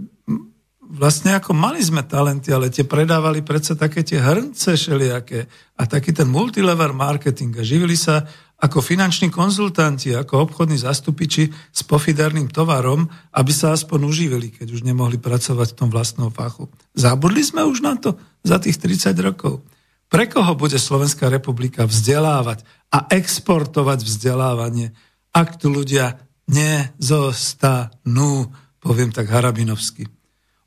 vlastne 0.90 1.38
ako 1.38 1.58
mali 1.58 1.82
sme 1.82 2.06
talenty, 2.06 2.54
ale 2.54 2.70
tie 2.70 2.86
predávali 2.86 3.42
predsa 3.42 3.74
také 3.74 4.06
tie 4.06 4.22
hrnce 4.22 4.78
šeliaké 4.78 5.50
a 5.76 5.84
taký 5.90 6.14
ten 6.14 6.30
multilever 6.30 6.94
marketing 6.94 7.58
a 7.58 7.64
živili 7.66 7.98
sa 7.98 8.26
ako 8.56 8.80
finanční 8.80 9.30
konzultanti, 9.30 10.16
ako 10.16 10.48
obchodní 10.48 10.80
zastupiči 10.80 11.52
s 11.52 11.82
pofiderným 11.84 12.48
tovarom, 12.48 13.04
aby 13.36 13.52
sa 13.52 13.76
aspoň 13.76 14.08
uživili, 14.08 14.48
keď 14.48 14.72
už 14.72 14.88
nemohli 14.88 15.20
pracovať 15.20 15.76
v 15.76 15.78
tom 15.78 15.90
vlastnom 15.92 16.32
fachu. 16.32 16.72
Zabudli 16.96 17.44
sme 17.44 17.68
už 17.68 17.84
na 17.84 18.00
to 18.00 18.16
za 18.48 18.56
tých 18.64 18.80
30 18.80 19.12
rokov. 19.20 19.60
Pre 20.08 20.24
koho 20.32 20.56
bude 20.56 20.80
Slovenská 20.80 21.28
republika 21.28 21.84
vzdelávať 21.84 22.64
a 22.96 23.12
exportovať 23.12 24.08
vzdelávanie, 24.08 24.96
ak 25.36 25.60
tu 25.60 25.68
ľudia 25.68 26.16
nezostanú, 26.48 28.56
poviem 28.80 29.12
tak 29.12 29.28
harabinovsky. 29.28 30.15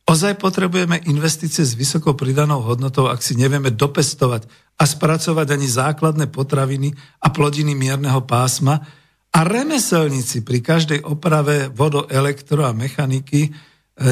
Ozaj 0.09 0.40
potrebujeme 0.40 1.04
investície 1.04 1.61
s 1.61 1.76
vysokou 1.76 2.16
pridanou 2.16 2.64
hodnotou, 2.64 3.12
ak 3.12 3.20
si 3.20 3.36
nevieme 3.36 3.68
dopestovať 3.68 4.48
a 4.80 4.88
spracovať 4.88 5.52
ani 5.52 5.68
základné 5.68 6.32
potraviny 6.32 6.96
a 7.20 7.28
plodiny 7.28 7.76
mierneho 7.76 8.24
pásma 8.24 8.80
a 9.28 9.38
remeselníci 9.44 10.48
pri 10.48 10.64
každej 10.64 11.04
oprave 11.04 11.68
vodo, 11.68 12.09
elektro 12.09 12.64
a 12.64 12.72
mechaniky 12.72 13.40
e, 13.44 13.50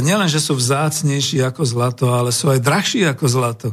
nielen, 0.05 0.29
že 0.29 0.37
sú 0.37 0.53
vzácnejší 0.61 1.41
ako 1.41 1.65
zlato, 1.65 2.13
ale 2.13 2.29
sú 2.29 2.53
aj 2.53 2.61
drahší 2.61 3.09
ako 3.09 3.25
zlato. 3.25 3.69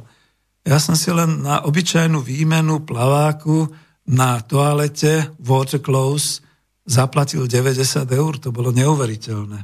Ja 0.63 0.79
som 0.79 0.95
si 0.95 1.11
len 1.11 1.43
na 1.43 1.67
obyčajnú 1.67 2.23
výmenu 2.23 2.87
plaváku 2.87 3.67
na 4.07 4.39
toalete 4.39 5.27
water 5.43 5.83
close 5.83 6.39
zaplatil 6.87 7.51
90 7.51 8.07
eur, 8.07 8.39
to 8.39 8.55
bolo 8.55 8.71
neuveriteľné. 8.71 9.59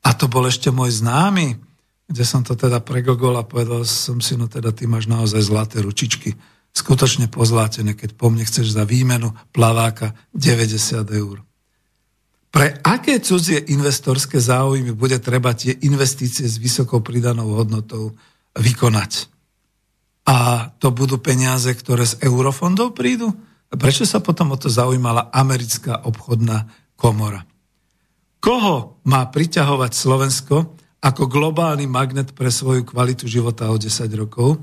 A 0.00 0.10
to 0.16 0.32
bol 0.32 0.48
ešte 0.48 0.72
môj 0.72 1.04
známy, 1.04 1.73
kde 2.14 2.22
som 2.22 2.46
to 2.46 2.54
teda 2.54 2.78
pregogol 2.78 3.34
a 3.34 3.42
povedal 3.42 3.82
som 3.82 4.22
si, 4.22 4.38
no 4.38 4.46
teda 4.46 4.70
ty 4.70 4.86
máš 4.86 5.10
naozaj 5.10 5.50
zlaté 5.50 5.82
ručičky, 5.82 6.38
skutočne 6.70 7.26
pozlátené, 7.26 7.98
keď 7.98 8.14
po 8.14 8.30
mne 8.30 8.46
chceš 8.46 8.70
za 8.70 8.86
výmenu 8.86 9.34
plaváka 9.50 10.14
90 10.30 11.10
eur. 11.10 11.42
Pre 12.54 12.66
aké 12.86 13.18
cudzie 13.18 13.58
investorské 13.66 14.38
záujmy 14.38 14.94
bude 14.94 15.18
treba 15.18 15.58
tie 15.58 15.74
investície 15.82 16.46
s 16.46 16.62
vysokou 16.62 17.02
pridanou 17.02 17.50
hodnotou 17.58 18.14
vykonať? 18.54 19.26
A 20.30 20.70
to 20.78 20.94
budú 20.94 21.18
peniaze, 21.18 21.66
ktoré 21.74 22.06
z 22.06 22.22
eurofondov 22.22 22.94
prídu? 22.94 23.34
Prečo 23.74 24.06
sa 24.06 24.22
potom 24.22 24.54
o 24.54 24.56
to 24.56 24.70
zaujímala 24.70 25.34
americká 25.34 26.06
obchodná 26.06 26.70
komora? 26.94 27.42
Koho 28.38 29.02
má 29.02 29.26
priťahovať 29.26 29.90
Slovensko, 29.90 30.78
ako 31.04 31.28
globálny 31.28 31.84
magnet 31.84 32.32
pre 32.32 32.48
svoju 32.48 32.88
kvalitu 32.88 33.28
života 33.28 33.68
o 33.68 33.76
10 33.76 34.08
rokov. 34.16 34.56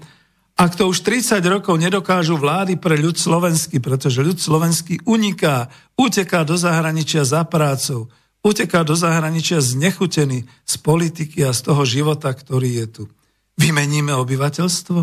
Ak 0.58 0.74
to 0.74 0.90
už 0.90 1.06
30 1.06 1.38
rokov 1.46 1.78
nedokážu 1.78 2.34
vlády 2.34 2.82
pre 2.82 2.98
ľud 2.98 3.14
slovenský, 3.14 3.78
pretože 3.78 4.26
ľud 4.26 4.42
slovenský 4.42 5.06
uniká, 5.06 5.70
uteká 5.94 6.42
do 6.42 6.58
zahraničia 6.58 7.22
za 7.22 7.46
prácou, 7.46 8.10
uteká 8.42 8.82
do 8.82 8.98
zahraničia 8.98 9.62
znechutený 9.62 10.50
z 10.66 10.74
politiky 10.82 11.46
a 11.46 11.54
z 11.54 11.62
toho 11.62 11.86
života, 11.86 12.34
ktorý 12.34 12.84
je 12.84 12.88
tu. 12.90 13.04
Vymeníme 13.62 14.18
obyvateľstvo? 14.18 15.00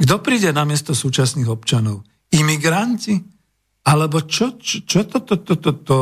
Kto 0.00 0.14
príde 0.24 0.48
na 0.56 0.64
miesto 0.64 0.96
súčasných 0.96 1.48
občanov? 1.48 2.08
Imigranti? 2.32 3.20
Alebo 3.84 4.24
čo, 4.24 4.56
čo, 4.56 4.84
čo 4.84 5.04
to, 5.04 5.24
to, 5.24 5.44
to, 5.44 5.54
to, 5.60 5.72
to, 5.84 5.98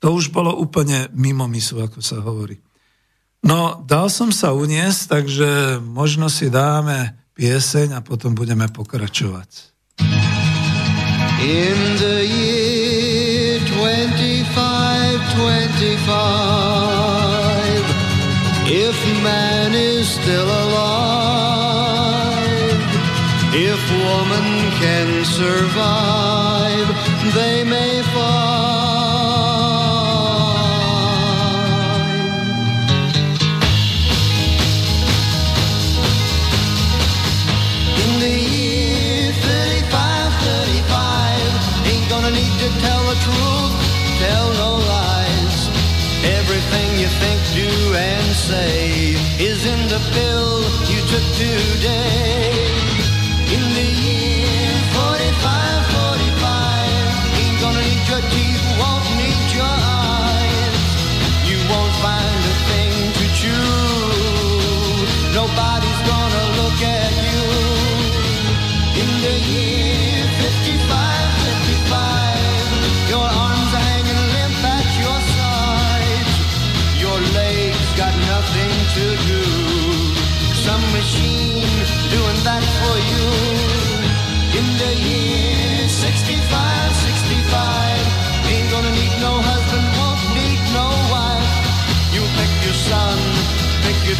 to 0.00 0.06
už 0.08 0.32
bolo 0.32 0.52
úplne 0.56 1.12
mimo 1.12 1.44
myslu, 1.48 1.84
ako 1.84 2.00
sa 2.00 2.20
hovorí. 2.24 2.56
No, 3.44 3.84
dal 3.84 4.08
som 4.08 4.32
sa 4.32 4.56
uniesť, 4.56 5.20
takže 5.20 5.76
možno 5.84 6.32
si 6.32 6.48
dáme 6.48 7.12
pieseň 7.36 7.92
a 7.92 8.00
potom 8.00 8.32
budeme 8.32 8.64
pokračovať. 8.72 9.68
In 11.44 11.76
the 12.00 12.24
year 12.24 13.60
25, 13.68 14.48
25, 14.48 16.08
if 18.72 18.96
man 19.20 19.76
is 19.76 20.08
still 20.08 20.48
alive, 20.48 21.60
if 23.52 23.76
woman 23.92 24.72
can 24.80 25.20
survive, 25.28 26.88
they 27.36 27.63
say 48.48 49.14
is 49.40 49.64
in 49.64 49.80
the 49.88 50.00
bill 50.12 50.60
you 50.90 51.00
took 51.08 51.26
today. 51.34 52.33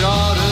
Daughter 0.00 0.43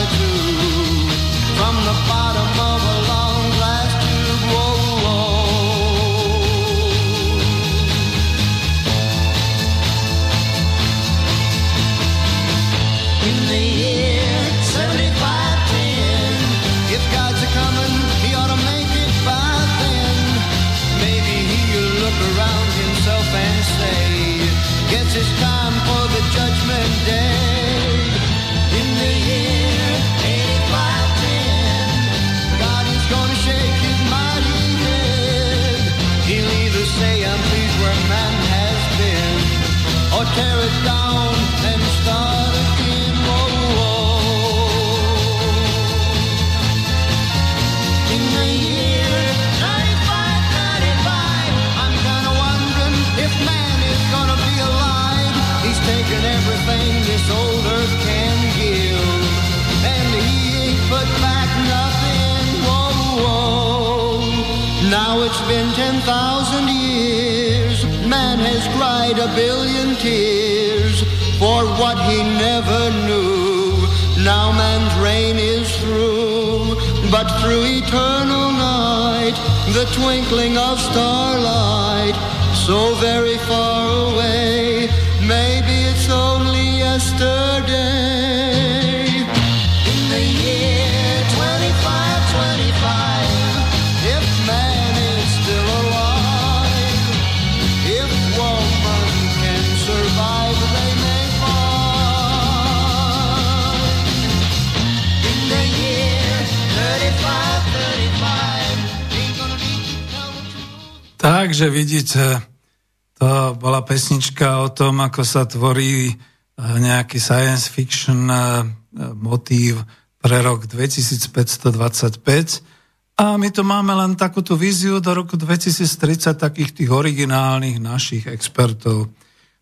tom, 114.73 114.97
ako 114.99 115.21
sa 115.21 115.45
tvorí 115.45 116.09
eh, 116.09 116.15
nejaký 116.57 117.21
science 117.21 117.69
fiction 117.69 118.25
eh, 118.27 118.65
motív 119.13 119.85
pre 120.17 120.41
rok 120.41 120.65
2525 120.65 122.73
a 123.13 123.37
my 123.37 123.49
tu 123.53 123.61
máme 123.61 123.93
len 123.93 124.17
takúto 124.17 124.57
víziu 124.57 124.97
do 124.97 125.13
roku 125.13 125.37
2030 125.37 126.33
takých 126.33 126.73
tých 126.73 126.89
originálnych 126.89 127.77
našich 127.77 128.25
expertov. 128.25 129.13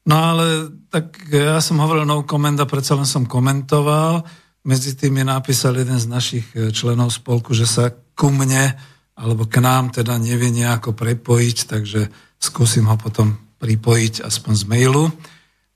No 0.08 0.16
ale 0.16 0.72
tak 0.88 1.20
ja 1.28 1.60
som 1.60 1.84
hovoril 1.84 2.08
no 2.08 2.24
comment 2.24 2.56
a 2.56 2.66
predsa 2.66 2.96
len 2.96 3.04
som 3.04 3.28
komentoval. 3.28 4.24
Medzi 4.64 4.96
tým 4.96 5.20
mi 5.20 5.24
napísal 5.28 5.76
jeden 5.76 6.00
z 6.00 6.08
našich 6.08 6.48
eh, 6.56 6.72
členov 6.72 7.12
spolku, 7.12 7.52
že 7.52 7.68
sa 7.68 7.92
ku 7.92 8.32
mne 8.32 8.80
alebo 9.20 9.44
k 9.46 9.60
nám 9.60 9.92
teda 9.92 10.16
nevie 10.18 10.50
nejako 10.50 10.96
prepojiť, 10.96 11.58
takže 11.68 12.08
skúsim 12.42 12.88
ho 12.88 12.96
potom 12.96 13.51
pripojiť 13.62 14.26
aspoň 14.26 14.54
z 14.58 14.64
mailu. 14.66 15.14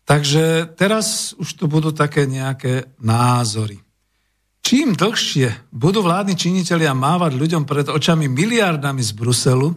Takže 0.06 0.74
teraz 0.74 1.38
už 1.38 1.50
tu 1.54 1.66
budú 1.70 1.94
také 1.94 2.26
nejaké 2.26 2.90
názory. 2.98 3.82
Čím 4.66 4.98
dlhšie 4.98 5.70
budú 5.70 6.02
vládni 6.02 6.34
činitelia 6.34 6.98
mávať 6.98 7.38
ľuďom 7.38 7.70
pred 7.70 7.86
očami 7.86 8.26
miliardami 8.26 9.06
z 9.06 9.14
Bruselu, 9.14 9.70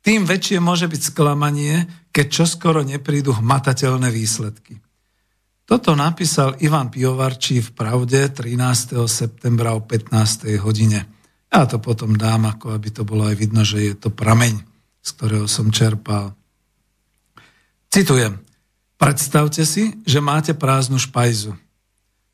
tým 0.00 0.22
väčšie 0.24 0.62
môže 0.62 0.86
byť 0.86 1.02
sklamanie, 1.12 1.84
keď 2.14 2.26
čoskoro 2.30 2.86
neprídu 2.86 3.36
hmatateľné 3.36 4.08
výsledky. 4.08 4.78
Toto 5.66 5.94
napísal 5.94 6.58
Ivan 6.62 6.90
Piovarčí 6.90 7.62
v 7.62 7.70
Pravde 7.74 8.26
13. 8.26 9.06
septembra 9.06 9.74
o 9.74 9.82
15. 9.82 10.58
hodine. 10.58 11.06
Ja 11.50 11.66
to 11.66 11.78
potom 11.78 12.18
dám, 12.18 12.46
ako 12.46 12.74
aby 12.74 12.88
to 12.90 13.02
bolo 13.06 13.26
aj 13.30 13.36
vidno, 13.38 13.62
že 13.62 13.82
je 13.82 13.94
to 13.94 14.10
prameň, 14.10 14.62
z 15.02 15.10
ktorého 15.14 15.46
som 15.46 15.70
čerpal. 15.70 16.34
Citujem. 17.90 18.38
Predstavte 19.02 19.66
si, 19.66 19.98
že 20.06 20.22
máte 20.22 20.54
prázdnu 20.54 21.02
špajzu. 21.02 21.58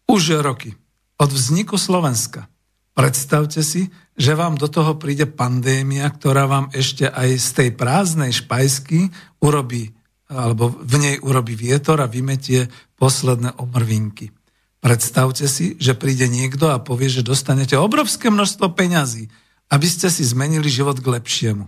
Už 0.05 0.45
roky. 0.45 0.77
Od 1.17 1.33
vzniku 1.33 1.81
Slovenska. 1.81 2.45
Predstavte 2.93 3.65
si, 3.65 3.89
že 4.21 4.37
vám 4.37 4.61
do 4.61 4.69
toho 4.69 5.01
príde 5.01 5.25
pandémia, 5.25 6.13
ktorá 6.13 6.45
vám 6.45 6.69
ešte 6.77 7.09
aj 7.09 7.41
z 7.41 7.49
tej 7.57 7.69
prázdnej 7.73 8.37
špajsky 8.37 9.09
urobí, 9.41 9.97
alebo 10.29 10.77
v 10.77 10.95
nej 11.01 11.17
urobí 11.25 11.57
vietor 11.57 12.05
a 12.05 12.11
vymetie 12.11 12.69
posledné 13.01 13.57
omrvinky. 13.57 14.37
Predstavte 14.85 15.49
si, 15.49 15.73
že 15.81 15.97
príde 15.97 16.29
niekto 16.29 16.69
a 16.69 16.85
povie, 16.85 17.09
že 17.09 17.25
dostanete 17.25 17.81
obrovské 17.81 18.29
množstvo 18.29 18.77
peňazí, 18.77 19.33
aby 19.73 19.89
ste 19.89 20.13
si 20.13 20.21
zmenili 20.21 20.69
život 20.69 21.01
k 21.01 21.17
lepšiemu. 21.17 21.65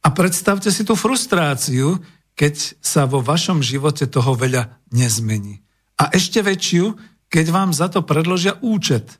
A 0.00 0.08
predstavte 0.14 0.72
si 0.72 0.80
tú 0.80 0.96
frustráciu, 0.96 2.00
keď 2.36 2.78
sa 2.84 3.08
vo 3.08 3.24
vašom 3.24 3.64
živote 3.64 4.04
toho 4.06 4.36
veľa 4.36 4.84
nezmení. 4.92 5.64
A 5.96 6.12
ešte 6.12 6.44
väčšiu, 6.44 6.92
keď 7.32 7.46
vám 7.48 7.70
za 7.72 7.88
to 7.88 8.04
predložia 8.04 8.60
účet. 8.60 9.16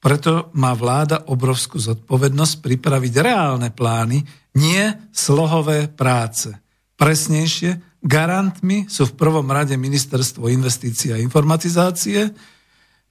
Preto 0.00 0.48
má 0.56 0.72
vláda 0.72 1.28
obrovskú 1.28 1.76
zodpovednosť 1.76 2.54
pripraviť 2.64 3.14
reálne 3.20 3.68
plány, 3.68 4.24
nie 4.56 4.84
slohové 5.12 5.90
práce. 5.92 6.54
Presnejšie, 6.96 8.00
Garantmi 8.00 8.88
sú 8.88 9.12
v 9.12 9.16
prvom 9.18 9.44
rade 9.52 9.76
Ministerstvo 9.76 10.48
investícií 10.48 11.12
a 11.12 11.20
informatizácie, 11.20 12.32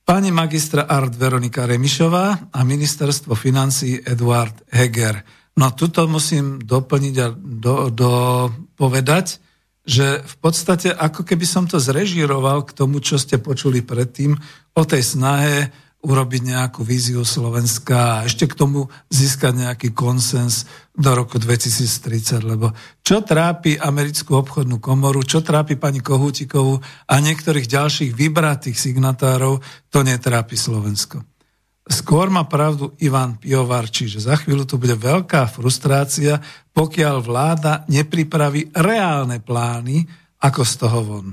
pani 0.01 0.33
magistra 0.33 0.89
Art 0.89 1.13
Veronika 1.13 1.69
Remišová 1.69 2.49
a 2.49 2.59
Ministerstvo 2.65 3.37
financí 3.37 4.01
Eduard 4.01 4.65
Heger. 4.73 5.21
No 5.61 5.77
tuto 5.77 6.09
musím 6.09 6.57
doplniť 6.57 7.15
a 7.21 7.27
do, 7.37 7.93
do 7.93 8.11
povedať, 8.73 9.37
že 9.89 10.21
v 10.21 10.35
podstate 10.37 10.93
ako 10.93 11.25
keby 11.25 11.49
som 11.49 11.65
to 11.65 11.81
zrežíroval 11.81 12.61
k 12.61 12.77
tomu, 12.77 13.01
čo 13.01 13.17
ste 13.17 13.41
počuli 13.41 13.81
predtým 13.81 14.37
o 14.77 14.83
tej 14.85 15.01
snahe 15.01 15.73
urobiť 15.99 16.41
nejakú 16.55 16.85
víziu 16.87 17.27
Slovenska 17.27 18.21
a 18.21 18.23
ešte 18.23 18.47
k 18.47 18.55
tomu 18.55 18.87
získať 19.11 19.51
nejaký 19.51 19.89
konsens 19.91 20.63
do 20.95 21.11
roku 21.11 21.35
2030, 21.35 22.39
lebo 22.47 22.71
čo 23.03 23.19
trápi 23.19 23.75
americkú 23.75 24.39
obchodnú 24.39 24.79
komoru, 24.79 25.19
čo 25.27 25.43
trápi 25.43 25.75
pani 25.75 25.99
Kohútikovú 25.99 26.79
a 27.09 27.15
niektorých 27.19 27.67
ďalších 27.67 28.11
vybratých 28.15 28.79
signatárov, 28.79 29.59
to 29.91 29.99
netrápi 29.99 30.55
Slovensko. 30.55 31.28
Skôr 31.89 32.29
má 32.29 32.45
pravdu 32.45 32.93
Ivan 33.01 33.41
Piovar, 33.41 33.89
čiže 33.89 34.21
za 34.21 34.37
chvíľu 34.37 34.69
tu 34.69 34.77
bude 34.77 34.93
veľká 34.93 35.49
frustrácia, 35.49 36.37
pokiaľ 36.69 37.15
vláda 37.25 37.81
nepripraví 37.89 38.69
reálne 38.77 39.41
plány, 39.41 40.05
ako 40.37 40.61
z 40.61 40.73
toho 40.77 40.99
von. 41.01 41.27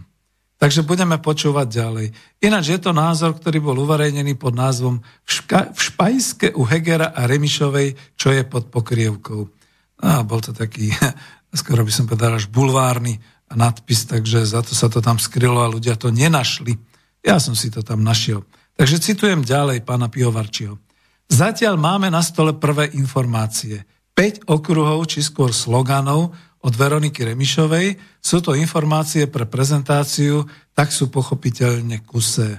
Takže 0.57 0.88
budeme 0.88 1.20
počúvať 1.20 1.68
ďalej. 1.68 2.07
Ináč 2.40 2.72
je 2.72 2.80
to 2.80 2.96
názor, 2.96 3.36
ktorý 3.36 3.61
bol 3.61 3.76
uverejnený 3.76 4.40
pod 4.40 4.57
názvom 4.57 5.04
v, 5.04 5.28
ška- 5.28 5.76
Špajske 5.76 6.57
u 6.57 6.64
Hegera 6.64 7.12
a 7.12 7.28
Remišovej, 7.28 8.16
čo 8.16 8.32
je 8.32 8.40
pod 8.48 8.72
pokrievkou. 8.72 9.52
A 10.00 10.24
bol 10.24 10.40
to 10.40 10.57
taký, 10.57 10.88
skoro 11.61 11.84
by 11.84 11.92
som 11.92 12.09
povedal, 12.09 12.40
až 12.40 12.48
bulvárny 12.48 13.20
nadpis, 13.52 14.09
takže 14.09 14.48
za 14.48 14.64
to 14.64 14.72
sa 14.72 14.88
to 14.88 15.04
tam 15.04 15.20
skrylo 15.20 15.61
a 15.61 15.70
ľudia 15.70 16.00
to 16.00 16.09
nenašli. 16.09 16.80
Ja 17.20 17.36
som 17.36 17.52
si 17.52 17.68
to 17.68 17.84
tam 17.84 18.00
našiel. 18.00 18.42
Takže 18.77 18.97
citujem 19.01 19.41
ďalej 19.41 19.89
pána 19.89 20.12
Pihovarčiho. 20.12 20.77
Zatiaľ 21.27 21.81
máme 21.81 22.12
na 22.12 22.20
stole 22.20 22.55
prvé 22.55 22.93
informácie. 22.93 23.83
5 24.12 24.49
okruhov, 24.49 25.09
či 25.09 25.24
skôr 25.24 25.51
sloganov, 25.51 26.37
od 26.66 26.74
Veroniky 26.74 27.22
Remišovej. 27.22 28.18
Sú 28.18 28.43
to 28.43 28.59
informácie 28.59 29.31
pre 29.31 29.47
prezentáciu, 29.47 30.43
tak 30.74 30.91
sú 30.91 31.09
pochopiteľne 31.09 32.03
kusé. 32.03 32.59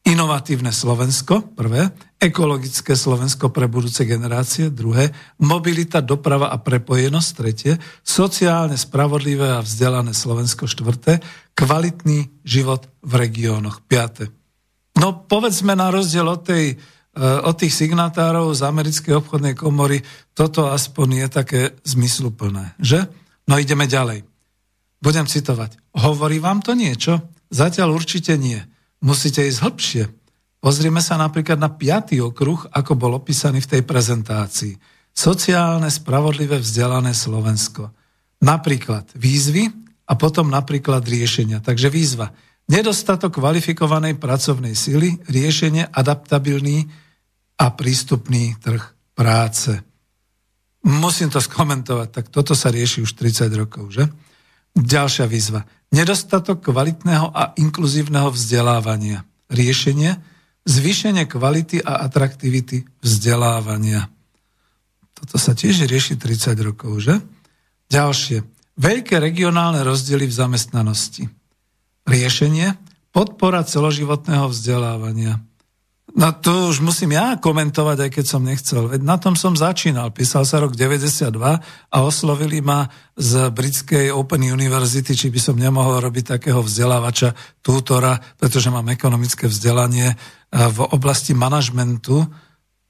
Inovatívne 0.00 0.72
Slovensko, 0.72 1.52
prvé, 1.52 1.92
ekologické 2.16 2.96
Slovensko 2.96 3.52
pre 3.52 3.68
budúce 3.68 4.08
generácie, 4.08 4.72
druhé, 4.72 5.12
mobilita, 5.38 6.00
doprava 6.00 6.48
a 6.48 6.56
prepojenosť, 6.56 7.28
tretie, 7.36 7.76
sociálne 8.00 8.80
spravodlivé 8.80 9.60
a 9.60 9.60
vzdelané 9.60 10.16
Slovensko, 10.16 10.64
štvrté, 10.64 11.20
kvalitný 11.52 12.32
život 12.42 12.88
v 13.04 13.12
regiónoch, 13.28 13.84
piaté. 13.84 14.32
No 14.98 15.26
povedzme 15.26 15.78
na 15.78 15.92
rozdiel 15.94 16.26
od, 16.26 16.42
tej, 16.42 16.74
e, 16.74 16.76
od 17.20 17.54
tých 17.54 17.70
signatárov 17.70 18.50
z 18.56 18.66
americkej 18.66 19.14
obchodnej 19.22 19.54
komory, 19.54 20.02
toto 20.34 20.72
aspoň 20.72 21.08
je 21.26 21.28
také 21.30 21.60
zmysluplné, 21.86 22.74
že? 22.82 23.06
No 23.46 23.58
ideme 23.58 23.86
ďalej. 23.86 24.26
Budem 25.00 25.24
citovať. 25.24 25.80
Hovorí 25.96 26.38
vám 26.42 26.60
to 26.60 26.76
niečo? 26.76 27.18
Zatiaľ 27.50 27.96
určite 27.96 28.36
nie. 28.36 28.60
Musíte 29.00 29.42
ísť 29.42 29.60
hĺbšie. 29.64 30.04
Pozrime 30.60 31.00
sa 31.00 31.16
napríklad 31.16 31.56
na 31.56 31.72
piatý 31.72 32.20
okruh, 32.20 32.68
ako 32.68 32.92
bol 32.92 33.16
opísaný 33.16 33.64
v 33.64 33.70
tej 33.78 33.82
prezentácii. 33.88 34.76
Sociálne, 35.10 35.88
spravodlivé, 35.88 36.60
vzdelané 36.60 37.16
Slovensko. 37.16 37.90
Napríklad 38.44 39.08
výzvy 39.16 39.72
a 40.04 40.12
potom 40.20 40.52
napríklad 40.52 41.00
riešenia. 41.08 41.64
Takže 41.64 41.88
výzva. 41.88 42.36
Nedostatok 42.70 43.42
kvalifikovanej 43.42 44.14
pracovnej 44.22 44.78
sily, 44.78 45.18
riešenie 45.26 45.90
adaptabilný 45.90 46.86
a 47.58 47.66
prístupný 47.74 48.54
trh 48.62 48.94
práce. 49.18 49.74
Musím 50.86 51.34
to 51.34 51.42
skomentovať, 51.42 52.08
tak 52.14 52.26
toto 52.30 52.54
sa 52.54 52.70
rieši 52.70 53.02
už 53.02 53.18
30 53.18 53.50
rokov, 53.58 53.90
že? 53.90 54.06
Ďalšia 54.78 55.26
výzva. 55.26 55.66
Nedostatok 55.90 56.62
kvalitného 56.62 57.34
a 57.34 57.58
inkluzívneho 57.58 58.30
vzdelávania. 58.30 59.26
Riešenie? 59.50 60.14
Zvýšenie 60.62 61.26
kvality 61.26 61.82
a 61.82 62.06
atraktivity 62.06 62.86
vzdelávania. 63.02 64.06
Toto 65.18 65.42
sa 65.42 65.58
tiež 65.58 65.90
rieši 65.90 66.14
30 66.14 66.54
rokov, 66.62 67.02
že? 67.02 67.18
Ďalšie. 67.90 68.46
Veľké 68.78 69.18
regionálne 69.18 69.82
rozdiely 69.82 70.30
v 70.30 70.38
zamestnanosti. 70.38 71.39
Riešenie? 72.08 72.76
Podpora 73.10 73.66
celoživotného 73.66 74.48
vzdelávania. 74.48 75.42
No 76.10 76.34
to 76.34 76.74
už 76.74 76.82
musím 76.82 77.14
ja 77.14 77.38
komentovať, 77.38 78.06
aj 78.06 78.10
keď 78.10 78.24
som 78.26 78.42
nechcel. 78.42 78.90
Veď 78.90 79.06
na 79.06 79.14
tom 79.14 79.38
som 79.38 79.54
začínal. 79.54 80.10
Písal 80.10 80.42
sa 80.42 80.58
rok 80.58 80.74
92 80.74 81.30
a 81.38 81.96
oslovili 82.02 82.58
ma 82.58 82.90
z 83.14 83.46
britskej 83.54 84.10
Open 84.10 84.42
University, 84.42 85.14
či 85.14 85.30
by 85.30 85.38
som 85.38 85.54
nemohol 85.54 86.02
robiť 86.02 86.38
takého 86.38 86.66
vzdelávača, 86.66 87.62
tútora, 87.62 88.18
pretože 88.42 88.74
mám 88.74 88.90
ekonomické 88.90 89.46
vzdelanie 89.46 90.18
v 90.50 90.78
oblasti 90.90 91.30
manažmentu. 91.30 92.26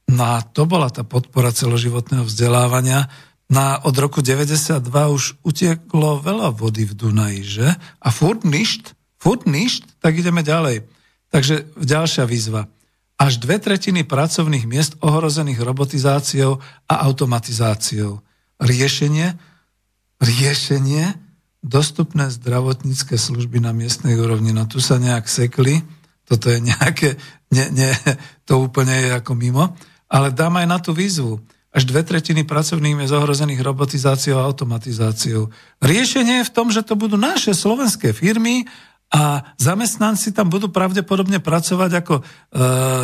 No 0.09 0.23
a 0.25 0.41
to 0.41 0.65
bola 0.65 0.89
tá 0.89 1.05
podpora 1.05 1.53
celoživotného 1.53 2.25
vzdelávania. 2.25 3.13
Na, 3.53 3.85
od 3.85 3.93
roku 4.01 4.25
92 4.25 4.81
už 4.89 5.43
utieklo 5.45 6.25
veľa 6.25 6.57
vody 6.57 6.89
v 6.89 6.97
Dunaji, 6.97 7.41
že? 7.45 7.69
A 8.01 8.09
furt 8.09 8.49
ništ, 8.49 8.97
furt 9.21 9.45
ništ, 9.45 10.01
tak 10.01 10.17
ideme 10.17 10.41
ďalej. 10.41 10.89
Takže 11.29 11.69
ďalšia 11.77 12.25
výzva 12.25 12.67
až 13.21 13.37
dve 13.37 13.61
tretiny 13.61 14.09
pracovných 14.09 14.65
miest 14.65 14.97
ohrozených 15.05 15.61
robotizáciou 15.61 16.57
a 16.89 16.95
automatizáciou. 17.05 18.25
Riešenie? 18.57 19.37
Riešenie? 20.25 21.21
Dostupné 21.61 22.33
zdravotnícke 22.33 23.21
služby 23.21 23.61
na 23.61 23.77
miestnej 23.77 24.17
úrovni. 24.17 24.57
No 24.57 24.65
tu 24.65 24.81
sa 24.81 24.97
nejak 24.97 25.29
sekli, 25.29 25.85
toto 26.25 26.49
je 26.49 26.65
nejaké, 26.65 27.21
nie, 27.53 27.69
nie, 27.77 27.93
to 28.49 28.65
úplne 28.65 28.97
je 28.97 29.09
ako 29.13 29.37
mimo, 29.37 29.77
ale 30.09 30.33
dám 30.33 30.57
aj 30.57 30.67
na 30.67 30.81
tú 30.81 30.97
výzvu. 30.97 31.45
Až 31.71 31.87
dve 31.87 32.03
tretiny 32.03 32.49
pracovných 32.49 32.97
miest 32.97 33.13
ohrozených 33.13 33.61
robotizáciou 33.61 34.41
a 34.41 34.49
automatizáciou. 34.49 35.53
Riešenie 35.85 36.43
je 36.43 36.49
v 36.49 36.55
tom, 36.57 36.73
že 36.73 36.83
to 36.83 36.97
budú 36.97 37.21
naše 37.21 37.53
slovenské 37.53 38.17
firmy 38.17 38.65
a 39.11 39.43
zamestnanci 39.59 40.31
tam 40.31 40.47
budú 40.47 40.71
pravdepodobne 40.71 41.43
pracovať 41.43 41.91
ako 41.99 42.15
e, 42.19 42.23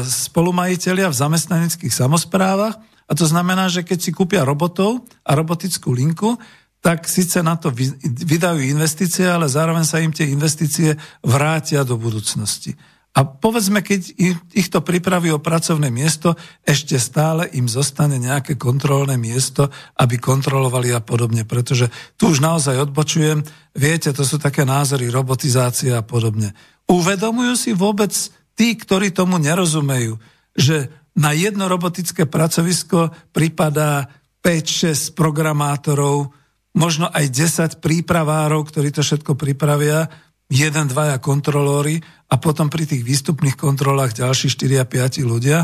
spolumajiteľia 0.07 1.11
v 1.11 1.19
zamestnaneckých 1.19 1.91
samozprávach 1.91 2.79
a 3.07 3.13
to 3.15 3.27
znamená, 3.27 3.67
že 3.67 3.83
keď 3.83 3.99
si 3.99 4.11
kúpia 4.15 4.47
robotov 4.47 5.03
a 5.27 5.35
robotickú 5.35 5.91
linku, 5.91 6.39
tak 6.79 7.11
síce 7.11 7.43
na 7.43 7.59
to 7.59 7.75
vydajú 8.23 8.63
investície, 8.63 9.27
ale 9.27 9.51
zároveň 9.51 9.83
sa 9.83 9.99
im 9.99 10.15
tie 10.15 10.31
investície 10.31 10.95
vrátia 11.27 11.83
do 11.83 11.99
budúcnosti. 11.99 12.79
A 13.17 13.25
povedzme, 13.25 13.81
keď 13.81 14.13
ich 14.53 14.69
to 14.69 14.85
pripraví 14.85 15.33
o 15.33 15.41
pracovné 15.41 15.89
miesto, 15.89 16.37
ešte 16.61 17.01
stále 17.01 17.49
im 17.57 17.65
zostane 17.65 18.21
nejaké 18.21 18.61
kontrolné 18.61 19.17
miesto, 19.17 19.73
aby 19.97 20.21
kontrolovali 20.21 20.93
a 20.93 21.01
podobne. 21.01 21.49
Pretože 21.49 21.89
tu 22.21 22.29
už 22.29 22.45
naozaj 22.45 22.77
odbočujem. 22.77 23.41
Viete, 23.73 24.13
to 24.13 24.21
sú 24.21 24.37
také 24.37 24.69
názory, 24.69 25.09
robotizácia 25.09 25.97
a 25.97 26.05
podobne. 26.05 26.53
Uvedomujú 26.93 27.57
si 27.57 27.73
vôbec 27.73 28.13
tí, 28.53 28.77
ktorí 28.77 29.17
tomu 29.17 29.41
nerozumejú, 29.41 30.21
že 30.53 30.93
na 31.17 31.33
jedno 31.33 31.73
robotické 31.73 32.29
pracovisko 32.29 33.33
pripadá 33.33 34.13
5-6 34.45 35.17
programátorov, 35.17 36.37
možno 36.77 37.09
aj 37.09 37.33
10 37.33 37.81
prípravárov, 37.81 38.69
ktorí 38.69 38.93
to 38.93 39.01
všetko 39.01 39.33
pripravia, 39.41 40.13
jeden, 40.47 40.87
dvaja 40.87 41.19
kontrolóri 41.19 42.03
a 42.31 42.39
potom 42.39 42.71
pri 42.71 42.87
tých 42.87 43.03
výstupných 43.03 43.59
kontrolách 43.59 44.19
ďalší 44.19 44.51
4 44.51 44.83
a 44.83 44.87
5 44.87 45.23
ľudia, 45.27 45.59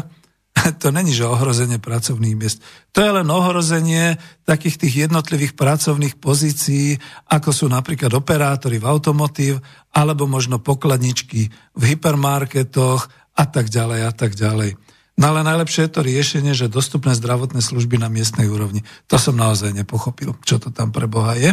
to 0.83 0.93
není, 0.93 1.13
že 1.17 1.25
ohrozenie 1.25 1.81
pracovných 1.81 2.37
miest. 2.37 2.61
To 2.93 3.01
je 3.01 3.11
len 3.11 3.29
ohrozenie 3.31 4.21
takých 4.45 4.77
tých 4.87 4.95
jednotlivých 5.09 5.57
pracovných 5.57 6.21
pozícií, 6.21 7.01
ako 7.31 7.51
sú 7.51 7.67
napríklad 7.73 8.13
operátori 8.13 8.77
v 8.77 8.89
automotív, 8.89 9.63
alebo 9.93 10.29
možno 10.29 10.61
pokladničky 10.61 11.49
v 11.77 11.83
hypermarketoch 11.83 13.09
a 13.33 13.45
tak 13.49 13.73
ďalej 13.73 14.01
a 14.05 14.13
tak 14.13 14.37
ďalej. 14.37 14.77
No 15.13 15.29
ale 15.29 15.45
najlepšie 15.45 15.89
je 15.89 15.93
to 15.93 16.01
riešenie, 16.01 16.53
že 16.57 16.73
dostupné 16.73 17.13
zdravotné 17.13 17.61
služby 17.61 18.01
na 18.01 18.09
miestnej 18.09 18.49
úrovni. 18.49 18.81
To 19.13 19.21
som 19.21 19.37
naozaj 19.37 19.77
nepochopil, 19.77 20.33
čo 20.49 20.57
to 20.57 20.73
tam 20.73 20.89
pre 20.89 21.05
Boha 21.05 21.37
je. 21.37 21.53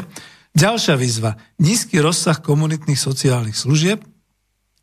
Ďalšia 0.58 0.96
výzva. 0.98 1.38
Nízky 1.62 2.02
rozsah 2.02 2.38
komunitných 2.42 2.98
sociálnych 2.98 3.56
služieb, 3.56 4.02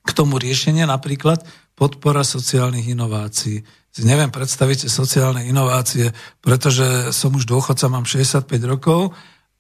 k 0.07 0.11
tomu 0.15 0.39
riešenie 0.39 0.87
napríklad 0.87 1.43
podpora 1.75 2.23
sociálnych 2.23 2.87
inovácií. 2.87 3.67
Si 3.91 4.03
neviem 4.07 4.31
predstaviť 4.31 4.87
sociálne 4.87 5.45
inovácie, 5.45 6.15
pretože 6.41 7.11
som 7.11 7.35
už 7.35 7.45
dôchodca, 7.45 7.91
mám 7.91 8.07
65 8.07 8.47
rokov 8.65 9.13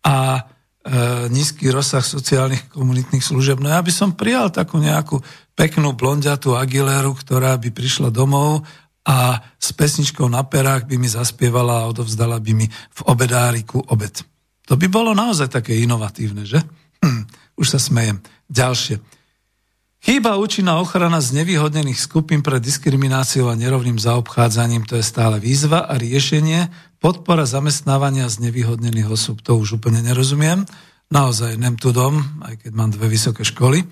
a 0.07 0.39
e, 0.39 0.41
nízky 1.29 1.69
rozsah 1.69 2.05
sociálnych 2.05 2.71
komunitných 2.71 3.25
služieb. 3.25 3.59
No 3.59 3.69
ja 3.73 3.83
by 3.83 3.93
som 3.93 4.15
prijal 4.15 4.55
takú 4.55 4.79
nejakú 4.79 5.19
peknú 5.59 5.93
blondiatú 5.97 6.55
Aguileru, 6.55 7.17
ktorá 7.17 7.59
by 7.59 7.69
prišla 7.75 8.15
domov 8.15 8.63
a 9.03 9.41
s 9.57 9.73
pesničkou 9.75 10.29
na 10.31 10.45
perách 10.47 10.87
by 10.87 10.97
mi 11.01 11.09
zaspievala 11.09 11.85
a 11.85 11.89
odovzdala 11.91 12.39
by 12.39 12.53
mi 12.55 12.67
v 12.69 13.01
obedáriku 13.09 13.83
obed. 13.89 14.36
To 14.67 14.75
by 14.75 14.87
bolo 14.91 15.15
naozaj 15.15 15.51
také 15.51 15.79
inovatívne, 15.79 16.43
že? 16.43 16.59
Hm, 17.03 17.27
už 17.59 17.67
sa 17.67 17.79
smejem. 17.79 18.19
Ďalšie. 18.51 18.99
Chýba 20.07 20.39
účinná 20.39 20.79
ochrana 20.79 21.19
z 21.19 21.43
nevýhodnených 21.43 21.99
skupín 21.99 22.39
pre 22.39 22.63
diskrimináciou 22.63 23.51
a 23.51 23.59
nerovným 23.59 23.99
zaobchádzaním, 23.99 24.87
to 24.87 24.95
je 24.95 25.03
stále 25.03 25.43
výzva 25.43 25.83
a 25.83 25.99
riešenie, 25.99 26.71
podpora 27.03 27.43
zamestnávania 27.43 28.31
z 28.31 28.47
nevýhodnených 28.47 29.11
osôb, 29.11 29.43
to 29.43 29.59
už 29.59 29.83
úplne 29.83 30.07
nerozumiem, 30.07 30.63
naozaj 31.11 31.59
nem 31.59 31.75
tu 31.75 31.91
dom, 31.91 32.23
aj 32.47 32.67
keď 32.67 32.71
mám 32.71 32.95
dve 32.95 33.11
vysoké 33.11 33.43
školy. 33.43 33.83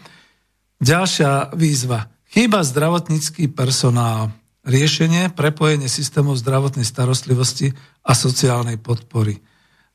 Ďalšia 0.79 1.51
výzva, 1.59 2.07
chýba 2.31 2.62
zdravotnícky 2.62 3.51
personál, 3.51 4.31
riešenie, 4.62 5.35
prepojenie 5.35 5.91
systémov 5.91 6.39
zdravotnej 6.39 6.87
starostlivosti 6.87 7.75
a 8.07 8.14
sociálnej 8.14 8.79
podpory. 8.79 9.43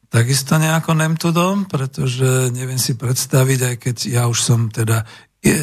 Takisto 0.09 0.57
nejako 0.57 0.97
nemtudom, 0.97 1.69
pretože 1.69 2.49
neviem 2.49 2.81
si 2.81 2.97
predstaviť, 2.97 3.59
aj 3.61 3.75
keď 3.77 3.97
ja 4.09 4.23
už 4.25 4.41
som 4.41 4.73
teda, 4.73 5.05
e, 5.45 5.53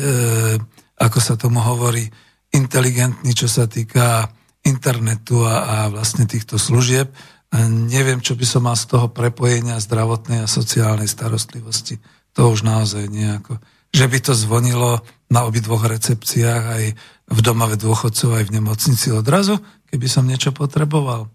ako 1.03 1.19
sa 1.19 1.35
tomu 1.35 1.59
hovorí, 1.59 2.07
inteligentný, 2.55 3.35
čo 3.35 3.51
sa 3.51 3.67
týka 3.67 4.31
internetu 4.63 5.43
a, 5.43 5.55
a 5.67 5.77
vlastne 5.91 6.31
týchto 6.31 6.59
služieb. 6.59 7.11
Neviem, 7.91 8.23
čo 8.23 8.35
by 8.35 8.47
som 8.47 8.67
mal 8.67 8.75
z 8.75 8.91
toho 8.91 9.07
prepojenia 9.11 9.79
zdravotnej 9.79 10.43
a 10.43 10.51
sociálnej 10.51 11.07
starostlivosti. 11.07 12.03
To 12.35 12.51
už 12.51 12.67
naozaj 12.67 13.07
nejako. 13.07 13.63
Že 13.95 14.07
by 14.11 14.19
to 14.23 14.33
zvonilo 14.35 15.03
na 15.31 15.47
obidvoch 15.47 15.87
recepciách, 15.87 16.65
aj 16.67 16.85
v 17.27 17.41
domove 17.43 17.79
dôchodcov, 17.79 18.43
aj 18.43 18.45
v 18.51 18.55
nemocnici 18.61 19.11
odrazu, 19.15 19.59
keby 19.91 20.07
som 20.11 20.27
niečo 20.27 20.51
potreboval. 20.51 21.31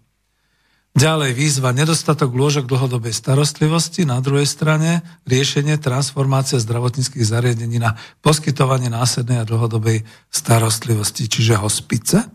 Ďalej 0.92 1.32
výzva 1.32 1.72
nedostatok 1.72 2.36
lôžok 2.36 2.68
dlhodobej 2.68 3.16
starostlivosti, 3.16 4.04
na 4.04 4.20
druhej 4.20 4.44
strane 4.44 5.00
riešenie 5.24 5.80
transformácia 5.80 6.60
zdravotníckých 6.60 7.24
zariadení 7.24 7.80
na 7.80 7.96
poskytovanie 8.20 8.92
následnej 8.92 9.40
a 9.40 9.48
dlhodobej 9.48 10.04
starostlivosti, 10.28 11.32
čiže 11.32 11.56
hospice? 11.56 12.28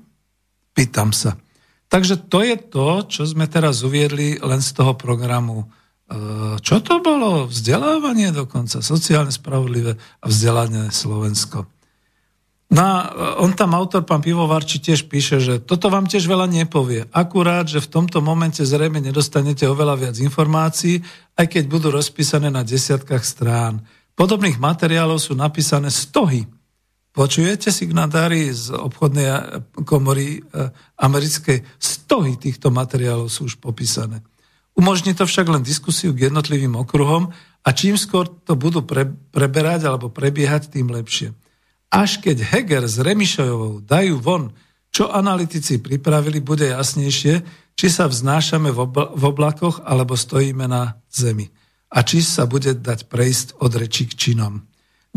Pýtam 0.74 1.14
sa. 1.14 1.38
Takže 1.88 2.18
to 2.28 2.42
je 2.42 2.58
to, 2.58 3.06
čo 3.06 3.30
sme 3.30 3.46
teraz 3.46 3.86
uviedli 3.86 4.42
len 4.42 4.60
z 4.66 4.74
toho 4.74 4.98
programu. 4.98 5.70
E, 6.10 6.58
čo 6.58 6.82
to 6.82 6.98
bolo? 6.98 7.46
Vzdelávanie 7.46 8.34
dokonca, 8.34 8.82
sociálne 8.82 9.30
spravodlivé 9.30 9.96
a 9.96 10.26
vzdelanie 10.26 10.90
Slovensko. 10.90 11.70
No 12.68 12.84
on 13.40 13.56
tam, 13.56 13.72
autor, 13.80 14.04
pán 14.04 14.20
Pivovarči, 14.20 14.84
tiež 14.84 15.08
píše, 15.08 15.40
že 15.40 15.64
toto 15.64 15.88
vám 15.88 16.04
tiež 16.04 16.28
veľa 16.28 16.52
nepovie. 16.52 17.08
Akurát, 17.16 17.64
že 17.64 17.80
v 17.80 17.88
tomto 17.88 18.20
momente 18.20 18.60
zrejme 18.60 19.00
nedostanete 19.00 19.64
oveľa 19.72 19.96
viac 19.96 20.16
informácií, 20.20 21.00
aj 21.40 21.48
keď 21.48 21.64
budú 21.72 21.96
rozpísané 21.96 22.52
na 22.52 22.68
desiatkách 22.68 23.24
strán. 23.24 23.88
Podobných 24.20 24.60
materiálov 24.60 25.16
sú 25.16 25.32
napísané 25.32 25.88
stohy. 25.88 26.44
Počujete 27.16 27.72
signatári 27.72 28.52
z 28.52 28.76
obchodnej 28.76 29.64
komory 29.88 30.44
eh, 30.44 30.70
americkej? 31.00 31.64
Stohy 31.80 32.36
týchto 32.36 32.68
materiálov 32.68 33.32
sú 33.32 33.48
už 33.48 33.64
popísané. 33.64 34.20
Umožní 34.78 35.16
to 35.16 35.26
však 35.26 35.50
len 35.50 35.64
diskusiu 35.64 36.14
k 36.14 36.30
jednotlivým 36.30 36.78
okruhom 36.78 37.34
a 37.64 37.70
čím 37.74 37.98
skôr 37.98 38.30
to 38.30 38.54
budú 38.54 38.86
pre, 38.86 39.10
preberať 39.34 39.90
alebo 39.90 40.14
prebiehať, 40.14 40.78
tým 40.78 40.94
lepšie. 40.94 41.34
Až 41.88 42.20
keď 42.20 42.44
Heger 42.44 42.84
s 42.84 43.00
Remišojovou 43.00 43.84
dajú 43.88 44.20
von, 44.20 44.52
čo 44.92 45.08
analytici 45.08 45.80
pripravili, 45.80 46.44
bude 46.44 46.68
jasnejšie, 46.68 47.34
či 47.78 47.88
sa 47.88 48.10
vznášame 48.10 48.74
v, 48.74 48.80
v 48.92 49.24
oblakoch 49.24 49.86
alebo 49.86 50.18
stojíme 50.18 50.66
na 50.66 50.98
zemi. 51.08 51.48
A 51.94 52.04
či 52.04 52.20
sa 52.20 52.50
bude 52.50 52.76
dať 52.76 53.08
prejsť 53.08 53.62
od 53.64 53.72
rečí 53.78 54.10
k 54.10 54.18
činom. 54.18 54.66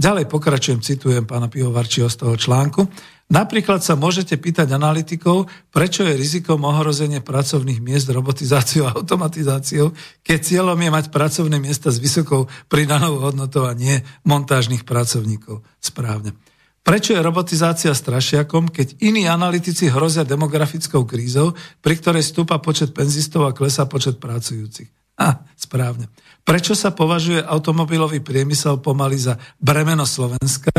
Ďalej 0.00 0.32
pokračujem, 0.32 0.80
citujem 0.80 1.26
pána 1.26 1.50
Pihovarčiho 1.50 2.08
z 2.08 2.16
toho 2.24 2.34
článku. 2.38 2.88
Napríklad 3.30 3.84
sa 3.84 4.00
môžete 4.00 4.38
pýtať 4.40 4.72
analytikov, 4.72 5.50
prečo 5.70 6.02
je 6.08 6.16
rizikom 6.16 6.62
ohrozenie 6.64 7.20
pracovných 7.20 7.84
miest 7.84 8.08
robotizáciou 8.08 8.88
a 8.88 8.96
automatizáciou, 8.96 9.92
keď 10.24 10.38
cieľom 10.40 10.78
je 10.80 10.90
mať 10.90 11.06
pracovné 11.12 11.60
miesta 11.60 11.92
s 11.92 12.00
vysokou 12.00 12.48
pridanou 12.72 13.20
hodnotou 13.20 13.68
a 13.68 13.76
nie 13.76 14.00
montážnych 14.24 14.88
pracovníkov. 14.88 15.62
Správne. 15.84 16.32
Prečo 16.80 17.12
je 17.12 17.20
robotizácia 17.20 17.92
strašiakom, 17.92 18.72
keď 18.72 18.98
iní 19.04 19.28
analytici 19.28 19.92
hrozia 19.92 20.24
demografickou 20.24 21.04
krízou, 21.04 21.52
pri 21.84 21.94
ktorej 22.00 22.24
stúpa 22.24 22.56
počet 22.56 22.96
penzistov 22.96 23.44
a 23.44 23.54
klesá 23.54 23.84
počet 23.84 24.16
pracujúcich? 24.16 24.88
A, 25.20 25.44
správne. 25.52 26.08
Prečo 26.40 26.72
sa 26.72 26.96
považuje 26.96 27.44
automobilový 27.44 28.24
priemysel 28.24 28.80
pomaly 28.80 29.20
za 29.20 29.36
bremeno 29.60 30.08
Slovenska? 30.08 30.72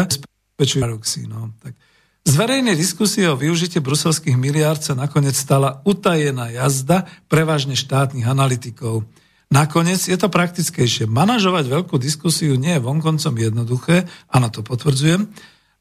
No, 1.30 1.54
tak. 1.62 1.78
Z 2.22 2.34
verejnej 2.38 2.78
diskusie 2.78 3.26
o 3.30 3.38
využite 3.38 3.82
bruselských 3.82 4.38
miliárd 4.38 4.82
sa 4.82 4.94
nakoniec 4.94 5.34
stala 5.34 5.82
utajená 5.90 6.54
jazda 6.54 7.10
prevažne 7.26 7.74
štátnych 7.74 8.26
analytikov. 8.30 9.10
Nakoniec 9.50 10.06
je 10.06 10.16
to 10.16 10.30
praktickejšie. 10.30 11.10
Manažovať 11.10 11.66
veľkú 11.68 11.98
diskusiu 11.98 12.56
nie 12.56 12.78
je 12.78 12.86
vonkoncom 12.86 13.34
jednoduché, 13.36 14.06
áno, 14.30 14.54
to 14.54 14.62
potvrdzujem, 14.62 15.34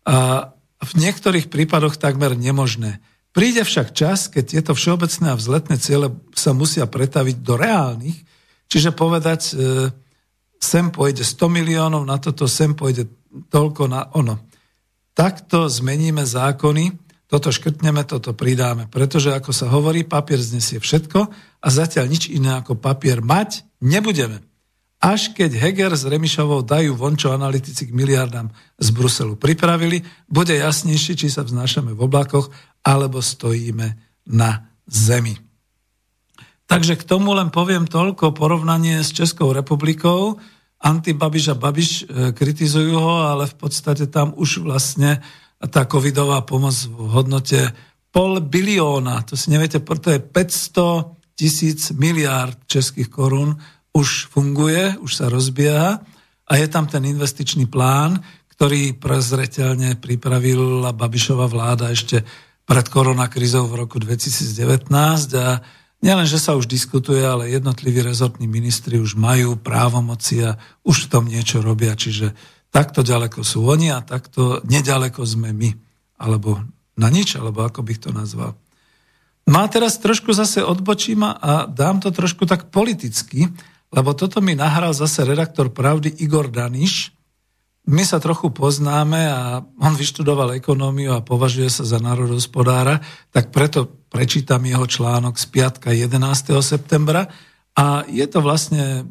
a 0.07 0.51
v 0.81 0.93
niektorých 0.97 1.53
prípadoch 1.53 2.01
takmer 2.01 2.33
nemožné. 2.33 3.05
Príde 3.31 3.63
však 3.63 3.95
čas, 3.95 4.27
keď 4.27 4.45
tieto 4.59 4.73
všeobecné 4.75 5.33
a 5.33 5.39
vzletné 5.39 5.77
ciele 5.79 6.19
sa 6.35 6.51
musia 6.51 6.89
pretaviť 6.89 7.37
do 7.45 7.55
reálnych, 7.55 8.19
čiže 8.67 8.91
povedať, 8.91 9.41
e, 9.51 9.93
sem 10.59 10.91
pôjde 10.91 11.23
100 11.23 11.47
miliónov, 11.47 12.03
na 12.03 12.19
toto 12.19 12.51
sem 12.51 12.75
pôjde 12.75 13.07
toľko 13.53 13.87
na 13.87 14.11
ono. 14.19 14.43
Takto 15.15 15.71
zmeníme 15.71 16.27
zákony, 16.27 16.91
toto 17.31 17.55
škrtneme, 17.55 18.03
toto 18.03 18.35
pridáme. 18.35 18.91
Pretože, 18.91 19.31
ako 19.31 19.55
sa 19.55 19.71
hovorí, 19.71 20.03
papier 20.03 20.43
znesie 20.43 20.83
všetko 20.83 21.21
a 21.63 21.69
zatiaľ 21.71 22.11
nič 22.11 22.27
iné 22.27 22.59
ako 22.59 22.75
papier 22.83 23.23
mať 23.23 23.63
nebudeme. 23.79 24.43
Až 25.01 25.33
keď 25.33 25.57
Heger 25.57 25.97
s 25.97 26.05
Remišovou 26.05 26.61
dajú 26.61 26.93
von, 26.93 27.17
čo 27.17 27.33
analytici 27.33 27.89
k 27.89 27.97
miliardám 27.97 28.53
z 28.77 28.89
Bruselu 28.93 29.33
pripravili, 29.33 30.05
bude 30.29 30.53
jasnejšie, 30.53 31.17
či 31.17 31.33
sa 31.33 31.41
vznášame 31.41 31.97
v 31.97 32.05
oblakoch, 32.05 32.53
alebo 32.85 33.25
stojíme 33.25 33.97
na 34.29 34.69
zemi. 34.85 35.41
Takže 36.69 37.01
k 37.01 37.09
tomu 37.09 37.33
len 37.33 37.49
poviem 37.49 37.89
toľko 37.89 38.37
porovnanie 38.37 39.01
s 39.01 39.17
Českou 39.17 39.57
republikou. 39.57 40.37
Antibabiš 40.85 41.53
a 41.53 41.59
Babiš 41.59 41.91
e, 41.91 42.31
kritizujú 42.37 42.95
ho, 42.95 43.25
ale 43.25 43.49
v 43.49 43.57
podstate 43.57 44.05
tam 44.07 44.37
už 44.37 44.63
vlastne 44.63 45.25
tá 45.61 45.85
covidová 45.85 46.45
pomoc 46.45 46.77
v 46.89 47.09
hodnote 47.09 47.73
pol 48.13 48.41
bilióna, 48.43 49.23
to 49.23 49.37
si 49.37 49.53
neviete, 49.53 49.81
to 49.81 50.09
je 50.13 50.21
500 50.21 51.37
tisíc 51.37 51.93
miliárd 51.95 52.59
českých 52.69 53.09
korún, 53.09 53.57
už 53.91 54.31
funguje, 54.31 54.99
už 55.03 55.13
sa 55.15 55.27
rozbieha 55.27 56.03
a 56.47 56.53
je 56.59 56.67
tam 56.71 56.87
ten 56.87 57.03
investičný 57.07 57.67
plán, 57.67 58.23
ktorý 58.55 58.93
prezreteľne 58.99 59.97
pripravila 59.99 60.93
Babišova 60.93 61.49
vláda 61.49 61.91
ešte 61.91 62.23
pred 62.69 62.87
koronakrizou 62.87 63.67
v 63.67 63.83
roku 63.83 63.99
2019 63.99 64.93
a 65.35 65.59
nielen, 66.05 66.27
že 66.29 66.39
sa 66.39 66.55
už 66.55 66.71
diskutuje, 66.71 67.25
ale 67.25 67.51
jednotliví 67.51 67.99
rezortní 68.05 68.47
ministri 68.47 69.01
už 69.01 69.19
majú 69.19 69.59
právomoci 69.59 70.45
a 70.45 70.61
už 70.87 71.09
v 71.09 71.11
tom 71.11 71.25
niečo 71.27 71.65
robia, 71.65 71.97
čiže 71.97 72.37
takto 72.71 73.03
ďaleko 73.03 73.43
sú 73.43 73.67
oni 73.67 73.91
a 73.91 74.05
takto 74.05 74.63
nedaleko 74.63 75.27
sme 75.27 75.51
my, 75.51 75.71
alebo 76.21 76.63
na 76.95 77.09
nič, 77.11 77.35
alebo 77.35 77.67
ako 77.67 77.83
bych 77.83 78.07
to 78.07 78.11
nazval. 78.15 78.55
No 79.51 79.65
a 79.65 79.67
teraz 79.67 79.99
trošku 79.99 80.31
zase 80.31 80.63
odbočím 80.63 81.27
a 81.27 81.67
dám 81.67 81.99
to 81.99 82.15
trošku 82.15 82.47
tak 82.47 82.71
politicky, 82.71 83.51
lebo 83.91 84.15
toto 84.15 84.39
mi 84.39 84.55
nahral 84.55 84.95
zase 84.95 85.27
redaktor 85.27 85.75
Pravdy 85.75 86.23
Igor 86.23 86.47
Daniš. 86.47 87.11
My 87.91 88.07
sa 88.07 88.23
trochu 88.23 88.55
poznáme 88.55 89.27
a 89.27 89.67
on 89.83 89.99
vyštudoval 89.99 90.55
ekonómiu 90.63 91.11
a 91.11 91.27
považuje 91.27 91.67
sa 91.67 91.83
za 91.83 91.99
národospodára, 91.99 93.03
tak 93.35 93.51
preto 93.51 93.91
prečítam 94.13 94.63
jeho 94.63 94.87
článok 94.87 95.35
z 95.35 95.47
piatka 95.51 95.91
11. 95.91 96.55
septembra 96.63 97.27
a 97.75 98.07
je 98.07 98.27
to 98.31 98.39
vlastne 98.39 99.11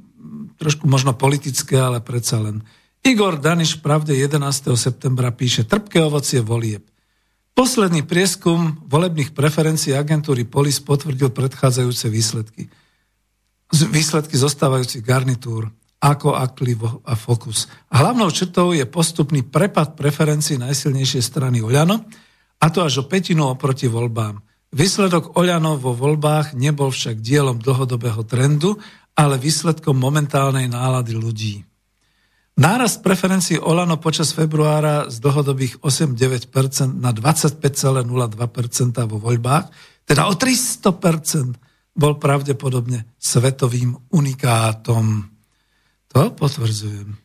trošku 0.56 0.88
možno 0.88 1.12
politické, 1.16 1.76
ale 1.76 2.00
predsa 2.00 2.40
len. 2.40 2.64
Igor 3.04 3.40
Daniš 3.40 3.80
Pravde 3.84 4.16
11. 4.16 4.76
septembra 4.80 5.32
píše 5.32 5.68
Trpké 5.68 6.04
ovocie 6.04 6.40
volieb. 6.40 6.84
Posledný 7.56 8.08
prieskum 8.08 8.80
volebných 8.88 9.36
preferencií 9.36 9.92
agentúry 9.92 10.48
Polis 10.48 10.80
potvrdil 10.80 11.36
predchádzajúce 11.36 12.08
výsledky 12.08 12.72
výsledky 13.70 14.34
zostávajúcich 14.38 15.05
garnitúr 15.05 15.70
ako 15.99 16.34
Aklivo 16.34 17.03
a 17.03 17.13
Fokus. 17.13 17.67
Hlavnou 17.91 18.32
črtou 18.32 18.72
je 18.72 18.88
postupný 18.88 19.43
prepad 19.43 19.99
preferencií 19.99 20.55
najsilnejšej 20.55 21.24
strany 21.24 21.59
Oľano, 21.59 22.07
a 22.59 22.65
to 22.72 22.84
až 22.84 23.03
o 23.03 23.07
petinu 23.07 23.47
oproti 23.51 23.88
voľbám. 23.88 24.39
Výsledok 24.72 25.36
Oľano 25.36 25.76
vo 25.76 25.91
voľbách 25.95 26.55
nebol 26.55 26.91
však 26.91 27.20
dielom 27.20 27.59
dlhodobého 27.59 28.24
trendu, 28.24 28.80
ale 29.15 29.36
výsledkom 29.36 29.99
momentálnej 29.99 30.72
nálady 30.72 31.13
ľudí. 31.17 31.55
Nárast 32.59 32.99
preferencií 32.99 33.55
Olano 33.55 34.03
počas 34.03 34.36
februára 34.36 35.07
z 35.07 35.24
dlhodobých 35.24 35.80
8,9% 35.80 36.99
na 36.99 37.15
25,02% 37.15 38.03
vo 39.07 39.15
voľbách, 39.15 39.65
teda 40.03 40.28
o 40.28 40.36
300% 40.36 41.68
bol 42.00 42.16
pravdepodobne 42.16 43.04
svetovým 43.20 44.00
unikátom. 44.16 45.28
To 46.16 46.22
potvrdzujem. 46.32 47.20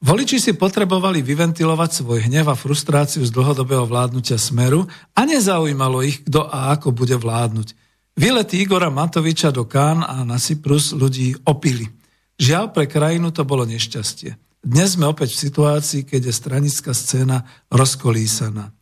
Voliči 0.00 0.36
si 0.40 0.52
potrebovali 0.56 1.24
vyventilovať 1.24 1.90
svoj 2.04 2.28
hnev 2.28 2.52
a 2.52 2.56
frustráciu 2.56 3.24
z 3.24 3.32
dlhodobého 3.32 3.88
vládnutia 3.88 4.36
Smeru 4.36 4.84
a 5.16 5.20
nezaujímalo 5.24 6.04
ich, 6.04 6.24
kto 6.24 6.48
a 6.48 6.72
ako 6.76 6.92
bude 6.92 7.16
vládnuť. 7.16 7.72
Výlety 8.16 8.64
Igora 8.64 8.92
Matoviča 8.92 9.52
do 9.52 9.64
Kán 9.68 10.04
a 10.04 10.24
na 10.24 10.40
Cyprus 10.40 10.92
ľudí 10.92 11.36
opili. 11.48 11.88
Žiaľ 12.36 12.64
pre 12.72 12.84
krajinu 12.88 13.32
to 13.32 13.48
bolo 13.48 13.64
nešťastie. 13.64 14.36
Dnes 14.60 15.00
sme 15.00 15.08
opäť 15.08 15.32
v 15.36 15.42
situácii, 15.48 16.04
keď 16.04 16.28
je 16.28 16.34
stranická 16.34 16.92
scéna 16.92 17.48
rozkolísaná. 17.72 18.75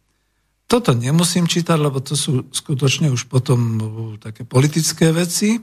Toto 0.65 0.97
nemusím 0.97 1.45
čítať, 1.45 1.77
lebo 1.77 2.01
to 2.01 2.17
sú 2.17 2.49
skutočne 2.49 3.13
už 3.13 3.29
potom 3.29 3.61
uh, 3.77 3.85
také 4.17 4.49
politické 4.49 5.13
veci, 5.13 5.61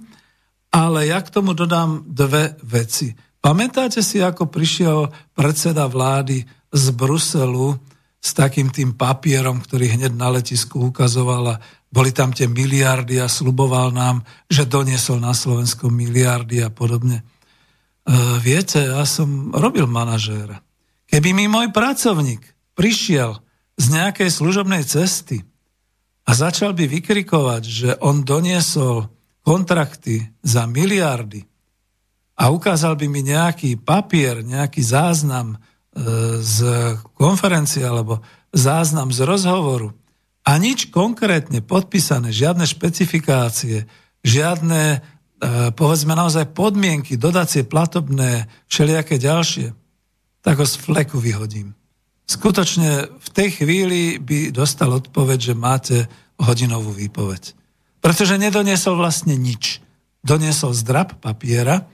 ale 0.71 1.09
ja 1.09 1.19
k 1.19 1.33
tomu 1.33 1.51
dodám 1.57 2.05
dve 2.07 2.55
veci. 2.63 3.11
Pamätáte 3.41 4.05
si, 4.05 4.21
ako 4.21 4.47
prišiel 4.47 5.09
predseda 5.33 5.89
vlády 5.89 6.45
z 6.69 6.85
Bruselu 6.93 7.73
s 8.21 8.37
takým 8.37 8.69
tým 8.69 8.93
papierom, 8.93 9.65
ktorý 9.65 9.97
hneď 9.97 10.13
na 10.13 10.29
letisku 10.29 10.93
ukazoval 10.93 11.57
a 11.57 11.61
boli 11.89 12.13
tam 12.13 12.31
tie 12.31 12.45
miliardy 12.45 13.17
a 13.17 13.27
sluboval 13.27 13.91
nám, 13.91 14.21
že 14.47 14.69
doniesol 14.69 15.19
na 15.19 15.33
Slovensko 15.33 15.89
miliardy 15.89 16.61
a 16.61 16.69
podobne. 16.69 17.19
E, 17.19 17.23
viete, 18.39 18.79
ja 18.79 19.03
som 19.09 19.51
robil 19.51 19.89
manažéra. 19.89 20.61
Keby 21.09 21.33
mi 21.35 21.49
môj 21.49 21.73
pracovník 21.73 22.45
prišiel 22.77 23.41
z 23.81 23.85
nejakej 23.89 24.29
služobnej 24.29 24.85
cesty 24.85 25.41
a 26.21 26.31
začal 26.37 26.77
by 26.77 26.85
vykrikovať, 26.85 27.63
že 27.65 27.89
on 27.97 28.21
doniesol 28.21 29.09
kontrakty 29.41 30.21
za 30.45 30.69
miliardy 30.69 31.41
a 32.37 32.53
ukázal 32.53 32.93
by 32.93 33.09
mi 33.09 33.25
nejaký 33.25 33.81
papier, 33.81 34.45
nejaký 34.45 34.85
záznam 34.85 35.57
e, 35.57 35.57
z 36.45 36.57
konferencie 37.17 37.81
alebo 37.81 38.21
záznam 38.53 39.09
z 39.09 39.25
rozhovoru. 39.25 39.97
A 40.45 40.57
nič 40.61 40.93
konkrétne 40.93 41.65
podpísané, 41.65 42.29
žiadne 42.29 42.69
špecifikácie, 42.69 43.89
žiadne, 44.21 44.81
e, 44.93 44.99
povedzme 45.73 46.13
naozaj 46.13 46.53
podmienky, 46.53 47.17
dodacie 47.17 47.65
platobné, 47.65 48.45
všelijaké 48.69 49.17
ďalšie, 49.17 49.73
tak 50.45 50.61
ho 50.61 50.65
z 50.65 50.75
fleku 50.77 51.17
vyhodím 51.17 51.80
skutočne 52.31 53.11
v 53.11 53.29
tej 53.35 53.49
chvíli 53.59 54.15
by 54.15 54.55
dostal 54.55 54.95
odpoveď, 54.95 55.39
že 55.51 55.55
máte 55.57 55.97
hodinovú 56.39 56.95
výpoveď. 56.95 57.51
Pretože 57.99 58.39
nedoniesol 58.39 58.95
vlastne 58.95 59.35
nič. 59.35 59.83
Doniesol 60.23 60.71
zdrab 60.71 61.19
papiera 61.19 61.89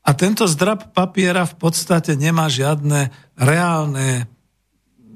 a 0.00 0.10
tento 0.16 0.48
zdrab 0.48 0.96
papiera 0.96 1.44
v 1.44 1.54
podstate 1.58 2.16
nemá 2.16 2.48
žiadne 2.48 3.12
reálne, 3.36 4.28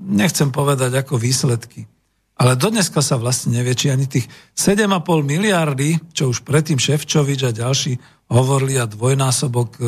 nechcem 0.05 0.53
povedať 0.53 0.93
ako 1.01 1.17
výsledky. 1.17 1.89
Ale 2.35 2.59
dneska 2.59 2.99
sa 2.99 3.15
vlastne 3.15 3.63
nevie, 3.63 3.79
či 3.79 3.95
ani 3.95 4.11
tých 4.11 4.27
7,5 4.59 4.91
miliardy, 5.23 6.03
čo 6.11 6.35
už 6.35 6.43
predtým 6.43 6.83
Ševčovič 6.83 7.41
a 7.47 7.55
ďalší 7.55 7.95
hovorili 8.27 8.75
a 8.83 8.91
dvojnásobok 8.91 9.71
e, 9.79 9.83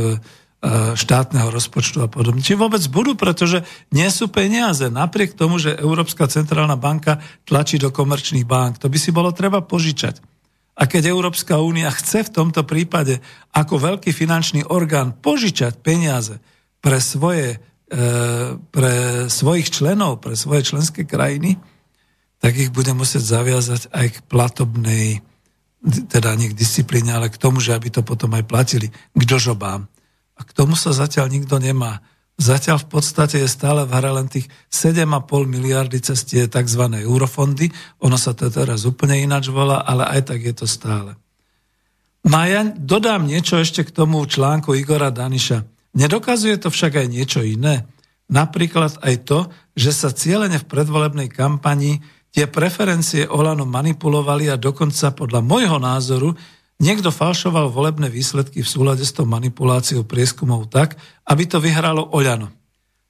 štátneho 0.96 1.52
rozpočtu 1.52 2.00
a 2.02 2.08
podobne. 2.08 2.40
Či 2.40 2.56
vôbec 2.56 2.80
budú, 2.88 3.14
pretože 3.14 3.62
nie 3.92 4.08
sú 4.08 4.32
peniaze, 4.32 4.88
napriek 4.88 5.36
tomu, 5.36 5.60
že 5.60 5.76
Európska 5.76 6.26
centrálna 6.26 6.74
banka 6.80 7.20
tlačí 7.44 7.76
do 7.76 7.92
komerčných 7.92 8.48
bank. 8.48 8.80
To 8.80 8.88
by 8.88 8.98
si 8.98 9.12
bolo 9.12 9.30
treba 9.36 9.60
požičať. 9.62 10.18
A 10.76 10.84
keď 10.84 11.08
Európska 11.08 11.56
únia 11.60 11.88
chce 11.88 12.28
v 12.28 12.34
tomto 12.34 12.64
prípade 12.68 13.24
ako 13.56 13.80
veľký 13.80 14.12
finančný 14.12 14.68
orgán 14.68 15.16
požičať 15.16 15.80
peniaze 15.80 16.36
pre, 16.84 17.00
svoje, 17.00 17.56
e, 17.88 17.96
pre 18.60 19.24
svojich 19.32 19.72
členov, 19.72 20.20
pre 20.20 20.36
svoje 20.36 20.68
členské 20.68 21.08
krajiny, 21.08 21.56
tak 22.40 22.60
ich 22.60 22.68
bude 22.68 22.92
musieť 22.92 23.24
zaviazať 23.24 23.88
aj 23.88 24.06
k 24.12 24.18
platobnej, 24.28 25.24
teda 26.12 26.36
nie 26.36 26.52
k 26.52 26.58
disciplíne, 26.58 27.16
ale 27.16 27.32
k 27.32 27.40
tomu, 27.40 27.64
že 27.64 27.72
aby 27.72 27.88
to 27.88 28.04
potom 28.04 28.36
aj 28.36 28.44
platili 28.44 28.92
k 28.92 29.22
dožobám. 29.24 29.88
A 30.36 30.44
k 30.44 30.50
tomu 30.52 30.76
sa 30.76 30.92
zatiaľ 30.92 31.32
nikto 31.32 31.56
nemá. 31.56 32.04
Zatiaľ 32.36 32.84
v 32.84 33.00
podstate 33.00 33.40
je 33.40 33.48
stále 33.48 33.88
v 33.88 33.96
hre 33.96 34.12
len 34.12 34.28
tých 34.28 34.44
7,5 34.68 35.48
miliardy 35.48 36.04
cez 36.04 36.20
tie 36.28 36.44
tzv. 36.44 36.82
eurofondy. 37.00 37.72
Ono 38.04 38.20
sa 38.20 38.36
to 38.36 38.52
teraz 38.52 38.84
úplne 38.84 39.16
ináč 39.16 39.48
volá, 39.48 39.80
ale 39.80 40.04
aj 40.04 40.32
tak 40.32 40.44
je 40.44 40.52
to 40.52 40.68
stále. 40.68 41.16
No 42.26 42.36
a 42.36 42.44
ja 42.44 42.60
dodám 42.66 43.24
niečo 43.24 43.56
ešte 43.56 43.88
k 43.88 43.94
tomu 43.94 44.20
článku 44.28 44.76
Igora 44.76 45.08
Daniša. 45.08 45.64
Nedokazuje 45.96 46.60
to 46.60 46.68
však 46.68 47.00
aj 47.00 47.06
niečo 47.08 47.40
iné. 47.40 47.88
Napríklad 48.28 49.00
aj 49.00 49.14
to, 49.24 49.38
že 49.72 49.94
sa 49.94 50.12
cieľene 50.12 50.60
v 50.60 50.68
predvolebnej 50.68 51.32
kampani 51.32 52.02
tie 52.34 52.50
preferencie 52.50 53.24
Olano 53.24 53.64
manipulovali 53.64 54.52
a 54.52 54.60
dokonca 54.60 55.14
podľa 55.16 55.40
môjho 55.40 55.78
názoru 55.80 56.36
Niekto 56.76 57.08
falšoval 57.08 57.72
volebné 57.72 58.12
výsledky 58.12 58.60
v 58.60 58.68
súlade 58.68 59.00
s 59.00 59.16
tou 59.16 59.24
manipuláciou 59.24 60.04
prieskumov 60.04 60.68
tak, 60.68 61.00
aby 61.24 61.48
to 61.48 61.56
vyhralo 61.56 62.12
Oľano. 62.12 62.52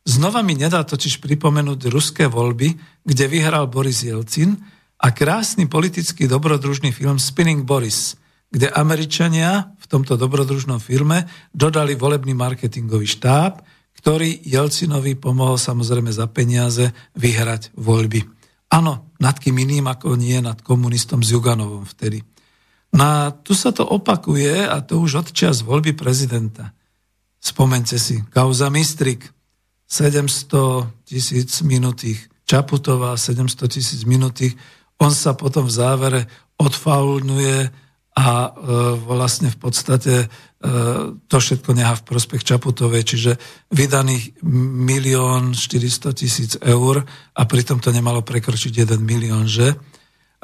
Znova 0.06 0.38
mi 0.46 0.54
nedá 0.54 0.86
totiž 0.86 1.18
pripomenúť 1.18 1.90
ruské 1.90 2.30
voľby, 2.30 2.78
kde 3.02 3.24
vyhral 3.26 3.66
Boris 3.66 4.06
Jelcin 4.06 4.54
a 5.02 5.10
krásny 5.10 5.66
politický 5.66 6.30
dobrodružný 6.30 6.94
film 6.94 7.18
Spinning 7.18 7.66
Boris, 7.66 8.14
kde 8.54 8.70
Američania 8.70 9.74
v 9.82 9.86
tomto 9.90 10.14
dobrodružnom 10.14 10.78
filme 10.78 11.26
dodali 11.50 11.98
volebný 11.98 12.38
marketingový 12.38 13.10
štáb, 13.10 13.66
ktorý 13.98 14.46
Jelcinovi 14.46 15.18
pomohol 15.18 15.58
samozrejme 15.58 16.14
za 16.14 16.30
peniaze 16.30 16.94
vyhrať 17.18 17.74
voľby. 17.74 18.22
Áno, 18.70 19.10
nad 19.18 19.34
kým 19.42 19.58
iným 19.58 19.90
ako 19.90 20.14
nie 20.14 20.38
nad 20.38 20.62
komunistom 20.62 21.26
z 21.26 21.34
Juganovom 21.34 21.82
vtedy. 21.82 22.22
No 22.94 23.02
a 23.02 23.34
tu 23.34 23.56
sa 23.56 23.74
to 23.74 23.82
opakuje 23.82 24.62
a 24.62 24.78
to 24.84 25.02
už 25.02 25.26
od 25.26 25.28
čas 25.34 25.66
voľby 25.66 25.96
prezidenta. 25.98 26.70
Spomente 27.42 27.98
si, 27.98 28.22
kauza 28.30 28.70
Mistrik, 28.70 29.26
700 29.86 31.06
tisíc 31.06 31.62
minutých, 31.62 32.26
Čaputová 32.46 33.18
700 33.18 33.66
tisíc 33.70 34.06
minutých, 34.06 34.54
on 35.02 35.10
sa 35.10 35.34
potom 35.34 35.66
v 35.66 35.74
závere 35.74 36.20
odfaulnuje 36.56 37.70
a 38.16 38.26
e, 38.26 38.50
vlastne 39.04 39.52
v 39.52 39.58
podstate 39.60 40.14
e, 40.24 40.26
to 41.28 41.36
všetko 41.36 41.70
nechá 41.76 42.00
v 42.00 42.06
prospech 42.06 42.48
Čaputovej, 42.48 43.02
čiže 43.04 43.32
vydaných 43.76 44.40
milión 44.88 45.52
400 45.52 46.16
tisíc 46.16 46.52
eur 46.64 47.04
a 47.36 47.42
pritom 47.44 47.76
to 47.76 47.92
nemalo 47.92 48.24
prekročiť 48.24 48.88
1 48.88 48.96
milión, 49.04 49.44
že? 49.44 49.76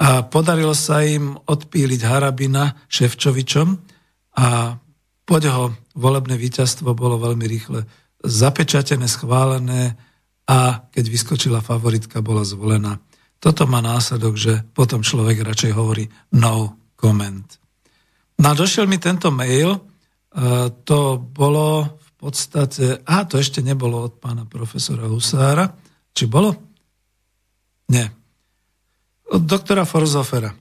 A 0.00 0.24
podarilo 0.24 0.72
sa 0.72 1.04
im 1.04 1.36
odpíliť 1.36 2.00
Harabina 2.08 2.72
Ševčovičom 2.88 3.68
a 4.40 4.76
pod 5.28 5.40
jeho 5.44 5.76
volebné 5.94 6.34
víťazstvo 6.40 6.96
bolo 6.96 7.20
veľmi 7.20 7.44
rýchle 7.44 7.84
zapečatené, 8.24 9.06
schválené 9.06 9.98
a 10.48 10.88
keď 10.90 11.04
vyskočila 11.06 11.60
favoritka, 11.60 12.24
bola 12.24 12.42
zvolená. 12.42 12.98
Toto 13.42 13.66
má 13.66 13.82
následok, 13.82 14.34
že 14.38 14.62
potom 14.74 15.02
človek 15.02 15.42
radšej 15.42 15.72
hovorí 15.74 16.06
no 16.38 16.78
comment. 16.94 17.46
No 18.38 18.46
a 18.50 18.58
došiel 18.58 18.86
mi 18.86 19.02
tento 19.02 19.34
mail, 19.34 19.74
e, 19.74 19.80
to 20.86 21.18
bolo 21.18 21.98
v 21.98 22.10
podstate, 22.18 23.02
a 23.02 23.26
to 23.26 23.38
ešte 23.42 23.58
nebolo 23.62 24.06
od 24.06 24.22
pána 24.22 24.46
profesora 24.46 25.10
Husára, 25.10 25.66
či 26.14 26.30
bolo? 26.30 26.54
Nie, 27.90 28.21
od 29.32 29.42
doktora 29.48 29.88
Forzofera. 29.88 30.52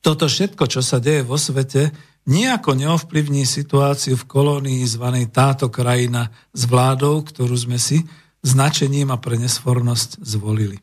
Toto 0.00 0.28
všetko, 0.28 0.64
čo 0.68 0.80
sa 0.84 1.00
deje 1.00 1.24
vo 1.24 1.40
svete, 1.40 1.92
nejako 2.28 2.76
neovplyvní 2.76 3.48
situáciu 3.48 4.16
v 4.16 4.28
kolónii 4.28 4.84
zvanej 4.84 5.32
táto 5.32 5.72
krajina 5.72 6.28
s 6.52 6.68
vládou, 6.68 7.24
ktorú 7.24 7.56
sme 7.56 7.80
si 7.80 8.04
značením 8.44 9.12
a 9.12 9.20
pre 9.20 9.40
nesfornosť 9.40 10.20
zvolili. 10.20 10.80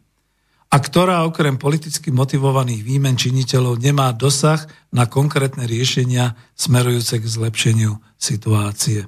A 0.67 0.77
ktorá 0.83 1.23
okrem 1.23 1.55
politicky 1.55 2.11
motivovaných 2.11 2.83
výmen 2.83 3.15
činiteľov 3.15 3.79
nemá 3.79 4.11
dosah 4.11 4.67
na 4.91 5.07
konkrétne 5.07 5.63
riešenia 5.63 6.35
smerujúce 6.59 7.23
k 7.23 7.25
zlepšeniu 7.25 7.97
situácie. 8.19 9.07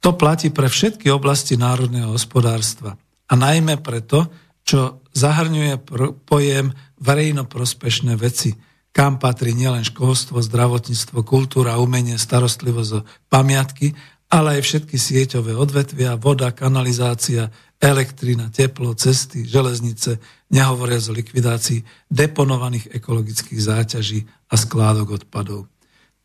To 0.00 0.16
platí 0.16 0.48
pre 0.48 0.70
všetky 0.70 1.12
oblasti 1.12 1.60
národného 1.60 2.14
hospodárstva. 2.14 2.96
A 3.28 3.32
najmä 3.36 3.82
preto, 3.82 4.30
čo 4.64 5.02
zahrňuje 5.12 5.82
pojem 6.24 6.70
verejnoprospešné 7.00 8.14
veci, 8.16 8.54
kam 8.90 9.16
patrí 9.16 9.56
nielen 9.56 9.86
školstvo, 9.86 10.42
zdravotníctvo, 10.42 11.22
kultúra, 11.22 11.78
umenie, 11.78 12.18
starostlivosť 12.18 13.28
pamiatky, 13.30 13.94
ale 14.30 14.58
aj 14.58 14.62
všetky 14.62 14.96
sieťové 14.96 15.58
odvetvia, 15.58 16.14
voda, 16.14 16.54
kanalizácia, 16.54 17.50
elektrina, 17.82 18.52
teplo, 18.52 18.94
cesty, 18.94 19.42
železnice, 19.42 20.20
nehovoria 20.54 21.00
o 21.00 21.16
likvidácii 21.16 21.82
deponovaných 22.12 22.94
ekologických 22.94 23.58
záťaží 23.58 24.28
a 24.52 24.54
skládok 24.54 25.24
odpadov. 25.24 25.66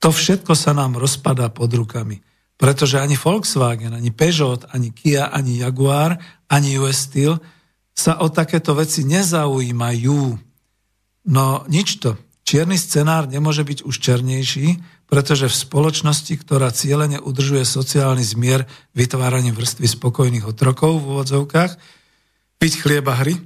To 0.03 0.09
všetko 0.11 0.53
sa 0.53 0.75
nám 0.75 0.99
rozpadá 0.99 1.49
pod 1.49 1.71
rukami, 1.71 2.19
pretože 2.59 2.99
ani 2.99 3.15
Volkswagen, 3.17 3.95
ani 3.95 4.11
Peugeot, 4.11 4.69
ani 4.69 4.91
Kia, 4.91 5.31
ani 5.31 5.63
Jaguar, 5.63 6.19
ani 6.51 6.77
US 6.77 7.09
Steel 7.09 7.39
sa 7.95 8.19
o 8.21 8.27
takéto 8.27 8.75
veci 8.75 9.07
nezaujímajú. 9.07 10.19
No 11.25 11.65
nič 11.65 11.99
to. 11.99 12.15
Čierny 12.45 12.77
scenár 12.77 13.25
nemôže 13.25 13.65
byť 13.65 13.89
už 13.89 13.95
černejší, 13.97 14.77
pretože 15.09 15.49
v 15.49 15.59
spoločnosti, 15.65 16.33
ktorá 16.37 16.69
cieľene 16.69 17.17
udržuje 17.17 17.65
sociálny 17.65 18.21
zmier 18.21 18.69
vytváraním 18.93 19.57
vrstvy 19.57 19.89
spokojných 19.89 20.45
otrokov 20.45 21.01
v 21.01 21.17
úvodzovkách, 21.17 21.71
piť 22.61 22.73
chlieba 22.85 23.17
hry, 23.17 23.41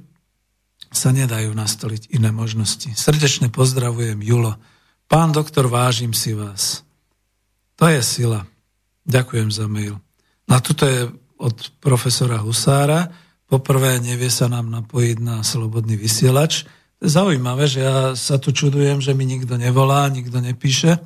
sa 0.90 1.14
nedajú 1.14 1.54
nastoliť 1.54 2.12
iné 2.12 2.28
možnosti. 2.34 2.92
Srdečne 2.92 3.48
pozdravujem, 3.48 4.20
Julo. 4.20 4.58
Pán 5.06 5.30
doktor, 5.30 5.70
vážim 5.70 6.12
si 6.12 6.34
vás. 6.34 6.82
To 7.78 7.88
je 7.88 8.02
sila. 8.04 8.44
Ďakujem 9.08 9.48
za 9.48 9.64
mail. 9.70 9.96
Na 10.44 10.60
tuto 10.60 10.84
je 10.84 11.08
od 11.40 11.56
profesora 11.80 12.42
Husára. 12.42 13.08
Poprvé 13.48 14.02
nevie 14.02 14.28
sa 14.28 14.50
nám 14.50 14.68
napojiť 14.68 15.16
na 15.22 15.40
slobodný 15.40 15.96
vysielač, 15.96 16.68
Zaujímavé, 17.00 17.64
že 17.64 17.80
ja 17.80 18.12
sa 18.12 18.36
tu 18.36 18.52
čudujem, 18.52 19.00
že 19.00 19.16
mi 19.16 19.24
nikto 19.24 19.56
nevolá, 19.56 20.04
nikto 20.12 20.36
nepíše. 20.36 21.00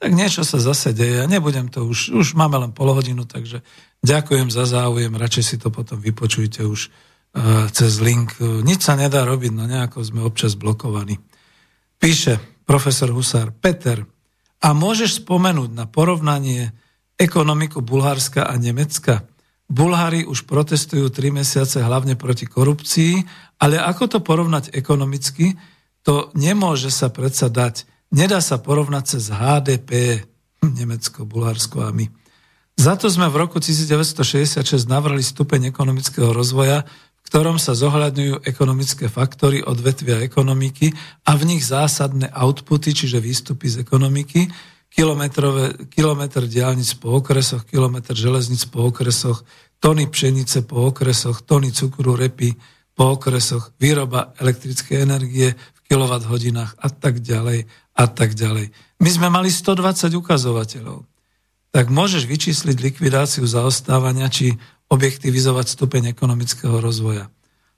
Tak 0.00 0.10
niečo 0.14 0.46
sa 0.46 0.62
zase 0.62 0.94
deje. 0.94 1.26
Nebudem 1.26 1.66
to 1.66 1.84
už, 1.84 2.14
už 2.14 2.26
máme 2.38 2.56
len 2.56 2.72
pol 2.72 2.94
takže 3.26 3.60
ďakujem 4.00 4.48
za 4.48 4.64
záujem. 4.64 5.12
Radšej 5.12 5.44
si 5.44 5.56
to 5.58 5.68
potom 5.74 5.98
vypočujte 5.98 6.64
už 6.64 6.88
uh, 6.88 7.68
cez 7.68 8.00
link. 8.00 8.38
Nič 8.40 8.80
sa 8.86 8.94
nedá 8.96 9.26
robiť, 9.26 9.52
no 9.52 9.66
nejako 9.66 10.00
sme 10.00 10.22
občas 10.22 10.54
blokovaní. 10.56 11.20
Píše 12.00 12.64
profesor 12.64 13.10
Husár, 13.10 13.50
Peter, 13.52 14.06
a 14.60 14.76
môžeš 14.76 15.24
spomenúť 15.24 15.72
na 15.72 15.88
porovnanie 15.88 16.76
ekonomiku 17.16 17.80
Bulharska 17.80 18.44
a 18.44 18.54
Nemecka? 18.60 19.24
Bulhári 19.70 20.26
už 20.26 20.50
protestujú 20.50 21.14
tri 21.14 21.30
mesiace 21.30 21.78
hlavne 21.78 22.18
proti 22.18 22.42
korupcii, 22.42 23.22
ale 23.62 23.78
ako 23.78 24.04
to 24.10 24.18
porovnať 24.18 24.74
ekonomicky? 24.74 25.54
To 26.02 26.34
nemôže 26.34 26.90
sa 26.90 27.06
predsa 27.06 27.46
dať. 27.46 27.86
Nedá 28.10 28.42
sa 28.42 28.58
porovnať 28.58 29.04
cez 29.14 29.30
HDP 29.30 30.26
Nemecko, 30.58 31.22
Bulharsko 31.22 31.86
a 31.86 31.94
my. 31.94 32.10
Za 32.74 32.98
to 32.98 33.06
sme 33.06 33.30
v 33.30 33.46
roku 33.46 33.62
1966 33.62 34.58
navrali 34.90 35.22
stupeň 35.22 35.70
ekonomického 35.70 36.34
rozvoja, 36.34 36.82
v 37.20 37.22
ktorom 37.30 37.60
sa 37.60 37.78
zohľadňujú 37.78 38.42
ekonomické 38.42 39.06
faktory 39.06 39.62
odvetvia 39.62 40.18
ekonomiky 40.24 40.90
a 41.28 41.38
v 41.38 41.42
nich 41.46 41.62
zásadné 41.62 42.32
outputy, 42.34 42.90
čiže 42.90 43.22
výstupy 43.22 43.70
z 43.70 43.86
ekonomiky, 43.86 44.50
kilometr 44.90 46.42
diálnic 46.46 46.90
po 46.98 47.22
okresoch, 47.22 47.64
kilometr 47.64 48.12
železnic 48.12 48.66
po 48.68 48.90
okresoch, 48.90 49.46
tony 49.78 50.10
pšenice 50.10 50.66
po 50.66 50.90
okresoch, 50.90 51.46
tony 51.46 51.72
cukru, 51.72 52.18
repy 52.18 52.52
po 52.92 53.16
okresoch, 53.16 53.72
výroba 53.80 54.34
elektrickej 54.36 54.98
energie 55.00 55.54
v 55.54 55.78
kWh 55.88 56.58
a 56.76 56.88
tak 56.90 57.22
ďalej 57.22 57.64
a 57.96 58.04
tak 58.10 58.36
ďalej. 58.36 58.74
My 59.00 59.10
sme 59.10 59.32
mali 59.32 59.48
120 59.48 60.12
ukazovateľov. 60.12 61.06
tak 61.70 61.86
môžeš 61.86 62.26
vyčísliť 62.26 62.76
likvidáciu 62.82 63.46
zaostávania 63.46 64.26
či 64.26 64.58
objektivizovať 64.90 65.66
stupeň 65.70 66.10
ekonomického 66.10 66.82
rozvoja. 66.82 67.30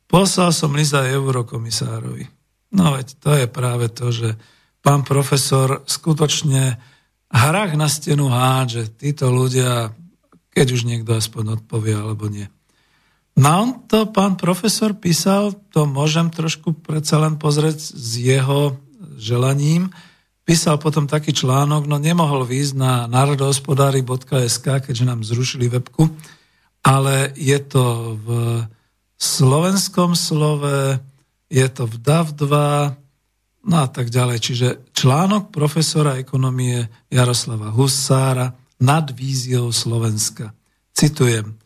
Poslal 0.09 0.53
som 0.53 0.73
list 0.73 0.97
aj 0.97 1.13
eurokomisárovi. 1.13 2.25
No 2.73 2.97
veď 2.97 3.07
to 3.21 3.31
je 3.37 3.47
práve 3.49 3.93
to, 3.93 4.09
že 4.09 4.33
pán 4.81 5.05
profesor 5.05 5.85
skutočne 5.85 6.81
hrách 7.33 7.73
na 7.81 7.89
stenu 7.89 8.29
hádže. 8.29 8.93
Títo 8.93 9.33
ľudia, 9.33 9.97
keď 10.53 10.67
už 10.77 10.85
niekto 10.85 11.17
aspoň 11.17 11.59
odpovie 11.59 11.97
alebo 11.97 12.29
nie. 12.29 12.47
No 13.33 13.49
on 13.65 13.69
to 13.89 14.13
pán 14.13 14.37
profesor 14.37 14.93
písal, 14.93 15.57
to 15.73 15.89
môžem 15.89 16.29
trošku 16.29 16.77
predsa 16.77 17.17
len 17.17 17.41
pozrieť 17.41 17.81
s 17.81 18.21
jeho 18.21 18.77
želaním, 19.17 19.89
písal 20.45 20.77
potom 20.77 21.09
taký 21.09 21.33
článok, 21.33 21.89
no 21.89 21.97
nemohol 21.97 22.45
výjsť 22.45 22.75
na 22.77 23.09
národohospodári.sk, 23.09 24.67
keďže 24.85 25.05
nám 25.09 25.25
zrušili 25.25 25.73
webku, 25.73 26.13
ale 26.85 27.33
je 27.33 27.57
to 27.65 28.19
v 28.21 28.29
slovenskom 29.17 30.13
slove, 30.13 31.01
je 31.49 31.67
to 31.73 31.89
v 31.89 31.95
DAV2, 32.05 32.53
no 33.67 33.77
a 33.83 33.89
tak 33.89 34.11
ďalej. 34.11 34.39
Čiže 34.43 34.69
článok 34.93 35.55
profesora 35.55 36.19
ekonomie 36.19 36.91
Jaroslava 37.09 37.71
Husára 37.71 38.51
nad 38.83 39.07
víziou 39.15 39.71
Slovenska. 39.71 40.51
Citujem. 40.91 41.62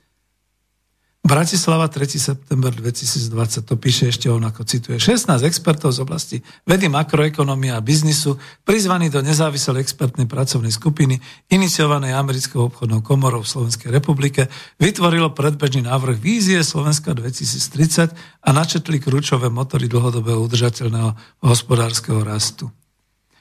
Bratislava 1.27 1.91
3. 1.91 2.23
september 2.23 2.71
2020, 2.71 3.67
to 3.67 3.75
píše 3.75 4.15
ešte 4.15 4.31
on 4.31 4.47
ako 4.47 4.63
cituje. 4.63 4.95
16 4.95 5.43
expertov 5.43 5.91
z 5.91 5.99
oblasti 6.07 6.37
vedy, 6.63 6.87
makroekonomie 6.87 7.75
a 7.75 7.83
biznisu, 7.83 8.39
prizvaní 8.63 9.11
do 9.11 9.19
nezávislej 9.27 9.83
expertnej 9.83 10.31
pracovnej 10.31 10.71
skupiny, 10.71 11.19
iniciovanej 11.51 12.15
americkou 12.15 12.71
obchodnou 12.71 13.03
komorou 13.03 13.43
v 13.43 13.51
Slovenskej 13.59 13.91
republike, 13.91 14.47
vytvorilo 14.79 15.35
predbežný 15.35 15.91
návrh 15.91 16.15
vízie 16.15 16.63
Slovenska 16.63 17.11
2030 17.11 18.15
a 18.47 18.49
načetli 18.55 19.03
kľúčové 19.03 19.51
motory 19.51 19.91
dlhodobého 19.91 20.39
udržateľného 20.47 21.43
hospodárskeho 21.43 22.23
rastu. 22.23 22.71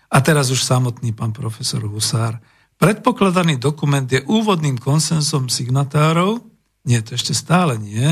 A 0.09 0.25
teraz 0.25 0.49
už 0.49 0.65
samotný 0.65 1.13
pán 1.13 1.37
profesor 1.37 1.85
Husár. 1.85 2.41
Predpokladaný 2.81 3.61
dokument 3.61 4.09
je 4.09 4.25
úvodným 4.25 4.81
konsensom 4.81 5.53
signatárov, 5.53 6.54
nie, 6.85 7.01
to 7.01 7.17
ešte 7.17 7.33
stále 7.33 7.81
nie. 7.81 8.05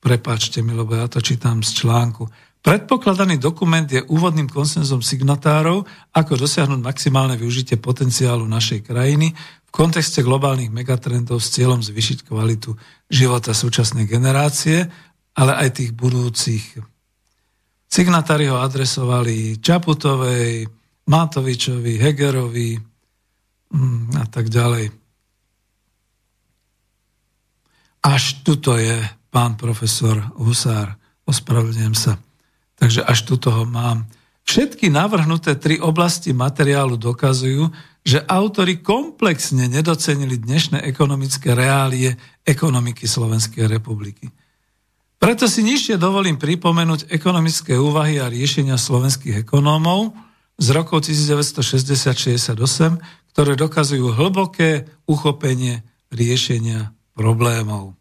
Prepačte 0.00 0.62
mi, 0.64 0.72
lebo 0.72 0.96
ja 0.96 1.10
to 1.10 1.20
čítam 1.20 1.60
z 1.60 1.84
článku. 1.84 2.30
Predpokladaný 2.60 3.40
dokument 3.40 3.88
je 3.88 4.04
úvodným 4.04 4.48
konsenzom 4.48 5.00
signatárov, 5.00 5.84
ako 6.12 6.32
dosiahnuť 6.36 6.80
maximálne 6.80 7.34
využitie 7.40 7.80
potenciálu 7.80 8.44
našej 8.44 8.84
krajiny 8.84 9.32
v 9.64 9.70
kontexte 9.72 10.20
globálnych 10.20 10.68
megatrendov 10.68 11.40
s 11.40 11.56
cieľom 11.56 11.80
zvyšiť 11.80 12.28
kvalitu 12.28 12.76
života 13.08 13.56
súčasnej 13.56 14.04
generácie, 14.04 14.84
ale 15.40 15.52
aj 15.56 15.80
tých 15.80 15.92
budúcich. 15.96 16.84
Signatári 17.88 18.52
ho 18.52 18.60
adresovali 18.60 19.58
Čaputovej, 19.58 20.68
Matovičovi, 21.08 21.96
Hegerovi 21.96 22.76
mm, 23.72 24.20
a 24.20 24.24
tak 24.28 24.52
ďalej. 24.52 24.99
Až 28.00 28.40
tuto 28.40 28.80
je 28.80 28.96
pán 29.28 29.60
profesor 29.60 30.32
Husár. 30.40 30.96
Ospravedlňujem 31.28 31.96
sa. 31.96 32.16
Takže 32.80 33.04
až 33.04 33.28
tuto 33.28 33.52
ho 33.52 33.68
mám. 33.68 34.08
Všetky 34.48 34.88
navrhnuté 34.88 35.54
tri 35.60 35.76
oblasti 35.78 36.32
materiálu 36.32 36.96
dokazujú, 36.96 37.70
že 38.00 38.24
autory 38.24 38.80
komplexne 38.80 39.68
nedocenili 39.68 40.40
dnešné 40.40 40.80
ekonomické 40.88 41.52
reálie 41.52 42.16
ekonomiky 42.48 43.04
Slovenskej 43.04 43.68
republiky. 43.68 44.32
Preto 45.20 45.44
si 45.44 45.60
nižšie 45.60 46.00
dovolím 46.00 46.40
pripomenúť 46.40 47.12
ekonomické 47.12 47.76
úvahy 47.76 48.16
a 48.16 48.32
riešenia 48.32 48.80
slovenských 48.80 49.44
ekonómov 49.44 50.16
z 50.56 50.66
rokov 50.72 51.04
1960-68, 51.04 52.56
ktoré 53.36 53.52
dokazujú 53.52 54.16
hlboké 54.16 54.88
uchopenie 55.04 55.84
riešenia 56.08 56.96
problémov. 57.20 57.92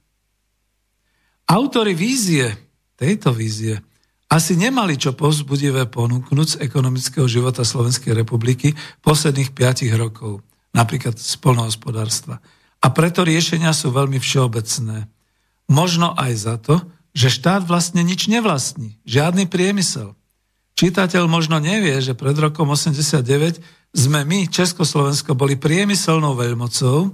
Autory 1.52 1.92
vízie, 1.92 2.56
tejto 2.96 3.36
vízie, 3.36 3.84
asi 4.32 4.56
nemali 4.56 4.96
čo 4.96 5.12
povzbudivé 5.12 5.92
ponúknuť 5.92 6.48
z 6.48 6.60
ekonomického 6.64 7.28
života 7.28 7.68
Slovenskej 7.68 8.16
republiky 8.16 8.72
posledných 9.04 9.52
5 9.52 9.92
rokov, 10.00 10.40
napríklad 10.72 11.20
z 11.20 11.36
polnohospodárstva. 11.42 12.40
A 12.80 12.88
preto 12.96 13.28
riešenia 13.28 13.76
sú 13.76 13.92
veľmi 13.92 14.24
všeobecné. 14.24 15.12
Možno 15.68 16.16
aj 16.16 16.32
za 16.40 16.56
to, 16.56 16.80
že 17.12 17.34
štát 17.34 17.68
vlastne 17.68 18.06
nič 18.06 18.32
nevlastní, 18.32 18.96
žiadny 19.04 19.52
priemysel. 19.52 20.16
Čítateľ 20.80 21.28
možno 21.28 21.60
nevie, 21.60 22.00
že 22.00 22.16
pred 22.16 22.38
rokom 22.40 22.72
89 22.72 23.60
sme 23.91 24.24
my, 24.24 24.48
Československo, 24.48 25.36
boli 25.36 25.60
priemyselnou 25.60 26.38
veľmocou, 26.38 27.12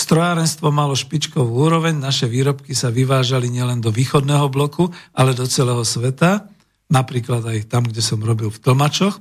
Strojárenstvo 0.00 0.72
malo 0.72 0.96
špičkovú 0.96 1.68
úroveň, 1.68 1.92
naše 2.00 2.24
výrobky 2.24 2.72
sa 2.72 2.88
vyvážali 2.88 3.52
nielen 3.52 3.84
do 3.84 3.92
východného 3.92 4.48
bloku, 4.48 4.88
ale 5.12 5.36
do 5.36 5.44
celého 5.44 5.84
sveta, 5.84 6.48
napríklad 6.88 7.44
aj 7.44 7.68
tam, 7.68 7.84
kde 7.84 8.00
som 8.00 8.16
robil 8.24 8.48
v 8.48 8.60
Tlmačoch. 8.64 9.20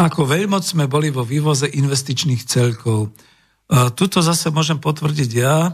Ako 0.00 0.24
veľmoc 0.24 0.64
sme 0.64 0.88
boli 0.88 1.12
vo 1.12 1.28
vývoze 1.28 1.68
investičných 1.68 2.40
celkov. 2.48 3.12
E, 3.12 3.92
tuto 3.92 4.24
zase 4.24 4.48
môžem 4.48 4.80
potvrdiť 4.80 5.30
ja. 5.36 5.68
E, 5.68 5.72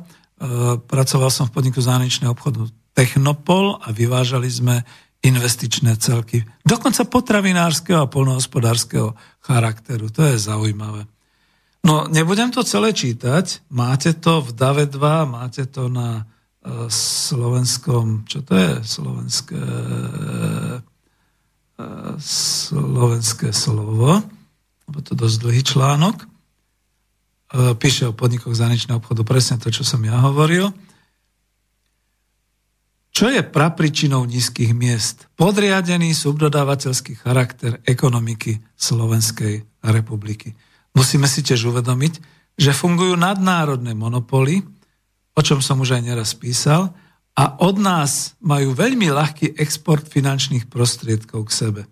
pracoval 0.82 1.30
som 1.30 1.46
v 1.46 1.54
podniku 1.54 1.78
zahraničného 1.78 2.34
obchodu 2.34 2.66
Technopol 2.90 3.78
a 3.80 3.94
vyvážali 3.94 4.50
sme 4.50 4.82
investičné 5.22 5.94
celky. 6.02 6.42
Dokonca 6.66 7.06
potravinárskeho 7.06 8.02
a 8.02 8.10
polnohospodárskeho 8.10 9.14
charakteru. 9.46 10.10
To 10.10 10.26
je 10.26 10.36
zaujímavé. 10.36 11.06
No, 11.80 12.04
nebudem 12.12 12.52
to 12.52 12.60
celé 12.60 12.92
čítať. 12.92 13.64
Máte 13.72 14.12
to 14.12 14.44
v 14.44 14.52
DAVE 14.52 14.84
2, 14.86 15.24
máte 15.24 15.64
to 15.64 15.88
na 15.88 16.28
uh, 16.28 16.86
slovenskom, 16.92 18.28
čo 18.28 18.44
to 18.44 18.52
je 18.52 18.70
slovenské, 18.84 19.56
uh, 19.56 20.80
slovenské 22.20 23.48
slovo, 23.56 24.20
lebo 24.88 24.98
to 25.00 25.16
dosť 25.16 25.36
dlhý 25.40 25.62
článok. 25.64 26.16
Uh, 27.50 27.72
píše 27.74 28.12
o 28.12 28.16
podnikoch 28.16 28.52
zahraničného 28.52 29.00
obchodu 29.00 29.24
presne 29.24 29.56
to, 29.56 29.72
čo 29.72 29.80
som 29.80 30.04
ja 30.04 30.20
hovoril. 30.20 30.68
Čo 33.10 33.26
je 33.26 33.42
prapričinou 33.42 34.22
nízkych 34.22 34.70
miest? 34.70 35.26
Podriadený 35.34 36.14
subdodávateľský 36.14 37.18
charakter 37.18 37.82
ekonomiky 37.82 38.62
Slovenskej 38.78 39.66
republiky. 39.82 40.54
Musíme 40.94 41.30
si 41.30 41.40
tiež 41.40 41.70
uvedomiť, 41.70 42.18
že 42.58 42.76
fungujú 42.76 43.14
nadnárodné 43.16 43.94
monopoly, 43.96 44.60
o 45.32 45.40
čom 45.40 45.62
som 45.62 45.80
už 45.80 45.96
aj 45.96 46.02
neraz 46.04 46.36
písal, 46.36 46.92
a 47.38 47.56
od 47.62 47.78
nás 47.78 48.34
majú 48.42 48.74
veľmi 48.74 49.08
ľahký 49.08 49.56
export 49.56 50.04
finančných 50.04 50.68
prostriedkov 50.68 51.48
k 51.48 51.54
sebe. 51.54 51.82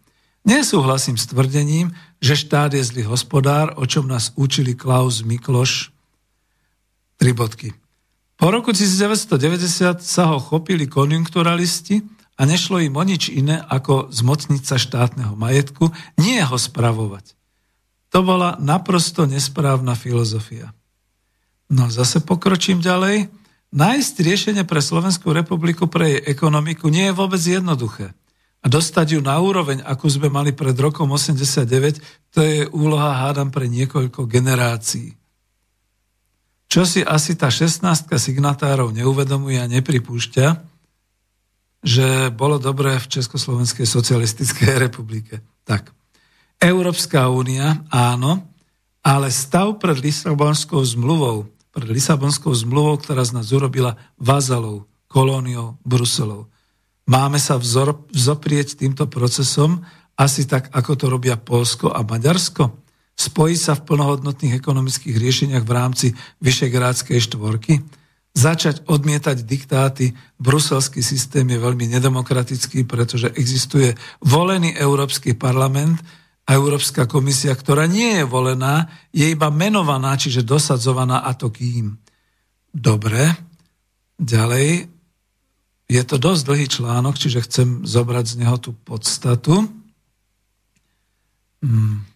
Nesúhlasím 0.44 1.16
s 1.16 1.30
tvrdením, 1.30 1.94
že 2.18 2.36
štát 2.36 2.74
je 2.74 2.82
zlý 2.82 3.06
hospodár, 3.06 3.78
o 3.78 3.84
čom 3.86 4.10
nás 4.10 4.34
učili 4.34 4.74
Klaus 4.74 5.22
Mikloš. 5.22 5.94
Tri 7.16 7.32
bodky. 7.32 7.72
Po 8.38 8.50
roku 8.50 8.70
1990 8.70 10.02
sa 10.02 10.30
ho 10.30 10.38
chopili 10.38 10.86
konjunkturalisti 10.86 12.02
a 12.38 12.46
nešlo 12.46 12.78
im 12.78 12.94
o 12.94 13.02
nič 13.02 13.34
iné, 13.34 13.58
ako 13.66 14.14
zmocniť 14.14 14.62
sa 14.62 14.78
štátneho 14.78 15.34
majetku, 15.34 15.90
nie 16.20 16.38
ho 16.38 16.54
spravovať. 16.54 17.37
To 18.12 18.24
bola 18.24 18.56
naprosto 18.56 19.28
nesprávna 19.28 19.92
filozofia. 19.92 20.72
No 21.68 21.92
zase 21.92 22.24
pokročím 22.24 22.80
ďalej. 22.80 23.28
Nájsť 23.68 24.14
riešenie 24.24 24.64
pre 24.64 24.80
Slovenskú 24.80 25.36
republiku, 25.36 25.84
pre 25.92 26.16
jej 26.16 26.22
ekonomiku 26.24 26.88
nie 26.88 27.12
je 27.12 27.16
vôbec 27.16 27.40
jednoduché. 27.40 28.16
A 28.64 28.66
dostať 28.66 29.14
ju 29.16 29.20
na 29.20 29.36
úroveň, 29.38 29.84
akú 29.84 30.08
sme 30.08 30.32
mali 30.32 30.56
pred 30.56 30.74
rokom 30.80 31.12
89, 31.12 32.00
to 32.32 32.40
je 32.40 32.64
úloha, 32.72 33.28
hádam, 33.28 33.52
pre 33.52 33.68
niekoľko 33.68 34.24
generácií. 34.24 35.14
Čo 36.68 36.84
si 36.88 37.00
asi 37.04 37.36
tá 37.36 37.52
16 37.52 37.84
signatárov 38.16 38.92
neuvedomuje 38.92 39.60
a 39.60 39.70
nepripúšťa, 39.70 40.46
že 41.84 42.28
bolo 42.34 42.58
dobré 42.58 42.98
v 42.98 43.08
Československej 43.08 43.86
socialistickej 43.86 44.74
republike. 44.76 45.44
Tak. 45.62 45.97
Európska 46.58 47.30
únia, 47.30 47.86
áno, 47.88 48.42
ale 49.02 49.30
stav 49.30 49.78
pred 49.78 50.02
Lisabonskou 50.02 50.82
zmluvou, 50.82 51.46
pred 51.70 51.88
Lisabonskou 51.88 52.50
zmluvou, 52.50 52.98
ktorá 52.98 53.22
z 53.22 53.38
nás 53.38 53.54
urobila 53.54 53.94
vazalov, 54.18 54.90
kolóniou 55.06 55.78
Bruselov. 55.86 56.50
Máme 57.08 57.40
sa 57.40 57.56
vzor, 57.56 58.04
vzoprieť 58.12 58.76
týmto 58.76 59.08
procesom 59.08 59.80
asi 60.18 60.44
tak, 60.44 60.68
ako 60.74 60.92
to 60.98 61.06
robia 61.08 61.38
Polsko 61.38 61.94
a 61.94 62.02
Maďarsko? 62.04 62.88
spojiť 63.18 63.58
sa 63.58 63.74
v 63.74 63.84
plnohodnotných 63.90 64.54
ekonomických 64.62 65.16
riešeniach 65.18 65.66
v 65.66 65.74
rámci 65.74 66.06
Vyšegrádskej 66.38 67.18
štvorky, 67.18 67.82
začať 68.30 68.86
odmietať 68.86 69.42
diktáty. 69.42 70.14
Bruselský 70.38 71.02
systém 71.02 71.42
je 71.50 71.58
veľmi 71.58 71.90
nedemokratický, 71.98 72.86
pretože 72.86 73.34
existuje 73.34 73.98
volený 74.22 74.78
Európsky 74.78 75.34
parlament 75.34 75.98
a 76.48 76.56
Európska 76.56 77.04
komisia, 77.04 77.52
ktorá 77.52 77.84
nie 77.84 78.18
je 78.18 78.24
volená, 78.24 78.88
je 79.12 79.28
iba 79.28 79.52
menovaná, 79.52 80.16
čiže 80.16 80.48
dosadzovaná 80.48 81.20
a 81.28 81.36
to 81.36 81.52
kým. 81.52 82.00
Dobre, 82.72 83.36
ďalej. 84.16 84.88
Je 85.92 86.02
to 86.08 86.16
dosť 86.16 86.42
dlhý 86.48 86.66
článok, 86.72 87.20
čiže 87.20 87.44
chcem 87.44 87.84
zobrať 87.84 88.24
z 88.32 88.34
neho 88.40 88.56
tú 88.56 88.72
podstatu. 88.72 89.68
Hmm. 91.60 92.08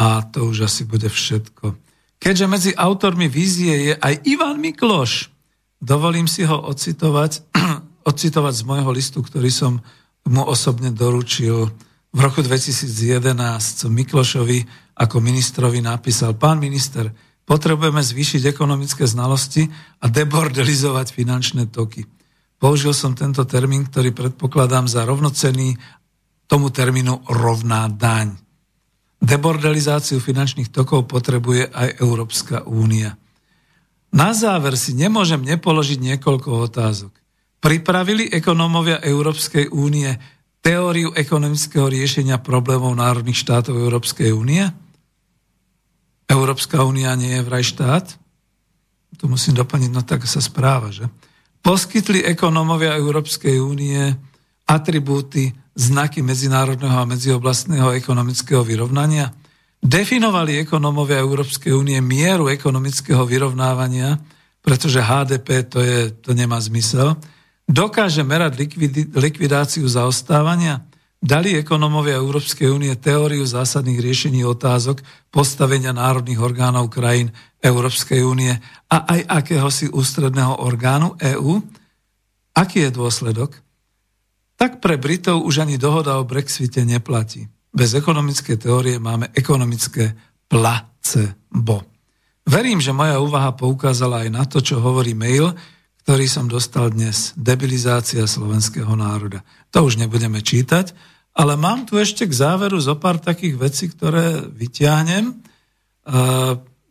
A 0.00 0.24
to 0.24 0.48
už 0.48 0.64
asi 0.64 0.88
bude 0.88 1.12
všetko. 1.12 1.76
Keďže 2.24 2.46
medzi 2.48 2.70
autormi 2.72 3.28
vízie 3.28 3.92
je 3.92 3.94
aj 4.00 4.24
Ivan 4.24 4.64
Mikloš, 4.64 5.28
dovolím 5.76 6.24
si 6.24 6.48
ho 6.48 6.56
ocitovať, 6.72 7.52
ocitovať 8.10 8.54
z 8.56 8.62
môjho 8.64 8.90
listu, 8.96 9.20
ktorý 9.20 9.52
som 9.52 9.84
mu 10.24 10.40
osobne 10.40 10.88
doručil 10.88 11.68
v 12.14 12.18
roku 12.22 12.46
2011 12.46 13.34
som 13.58 13.90
Miklošovi 13.90 14.62
ako 14.94 15.18
ministrovi 15.18 15.82
napísal, 15.82 16.38
pán 16.38 16.62
minister, 16.62 17.10
potrebujeme 17.42 17.98
zvýšiť 17.98 18.46
ekonomické 18.46 19.02
znalosti 19.02 19.66
a 19.98 20.06
debordelizovať 20.06 21.10
finančné 21.10 21.74
toky. 21.74 22.06
Použil 22.62 22.94
som 22.94 23.18
tento 23.18 23.42
termín, 23.44 23.90
ktorý 23.90 24.14
predpokladám 24.14 24.86
za 24.86 25.02
rovnocený 25.02 25.74
tomu 26.46 26.70
termínu 26.70 27.26
rovná 27.34 27.90
daň. 27.90 28.38
Debordelizáciu 29.18 30.22
finančných 30.22 30.70
tokov 30.70 31.10
potrebuje 31.10 31.66
aj 31.66 31.98
Európska 31.98 32.62
únia. 32.62 33.18
Na 34.14 34.30
záver 34.30 34.78
si 34.78 34.94
nemôžem 34.94 35.42
nepoložiť 35.42 35.98
niekoľko 35.98 36.70
otázok. 36.70 37.12
Pripravili 37.58 38.30
ekonómovia 38.30 39.02
Európskej 39.02 39.72
únie 39.74 40.14
teóriu 40.64 41.12
ekonomického 41.12 41.92
riešenia 41.92 42.40
problémov 42.40 42.96
národných 42.96 43.36
štátov 43.36 43.76
Európskej 43.76 44.32
únie? 44.32 44.64
Európska 46.24 46.80
únia 46.80 47.12
nie 47.20 47.36
je 47.36 47.44
vraj 47.44 47.60
štát? 47.60 48.16
Tu 49.20 49.28
musím 49.28 49.52
doplniť, 49.60 49.90
no 49.92 50.00
tak 50.00 50.24
sa 50.24 50.40
správa, 50.40 50.88
že? 50.88 51.04
Poskytli 51.60 52.24
ekonómovia 52.24 52.96
Európskej 52.96 53.60
únie 53.60 54.08
atribúty 54.64 55.52
znaky 55.76 56.24
medzinárodného 56.24 56.96
a 56.96 57.08
medzioblastného 57.08 57.92
ekonomického 57.92 58.64
vyrovnania? 58.64 59.36
Definovali 59.84 60.64
ekonómovia 60.64 61.20
Európskej 61.20 61.76
únie 61.76 62.00
mieru 62.00 62.48
ekonomického 62.48 63.28
vyrovnávania, 63.28 64.16
pretože 64.64 65.04
HDP 65.04 65.68
to, 65.68 65.84
je, 65.84 66.08
to 66.24 66.32
nemá 66.32 66.56
zmysel. 66.56 67.20
Dokáže 67.64 68.22
merať 68.22 68.60
likvidáciu 69.14 69.88
zaostávania? 69.88 70.84
Dali 71.24 71.56
ekonómovia 71.56 72.20
Európskej 72.20 72.68
únie 72.68 72.92
teóriu 73.00 73.48
zásadných 73.48 73.96
riešení 73.96 74.44
otázok 74.44 75.00
postavenia 75.32 75.96
národných 75.96 76.36
orgánov 76.36 76.92
krajín 76.92 77.32
Európskej 77.64 78.20
únie 78.20 78.52
a 78.92 78.96
aj 79.08 79.20
akéhosi 79.42 79.88
ústredného 79.88 80.60
orgánu 80.60 81.16
EÚ? 81.16 81.64
Aký 82.52 82.84
je 82.84 82.90
dôsledok? 82.92 83.64
tak 84.64 84.80
pre 84.80 84.96
Britov 84.96 85.42
už 85.44 85.66
ani 85.66 85.76
dohoda 85.76 86.16
o 86.16 86.24
Brexite 86.24 86.86
neplatí. 86.86 87.44
Bez 87.74 87.92
ekonomické 87.92 88.54
teórie 88.54 89.02
máme 89.02 89.34
ekonomické 89.34 90.14
placebo. 90.46 91.82
Verím, 92.46 92.78
že 92.78 92.94
moja 92.94 93.18
úvaha 93.18 93.52
poukázala 93.52 94.24
aj 94.24 94.30
na 94.30 94.44
to, 94.46 94.62
čo 94.62 94.78
hovorí 94.78 95.16
mail, 95.16 95.50
ktorý 96.04 96.28
som 96.28 96.44
dostal 96.44 96.92
dnes. 96.92 97.32
Debilizácia 97.32 98.28
slovenského 98.28 98.92
národa. 98.92 99.40
To 99.72 99.88
už 99.88 99.96
nebudeme 99.96 100.44
čítať, 100.44 100.92
ale 101.32 101.56
mám 101.58 101.88
tu 101.88 101.96
ešte 101.96 102.28
k 102.28 102.36
záveru 102.36 102.76
zo 102.78 102.94
pár 103.00 103.18
takých 103.18 103.56
vecí, 103.58 103.88
ktoré 103.90 104.38
vyťahnem. 104.44 105.42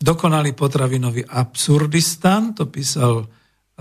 Dokonalý 0.03 0.51
potravinový 0.57 1.23
absurdistan, 1.29 2.51
to 2.57 2.67
písal 2.67 3.31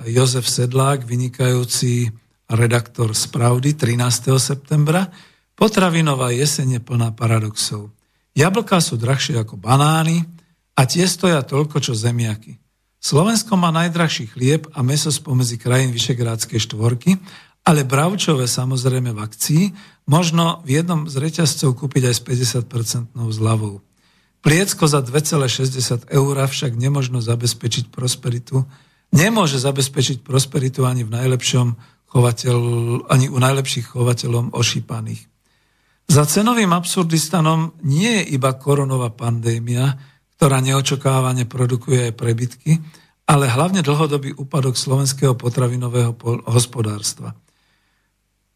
Jozef 0.06 0.46
Sedlák, 0.46 1.02
vynikajúci 1.02 2.14
redaktor 2.46 3.10
z 3.16 3.26
Pravdy 3.32 3.74
13. 3.74 4.36
septembra, 4.38 5.10
potravinová 5.58 6.30
jeseň 6.30 6.78
je 6.78 6.80
plná 6.84 7.10
paradoxov. 7.16 7.90
Jablká 8.38 8.78
sú 8.78 9.00
drahšie 9.00 9.40
ako 9.40 9.58
banány 9.58 10.22
a 10.78 10.86
tie 10.86 11.08
stoja 11.10 11.42
toľko, 11.42 11.82
čo 11.82 11.98
zemiaky. 11.98 12.61
Slovensko 13.02 13.58
má 13.58 13.74
najdrahší 13.74 14.30
chlieb 14.30 14.70
a 14.70 14.86
meso 14.86 15.10
spomedzi 15.10 15.58
krajín 15.58 15.90
Vyšegrádskej 15.90 16.70
štvorky, 16.70 17.18
ale 17.66 17.82
bravčové 17.82 18.46
samozrejme 18.46 19.10
v 19.10 19.18
akcii 19.18 19.62
možno 20.06 20.62
v 20.62 20.78
jednom 20.78 21.10
z 21.10 21.18
reťazcov 21.18 21.82
kúpiť 21.82 22.06
aj 22.06 22.14
s 22.14 22.22
50% 22.70 23.10
zľavou. 23.18 23.82
Pliecko 24.42 24.86
za 24.86 25.02
2,60 25.02 26.14
eur 26.14 26.36
však 26.46 26.78
nemožno 26.78 27.18
zabezpečiť 27.18 27.90
prosperitu, 27.90 28.70
nemôže 29.10 29.58
zabezpečiť 29.58 30.22
prosperitu 30.22 30.86
ani 30.86 31.02
v 31.02 31.10
najlepšom 31.10 31.74
chovateľ, 32.06 32.58
ani 33.10 33.26
u 33.26 33.38
najlepších 33.42 33.98
chovateľom 33.98 34.54
ošípaných. 34.54 35.26
Za 36.06 36.22
cenovým 36.26 36.70
absurdistanom 36.70 37.74
nie 37.82 38.22
je 38.22 38.38
iba 38.38 38.54
koronová 38.54 39.10
pandémia, 39.10 39.98
ktorá 40.42 40.58
neočakávane 40.58 41.46
produkuje 41.46 42.10
aj 42.10 42.18
prebytky, 42.18 42.82
ale 43.30 43.46
hlavne 43.46 43.78
dlhodobý 43.78 44.34
úpadok 44.34 44.74
slovenského 44.74 45.38
potravinového 45.38 46.18
hospodárstva. 46.50 47.30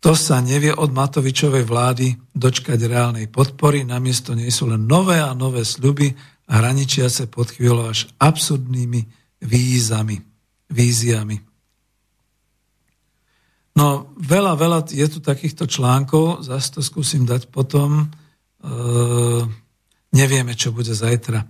To 0.02 0.18
sa 0.18 0.42
nevie 0.42 0.74
od 0.74 0.90
Matovičovej 0.90 1.62
vlády 1.62 2.10
dočkať 2.34 2.90
reálnej 2.90 3.30
podpory, 3.30 3.86
namiesto 3.86 4.34
nej 4.34 4.50
sú 4.50 4.66
len 4.66 4.82
nové 4.82 5.22
a 5.22 5.30
nové 5.30 5.62
sľuby, 5.62 6.10
hraničiace 6.50 7.30
pod 7.30 7.54
chvíľou 7.54 7.94
až 7.94 8.10
absurdnými 8.18 9.06
vízami, 9.46 10.18
víziami. 10.66 11.38
No 13.78 14.10
veľa, 14.18 14.58
veľa 14.58 14.78
je 14.90 15.06
tu 15.06 15.22
takýchto 15.22 15.70
článkov, 15.70 16.50
zase 16.50 16.66
to 16.74 16.80
skúsim 16.82 17.22
dať 17.22 17.46
potom. 17.46 18.02
E, 18.02 18.06
nevieme, 20.10 20.58
čo 20.58 20.74
bude 20.74 20.90
zajtra. 20.90 21.46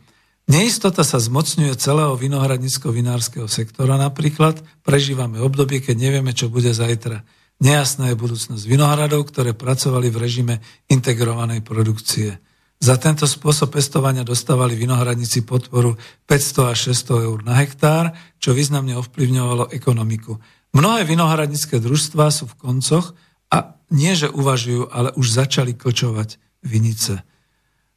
Neistota 0.47 1.02
sa 1.02 1.18
zmocňuje 1.18 1.74
celého 1.74 2.14
vinohradnicko-vinárskeho 2.14 3.51
sektora 3.51 3.98
napríklad. 3.98 4.62
Prežívame 4.86 5.43
obdobie, 5.43 5.82
keď 5.82 5.97
nevieme, 5.98 6.31
čo 6.31 6.47
bude 6.47 6.70
zajtra. 6.70 7.27
Nejasná 7.59 8.14
je 8.14 8.20
budúcnosť 8.20 8.62
vinohradov, 8.62 9.27
ktoré 9.27 9.59
pracovali 9.59 10.06
v 10.06 10.20
režime 10.23 10.55
integrovanej 10.86 11.66
produkcie. 11.66 12.39
Za 12.78 12.94
tento 12.94 13.27
spôsob 13.27 13.74
pestovania 13.74 14.23
dostávali 14.23 14.78
vinohradníci 14.78 15.43
podporu 15.43 15.98
500 16.31 16.73
až 16.73 16.78
600 16.94 17.27
eur 17.27 17.39
na 17.43 17.59
hektár, 17.59 18.14
čo 18.39 18.55
významne 18.55 18.94
ovplyvňovalo 19.01 19.74
ekonomiku. 19.74 20.39
Mnohé 20.77 21.09
vinohradnícke 21.09 21.81
družstvá 21.81 22.28
sú 22.28 22.47
v 22.47 22.59
koncoch 22.60 23.18
a 23.48 23.81
nie, 23.90 24.12
že 24.12 24.28
uvažujú, 24.28 24.93
ale 24.93 25.10
už 25.16 25.27
začali 25.27 25.73
kočovať 25.73 26.39
vinice. 26.62 27.24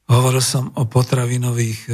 Hovoril 0.09 0.41
som 0.41 0.73
o 0.73 0.89
potravinových 0.89 1.79
e, 1.85 1.91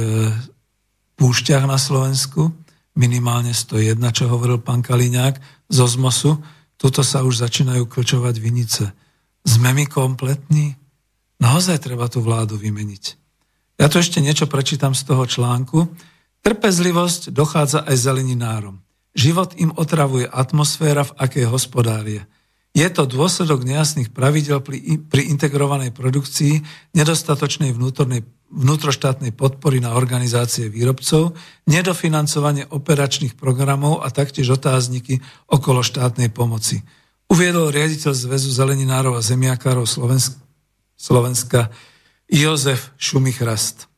púšťach 1.20 1.68
na 1.68 1.76
Slovensku, 1.76 2.48
minimálne 2.96 3.52
101, 3.52 4.00
čo 4.16 4.32
hovoril 4.32 4.56
pán 4.56 4.80
Kaliňák 4.80 5.36
z 5.68 5.76
Ozmosu. 5.84 6.40
Tuto 6.80 7.04
sa 7.04 7.20
už 7.20 7.44
začínajú 7.44 7.84
kočovať 7.84 8.34
vinice. 8.40 8.96
Sme 9.44 9.76
my 9.76 9.84
kompletní? 9.84 10.80
Naozaj 11.36 11.84
treba 11.84 12.08
tú 12.08 12.24
vládu 12.24 12.56
vymeniť. 12.56 13.04
Ja 13.76 13.92
tu 13.92 14.00
ešte 14.00 14.24
niečo 14.24 14.48
prečítam 14.48 14.96
z 14.96 15.04
toho 15.04 15.28
článku. 15.28 15.84
Trpezlivosť 16.40 17.36
dochádza 17.36 17.84
aj 17.84 17.96
zeleninárom. 18.00 18.80
Život 19.12 19.56
im 19.60 19.76
otravuje 19.76 20.24
atmosféra, 20.24 21.04
v 21.04 21.16
akej 21.20 21.44
hospodárie. 21.52 22.24
Je 22.76 22.84
to 22.92 23.08
dôsledok 23.08 23.64
nejasných 23.64 24.12
pravidel 24.12 24.60
pri, 24.60 25.00
pri 25.08 25.32
integrovanej 25.32 25.96
produkcii, 25.96 26.60
nedostatočnej 26.92 27.72
vnútornej, 27.72 28.20
vnútroštátnej 28.52 29.32
podpory 29.32 29.80
na 29.80 29.96
organizácie 29.96 30.68
výrobcov, 30.68 31.32
nedofinancovanie 31.64 32.68
operačných 32.68 33.32
programov 33.32 34.04
a 34.04 34.12
taktiež 34.12 34.60
otázniky 34.60 35.24
okolo 35.48 35.80
štátnej 35.80 36.28
pomoci. 36.28 36.84
Uviedol 37.32 37.72
riaditeľ 37.72 38.12
Zväzu 38.12 38.52
zeleninárov 38.52 39.16
a 39.16 39.24
zemiakárov 39.24 39.88
Slovenska, 39.88 40.36
Slovenska 41.00 41.72
Jozef 42.28 42.92
Šumichrast. 43.00 43.88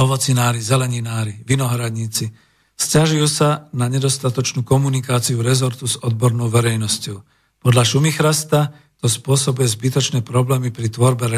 Ovocinári, 0.00 0.64
zeleninári, 0.64 1.44
vinohradníci– 1.44 2.32
Sťažujú 2.74 3.26
sa 3.30 3.70
na 3.70 3.86
nedostatočnú 3.86 4.66
komunikáciu 4.66 5.38
rezortu 5.38 5.86
s 5.86 5.94
odbornou 6.02 6.50
verejnosťou. 6.50 7.22
Podľa 7.64 7.84
Šumichrasta 7.88 8.76
to 9.00 9.08
spôsobuje 9.08 9.64
zbytočné 9.64 10.20
problémy 10.20 10.68
pri 10.68 10.92
tvorbe 10.92 11.32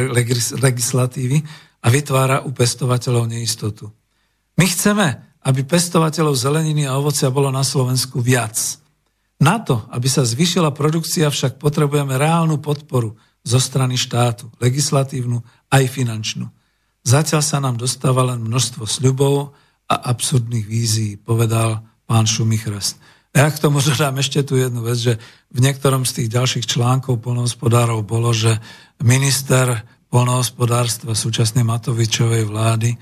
legislatívy 0.58 1.38
a 1.82 1.86
vytvára 1.86 2.42
u 2.42 2.50
pestovateľov 2.50 3.30
neistotu. 3.30 3.94
My 4.58 4.66
chceme, 4.66 5.38
aby 5.46 5.62
pestovateľov 5.62 6.34
zeleniny 6.34 6.82
a 6.90 6.98
ovocia 6.98 7.30
bolo 7.30 7.54
na 7.54 7.62
Slovensku 7.62 8.18
viac. 8.18 8.58
Na 9.38 9.62
to, 9.62 9.86
aby 9.94 10.10
sa 10.10 10.26
zvyšila 10.26 10.74
produkcia, 10.74 11.30
však 11.30 11.62
potrebujeme 11.62 12.18
reálnu 12.18 12.58
podporu 12.58 13.14
zo 13.46 13.62
strany 13.62 13.94
štátu, 13.94 14.50
legislatívnu 14.58 15.38
aj 15.70 15.84
finančnú. 15.86 16.50
Zatiaľ 17.06 17.42
sa 17.46 17.62
nám 17.62 17.78
dostáva 17.78 18.26
len 18.26 18.42
množstvo 18.42 18.82
sľubov 18.82 19.54
a 19.86 20.10
absurdných 20.10 20.66
vízií, 20.66 21.14
povedal 21.14 21.86
pán 22.10 22.26
Šumichrast. 22.26 22.98
Ja 23.34 23.50
k 23.50 23.58
tomu 23.58 23.82
dodám 23.86 24.20
ešte 24.20 24.44
tu 24.44 24.60
jednu 24.60 24.84
vec, 24.84 25.00
že 25.00 25.18
v 25.50 25.58
niektorom 25.64 26.04
z 26.04 26.22
tých 26.22 26.28
ďalších 26.34 26.66
článkov 26.68 27.24
polnohospodárov 27.24 28.04
bolo, 28.04 28.30
že 28.36 28.60
minister 29.02 29.86
polnohospodárstva 30.12 31.18
súčasnej 31.18 31.66
Matovičovej 31.66 32.46
vlády 32.46 32.94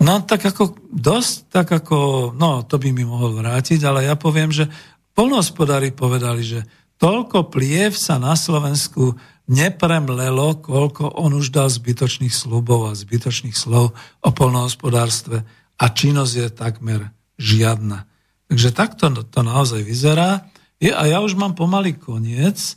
No 0.00 0.24
tak 0.24 0.48
ako 0.48 0.80
dosť, 0.88 1.34
tak 1.52 1.68
ako, 1.68 2.32
no 2.32 2.64
to 2.64 2.80
by 2.80 2.88
mi 2.88 3.04
mohol 3.04 3.36
vrátiť, 3.36 3.84
ale 3.84 4.08
ja 4.08 4.16
poviem, 4.16 4.48
že 4.48 4.64
polnohospodári 5.12 5.92
povedali, 5.92 6.40
že 6.40 6.60
toľko 6.96 7.52
pliev 7.52 7.92
sa 7.92 8.16
na 8.16 8.32
Slovensku 8.32 9.20
nepremlelo, 9.44 10.56
koľko 10.64 11.20
on 11.20 11.36
už 11.36 11.52
dal 11.52 11.68
zbytočných 11.68 12.32
slubov 12.32 12.88
a 12.88 12.96
zbytočných 12.96 13.52
slov 13.52 13.92
o 14.24 14.30
polnohospodárstve 14.32 15.44
a 15.76 15.84
činnosť 15.84 16.32
je 16.32 16.48
takmer 16.48 17.00
žiadna. 17.36 18.08
Takže 18.50 18.74
takto 18.74 19.06
to 19.30 19.40
naozaj 19.46 19.86
vyzerá. 19.86 20.50
Je, 20.82 20.90
a 20.90 21.06
ja 21.06 21.22
už 21.22 21.38
mám 21.38 21.54
pomaly 21.54 21.94
koniec, 21.94 22.74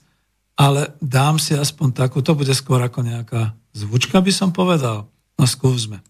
ale 0.54 0.94
dám 1.02 1.42
si 1.42 1.58
aspoň 1.58 1.98
takú, 1.98 2.22
to 2.22 2.38
bude 2.38 2.54
skôr 2.54 2.78
ako 2.78 3.02
nejaká 3.02 3.58
zvučka, 3.74 4.22
by 4.22 4.30
som 4.30 4.54
povedal. 4.54 5.10
No 5.34 5.50
skúsme. 5.50 6.06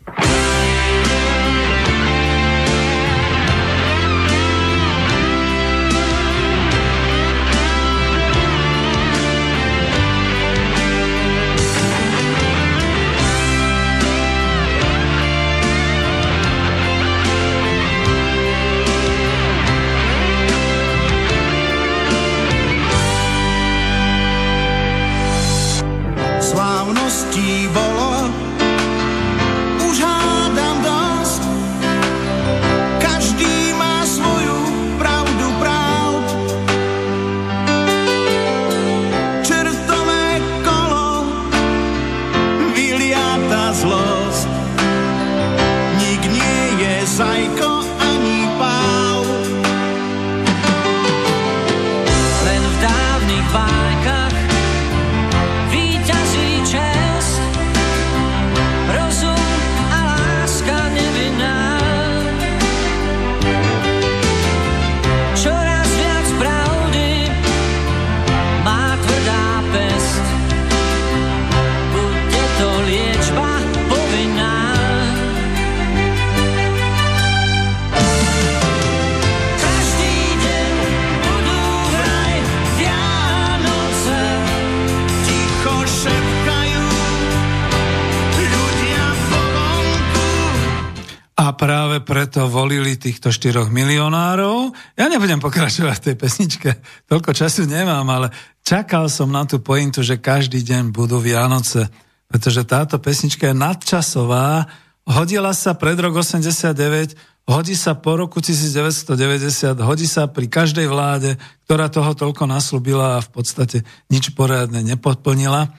Preto 92.04 92.46
volili 92.52 93.00
týchto 93.00 93.32
4 93.32 93.72
milionárov. 93.72 94.76
Ja 95.00 95.10
nebudem 95.10 95.40
pokračovať 95.40 95.96
v 95.98 96.06
tej 96.12 96.16
pesničke, 96.20 96.70
toľko 97.08 97.32
času 97.32 97.66
nemám, 97.66 98.06
ale 98.12 98.28
čakal 98.62 99.08
som 99.08 99.32
na 99.32 99.48
tú 99.48 99.64
pointu, 99.64 100.04
že 100.04 100.22
každý 100.22 100.62
deň 100.62 100.92
budú 100.92 101.18
Vianoce, 101.24 101.88
pretože 102.28 102.68
táto 102.68 103.00
pesnička 103.00 103.50
je 103.50 103.56
nadčasová, 103.56 104.68
hodila 105.08 105.56
sa 105.56 105.74
pred 105.74 105.96
rok 106.00 106.20
89, 106.20 107.16
hodí 107.48 107.76
sa 107.76 107.96
po 107.96 108.16
roku 108.16 108.40
1990, 108.40 109.80
hodí 109.84 110.08
sa 110.08 110.28
pri 110.32 110.48
každej 110.48 110.88
vláde, 110.88 111.36
ktorá 111.68 111.92
toho 111.92 112.16
toľko 112.16 112.48
naslúbila 112.48 113.20
a 113.20 113.24
v 113.24 113.30
podstate 113.32 113.78
nič 114.08 114.32
poriadne 114.32 114.80
nepodplnila. 114.84 115.72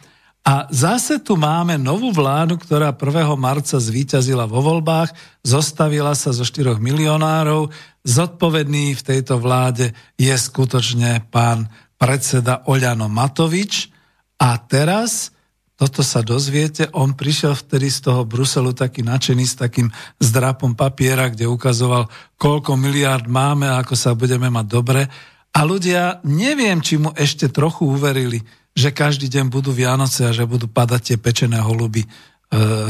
A 0.45 0.69
zase 0.69 1.25
tu 1.25 1.41
máme 1.41 1.81
novú 1.81 2.13
vládu, 2.13 2.61
ktorá 2.61 2.93
1. 2.93 3.33
marca 3.41 3.81
zvíťazila 3.81 4.45
vo 4.45 4.61
voľbách, 4.61 5.17
zostavila 5.41 6.13
sa 6.13 6.37
zo 6.37 6.45
4 6.45 6.77
milionárov. 6.77 7.73
Zodpovedný 8.05 8.93
v 8.93 9.03
tejto 9.03 9.41
vláde 9.41 9.97
je 10.21 10.37
skutočne 10.37 11.25
pán 11.33 11.73
predseda 11.97 12.61
Oľano 12.69 13.09
Matovič. 13.09 13.89
A 14.37 14.61
teraz, 14.61 15.33
toto 15.81 16.05
sa 16.05 16.21
dozviete, 16.21 16.93
on 16.93 17.17
prišiel 17.17 17.57
vtedy 17.57 17.89
z 17.89 18.05
toho 18.05 18.29
Bruselu 18.29 18.77
taký 18.77 19.01
nadšený 19.01 19.49
s 19.49 19.57
takým 19.57 19.89
zdrapom 20.21 20.77
papiera, 20.77 21.33
kde 21.33 21.49
ukazoval, 21.49 22.13
koľko 22.37 22.77
miliárd 22.77 23.33
máme 23.33 23.65
a 23.65 23.81
ako 23.81 23.97
sa 23.97 24.13
budeme 24.13 24.53
mať 24.53 24.67
dobre. 24.69 25.09
A 25.57 25.65
ľudia, 25.65 26.21
neviem, 26.29 26.85
či 26.85 27.01
mu 27.01 27.17
ešte 27.17 27.49
trochu 27.49 27.89
uverili, 27.89 28.45
že 28.75 28.91
každý 28.91 29.31
deň 29.31 29.55
budú 29.55 29.71
Vianoce 29.71 30.27
a 30.27 30.35
že 30.35 30.45
budú 30.51 30.67
padať 30.67 31.15
tie 31.15 31.17
pečené 31.17 31.63
holuby 31.63 32.03
e, 32.03 32.09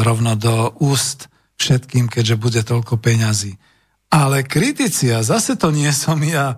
rovno 0.01 0.32
do 0.32 0.73
úst 0.81 1.28
všetkým, 1.61 2.09
keďže 2.09 2.36
bude 2.40 2.61
toľko 2.65 2.97
peňazí. 2.97 3.61
Ale 4.09 4.48
kritici, 4.48 5.12
a 5.12 5.20
zase 5.20 5.61
to 5.61 5.69
nie 5.69 5.93
som 5.93 6.16
ja, 6.24 6.56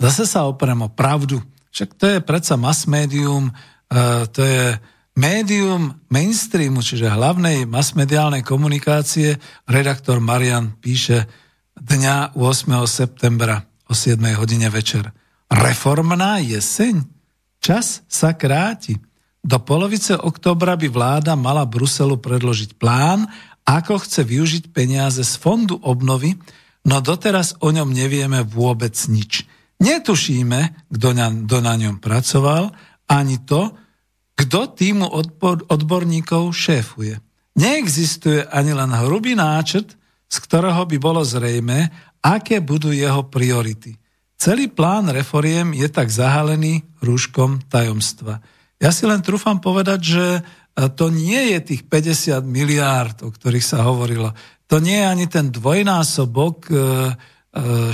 zase 0.00 0.24
sa 0.24 0.48
oprem 0.48 0.80
o 0.80 0.88
pravdu. 0.88 1.44
Však 1.72 1.90
to 1.94 2.04
je 2.16 2.18
predsa 2.24 2.56
mass 2.56 2.88
médium, 2.88 3.52
e, 3.92 4.24
to 4.32 4.40
je 4.40 4.80
médium 5.12 5.92
mainstreamu, 6.08 6.80
čiže 6.80 7.12
hlavnej 7.12 7.68
masmediálnej 7.68 8.40
komunikácie. 8.40 9.36
Redaktor 9.68 10.24
Marian 10.24 10.80
píše 10.80 11.28
dňa 11.76 12.36
8. 12.40 12.72
septembra 12.88 13.68
o 13.84 13.92
7. 13.92 14.16
hodine 14.40 14.72
večer. 14.72 15.12
Reformná 15.52 16.40
jeseň? 16.40 17.21
Čas 17.62 18.02
sa 18.10 18.34
kráti. 18.34 18.98
Do 19.38 19.62
polovice 19.62 20.18
oktobra 20.18 20.74
by 20.74 20.90
vláda 20.90 21.38
mala 21.38 21.62
Bruselu 21.62 22.18
predložiť 22.18 22.74
plán, 22.74 23.30
ako 23.62 24.02
chce 24.02 24.26
využiť 24.26 24.74
peniaze 24.74 25.22
z 25.22 25.34
fondu 25.38 25.78
obnovy, 25.78 26.34
no 26.82 26.98
doteraz 26.98 27.54
o 27.62 27.70
ňom 27.70 27.94
nevieme 27.94 28.42
vôbec 28.42 28.98
nič. 29.06 29.46
Netušíme, 29.78 30.90
kto 30.90 31.08
na, 31.14 31.30
kto 31.30 31.58
na 31.62 31.74
ňom 31.78 32.02
pracoval, 32.02 32.74
ani 33.06 33.38
to, 33.46 33.70
kto 34.34 34.74
týmu 34.74 35.06
odbor, 35.06 35.62
odborníkov 35.70 36.50
šéfuje. 36.50 37.22
Neexistuje 37.54 38.42
ani 38.50 38.74
len 38.74 38.90
hrubý 38.90 39.38
náčrt, 39.38 39.94
z 40.26 40.36
ktorého 40.42 40.82
by 40.82 40.98
bolo 40.98 41.22
zrejme, 41.22 41.94
aké 42.26 42.58
budú 42.58 42.90
jeho 42.90 43.22
priority. 43.30 44.01
Celý 44.42 44.66
plán 44.66 45.06
reforiem 45.06 45.70
je 45.70 45.86
tak 45.86 46.10
zahalený 46.10 46.82
rúškom 46.98 47.62
tajomstva. 47.70 48.42
Ja 48.82 48.90
si 48.90 49.06
len 49.06 49.22
trúfam 49.22 49.62
povedať, 49.62 50.00
že 50.02 50.24
e, 50.34 50.40
to 50.98 51.14
nie 51.14 51.54
je 51.54 51.58
tých 51.62 51.86
50 51.86 52.42
miliárd, 52.42 53.22
o 53.22 53.30
ktorých 53.30 53.62
sa 53.62 53.86
hovorilo. 53.86 54.34
To 54.66 54.82
nie 54.82 54.98
je 54.98 55.06
ani 55.06 55.26
ten 55.30 55.54
dvojnásobok 55.54 56.56
e, 56.66 56.74
e, 56.74 56.78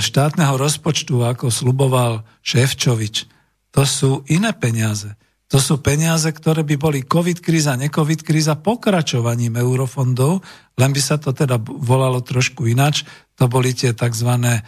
štátneho 0.01 0.57
rozpočtu, 0.57 1.21
ako 1.21 1.53
sluboval 1.53 2.25
Ševčovič. 2.41 3.29
To 3.77 3.85
sú 3.85 4.25
iné 4.25 4.49
peniaze. 4.57 5.13
To 5.53 5.61
sú 5.61 5.85
peniaze, 5.85 6.29
ktoré 6.33 6.65
by 6.65 6.75
boli 6.81 6.99
COVID 7.05 7.45
kríza, 7.45 7.77
necovid 7.77 8.25
kríza 8.25 8.57
pokračovaním 8.57 9.57
eurofondov, 9.57 10.41
len 10.81 10.89
by 10.93 11.01
sa 11.01 11.21
to 11.21 11.29
teda 11.29 11.61
volalo 11.61 12.25
trošku 12.25 12.65
inač. 12.69 13.05
To 13.39 13.47
boli 13.47 13.71
tie 13.71 13.95
tzv. 13.95 14.27
E, 14.35 14.59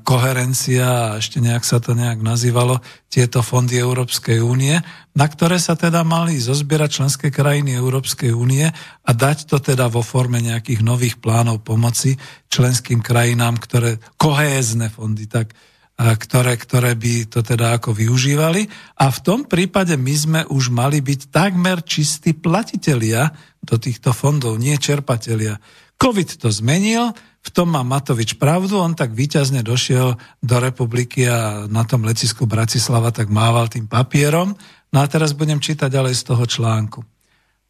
koherencia, 0.00 1.20
ešte 1.20 1.44
nejak 1.44 1.60
sa 1.60 1.76
to 1.76 1.92
nejak 1.92 2.24
nazývalo, 2.24 2.80
tieto 3.12 3.44
fondy 3.44 3.76
Európskej 3.76 4.40
únie, 4.40 4.80
na 5.12 5.26
ktoré 5.28 5.60
sa 5.60 5.76
teda 5.76 6.08
mali 6.08 6.40
zozbierať 6.40 7.04
členské 7.04 7.28
krajiny 7.28 7.76
Európskej 7.76 8.32
únie 8.32 8.64
a 9.04 9.10
dať 9.12 9.44
to 9.44 9.60
teda 9.60 9.92
vo 9.92 10.00
forme 10.00 10.40
nejakých 10.40 10.80
nových 10.80 11.20
plánov 11.20 11.60
pomoci 11.60 12.16
členským 12.48 13.04
krajinám, 13.04 13.60
ktoré, 13.60 14.00
kohézne 14.16 14.88
fondy, 14.88 15.28
tak 15.28 15.52
ktoré, 15.98 16.54
ktoré 16.54 16.94
by 16.94 17.26
to 17.26 17.42
teda 17.42 17.74
ako 17.74 17.90
využívali. 17.90 18.70
A 19.02 19.10
v 19.10 19.18
tom 19.18 19.40
prípade 19.50 19.98
my 19.98 20.14
sme 20.14 20.40
už 20.46 20.70
mali 20.70 21.02
byť 21.02 21.34
takmer 21.34 21.82
čistí 21.82 22.38
platitelia 22.38 23.34
do 23.58 23.76
týchto 23.82 24.14
fondov, 24.14 24.62
nie 24.62 24.78
čerpatelia. 24.78 25.58
COVID 25.98 26.38
to 26.38 26.54
zmenil, 26.54 27.10
v 27.48 27.54
tom 27.56 27.72
má 27.72 27.80
Matovič 27.80 28.36
pravdu, 28.36 28.76
on 28.76 28.92
tak 28.92 29.16
výťazne 29.16 29.64
došiel 29.64 30.20
do 30.44 30.56
republiky 30.60 31.24
a 31.24 31.64
na 31.64 31.80
tom 31.88 32.04
letisku 32.04 32.44
Bratislava 32.44 33.08
tak 33.08 33.32
mával 33.32 33.72
tým 33.72 33.88
papierom. 33.88 34.52
No 34.92 34.98
a 35.00 35.08
teraz 35.08 35.32
budem 35.32 35.56
čítať 35.56 35.88
ďalej 35.88 36.12
z 36.12 36.22
toho 36.28 36.44
článku. 36.44 37.00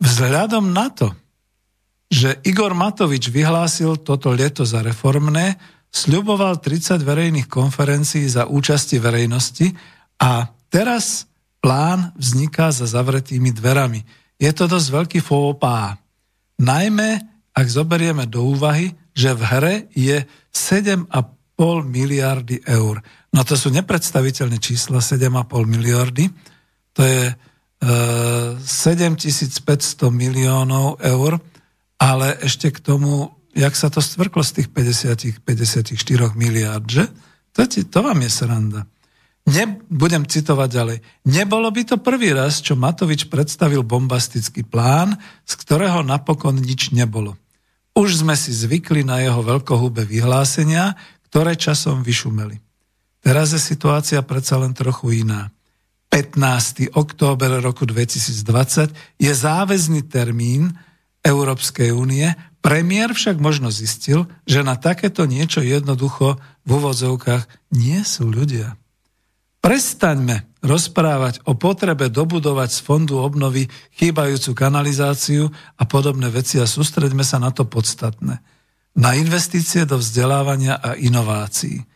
Vzhľadom 0.02 0.74
na 0.74 0.90
to, 0.90 1.14
že 2.10 2.42
Igor 2.42 2.74
Matovič 2.74 3.30
vyhlásil 3.30 4.02
toto 4.02 4.34
leto 4.34 4.66
za 4.66 4.82
reformné, 4.82 5.54
sľuboval 5.94 6.58
30 6.58 6.98
verejných 6.98 7.46
konferencií 7.46 8.26
za 8.26 8.50
účasti 8.50 8.98
verejnosti 8.98 9.70
a 10.18 10.50
teraz 10.74 11.30
plán 11.62 12.10
vzniká 12.18 12.74
za 12.74 12.90
zavretými 12.90 13.54
dverami. 13.54 14.02
Je 14.42 14.50
to 14.50 14.66
dosť 14.66 14.88
veľký 14.90 15.20
fópá. 15.22 15.98
Najmä, 16.58 17.22
ak 17.54 17.66
zoberieme 17.66 18.26
do 18.26 18.42
úvahy, 18.42 18.94
že 19.18 19.34
v 19.34 19.42
hre 19.42 19.74
je 19.90 20.22
7,5 20.54 21.10
miliardy 21.82 22.62
eur. 22.62 23.02
No 23.34 23.42
to 23.42 23.58
sú 23.58 23.74
nepredstaviteľné 23.74 24.62
čísla, 24.62 25.02
7,5 25.02 25.66
miliardy. 25.66 26.30
To 26.94 27.02
je 27.02 27.34
e, 27.34 27.34
7500 28.62 30.14
miliónov 30.14 31.02
eur, 31.02 31.42
ale 31.98 32.38
ešte 32.46 32.70
k 32.70 32.78
tomu 32.78 33.34
jak 33.58 33.74
sa 33.74 33.90
to 33.90 33.98
stvrklo 33.98 34.46
z 34.46 34.62
tých 34.62 34.68
50, 34.70 35.42
54 35.42 35.98
miliárd, 36.38 36.86
že? 36.86 37.04
To, 37.58 37.66
to 37.66 37.98
vám 38.06 38.22
je 38.22 38.30
sranda. 38.30 38.86
Ne, 39.48 39.80
budem 39.88 40.28
citovať 40.28 40.68
ďalej. 40.68 40.98
Nebolo 41.26 41.72
by 41.72 41.82
to 41.88 41.96
prvý 41.98 42.36
raz, 42.36 42.60
čo 42.60 42.76
Matovič 42.76 43.32
predstavil 43.32 43.80
bombastický 43.80 44.62
plán, 44.62 45.16
z 45.48 45.52
ktorého 45.56 46.04
napokon 46.04 46.60
nič 46.60 46.92
nebolo. 46.92 47.34
Už 47.98 48.22
sme 48.22 48.38
si 48.38 48.54
zvykli 48.54 49.02
na 49.02 49.18
jeho 49.18 49.42
veľkohúbe 49.42 50.06
vyhlásenia, 50.06 50.94
ktoré 51.26 51.58
časom 51.58 52.06
vyšumeli. 52.06 52.62
Teraz 53.18 53.50
je 53.50 53.58
situácia 53.58 54.22
predsa 54.22 54.54
len 54.62 54.70
trochu 54.70 55.26
iná. 55.26 55.50
15. 56.14 56.94
október 56.94 57.58
roku 57.58 57.82
2020 57.84 58.94
je 59.18 59.32
záväzný 59.34 60.06
termín 60.06 60.78
Európskej 61.26 61.90
únie, 61.90 62.30
Premiér 62.58 63.14
však 63.14 63.38
možno 63.38 63.70
zistil, 63.70 64.26
že 64.42 64.66
na 64.66 64.74
takéto 64.74 65.26
niečo 65.30 65.62
jednoducho 65.62 66.42
v 66.66 66.70
uvozovkách 66.74 67.46
nie 67.70 68.02
sú 68.02 68.30
ľudia. 68.34 68.74
Prestaňme 69.58 70.48
rozprávať 70.62 71.42
o 71.46 71.54
potrebe 71.54 72.10
dobudovať 72.10 72.70
z 72.70 72.80
fondu 72.82 73.18
obnovy 73.18 73.66
chýbajúcu 73.94 74.54
kanalizáciu 74.54 75.50
a 75.78 75.82
podobné 75.86 76.30
veci 76.30 76.58
a 76.58 76.66
sústreďme 76.66 77.22
sa 77.22 77.38
na 77.38 77.50
to 77.54 77.66
podstatné. 77.66 78.38
Na 78.98 79.10
investície 79.14 79.86
do 79.86 79.98
vzdelávania 80.02 80.78
a 80.78 80.98
inovácií. 80.98 81.86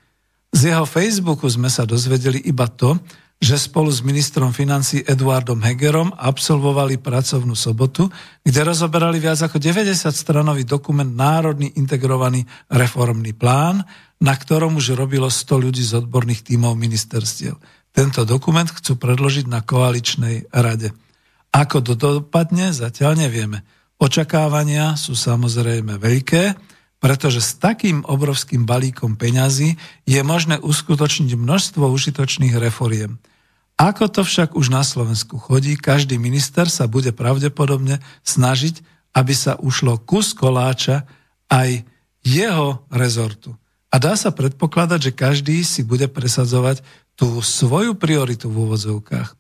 Z 0.52 0.60
jeho 0.68 0.86
Facebooku 0.86 1.48
sme 1.48 1.72
sa 1.72 1.88
dozvedeli 1.88 2.38
iba 2.44 2.68
to, 2.68 3.00
že 3.42 3.58
spolu 3.58 3.90
s 3.90 4.06
ministrom 4.06 4.54
financí 4.54 5.02
Eduardom 5.02 5.58
Hegerom 5.66 6.14
absolvovali 6.14 7.02
pracovnú 7.02 7.58
sobotu, 7.58 8.06
kde 8.46 8.62
rozoberali 8.62 9.18
viac 9.18 9.42
ako 9.42 9.58
90-stranový 9.58 10.62
dokument 10.62 11.10
Národný 11.10 11.74
integrovaný 11.74 12.46
reformný 12.70 13.34
plán, 13.34 13.82
na 14.22 14.38
ktorom 14.38 14.78
už 14.78 14.94
robilo 14.94 15.26
100 15.26 15.58
ľudí 15.58 15.82
z 15.82 16.06
odborných 16.06 16.54
tímov 16.54 16.78
ministerstiev. 16.78 17.58
Tento 17.90 18.22
dokument 18.22 18.70
chcú 18.70 18.94
predložiť 18.94 19.50
na 19.50 19.58
koaličnej 19.58 20.54
rade. 20.54 20.94
Ako 21.50 21.82
to 21.82 21.98
dopadne, 21.98 22.70
zatiaľ 22.70 23.26
nevieme. 23.26 23.66
Očakávania 23.98 24.94
sú 24.94 25.18
samozrejme 25.18 25.98
veľké, 25.98 26.54
pretože 27.02 27.42
s 27.42 27.58
takým 27.58 28.06
obrovským 28.06 28.62
balíkom 28.62 29.18
peňazí 29.18 29.74
je 30.06 30.20
možné 30.22 30.62
uskutočniť 30.62 31.34
množstvo 31.34 31.90
užitočných 31.90 32.54
reforiem. 32.54 33.18
Ako 33.80 34.06
to 34.06 34.22
však 34.22 34.54
už 34.54 34.70
na 34.70 34.84
Slovensku 34.86 35.40
chodí, 35.40 35.74
každý 35.74 36.20
minister 36.20 36.68
sa 36.68 36.86
bude 36.86 37.10
pravdepodobne 37.10 37.98
snažiť, 38.22 38.84
aby 39.12 39.32
sa 39.36 39.58
ušlo 39.60 40.00
kus 40.04 40.32
koláča 40.32 41.04
aj 41.52 41.84
jeho 42.24 42.86
rezortu. 42.88 43.56
A 43.92 44.00
dá 44.00 44.16
sa 44.16 44.32
predpokladať, 44.32 45.12
že 45.12 45.12
každý 45.12 45.56
si 45.60 45.84
bude 45.84 46.08
presadzovať 46.08 46.80
tú 47.12 47.44
svoju 47.44 47.92
prioritu 47.92 48.48
v 48.48 48.64
úvodzovkách. 48.64 49.36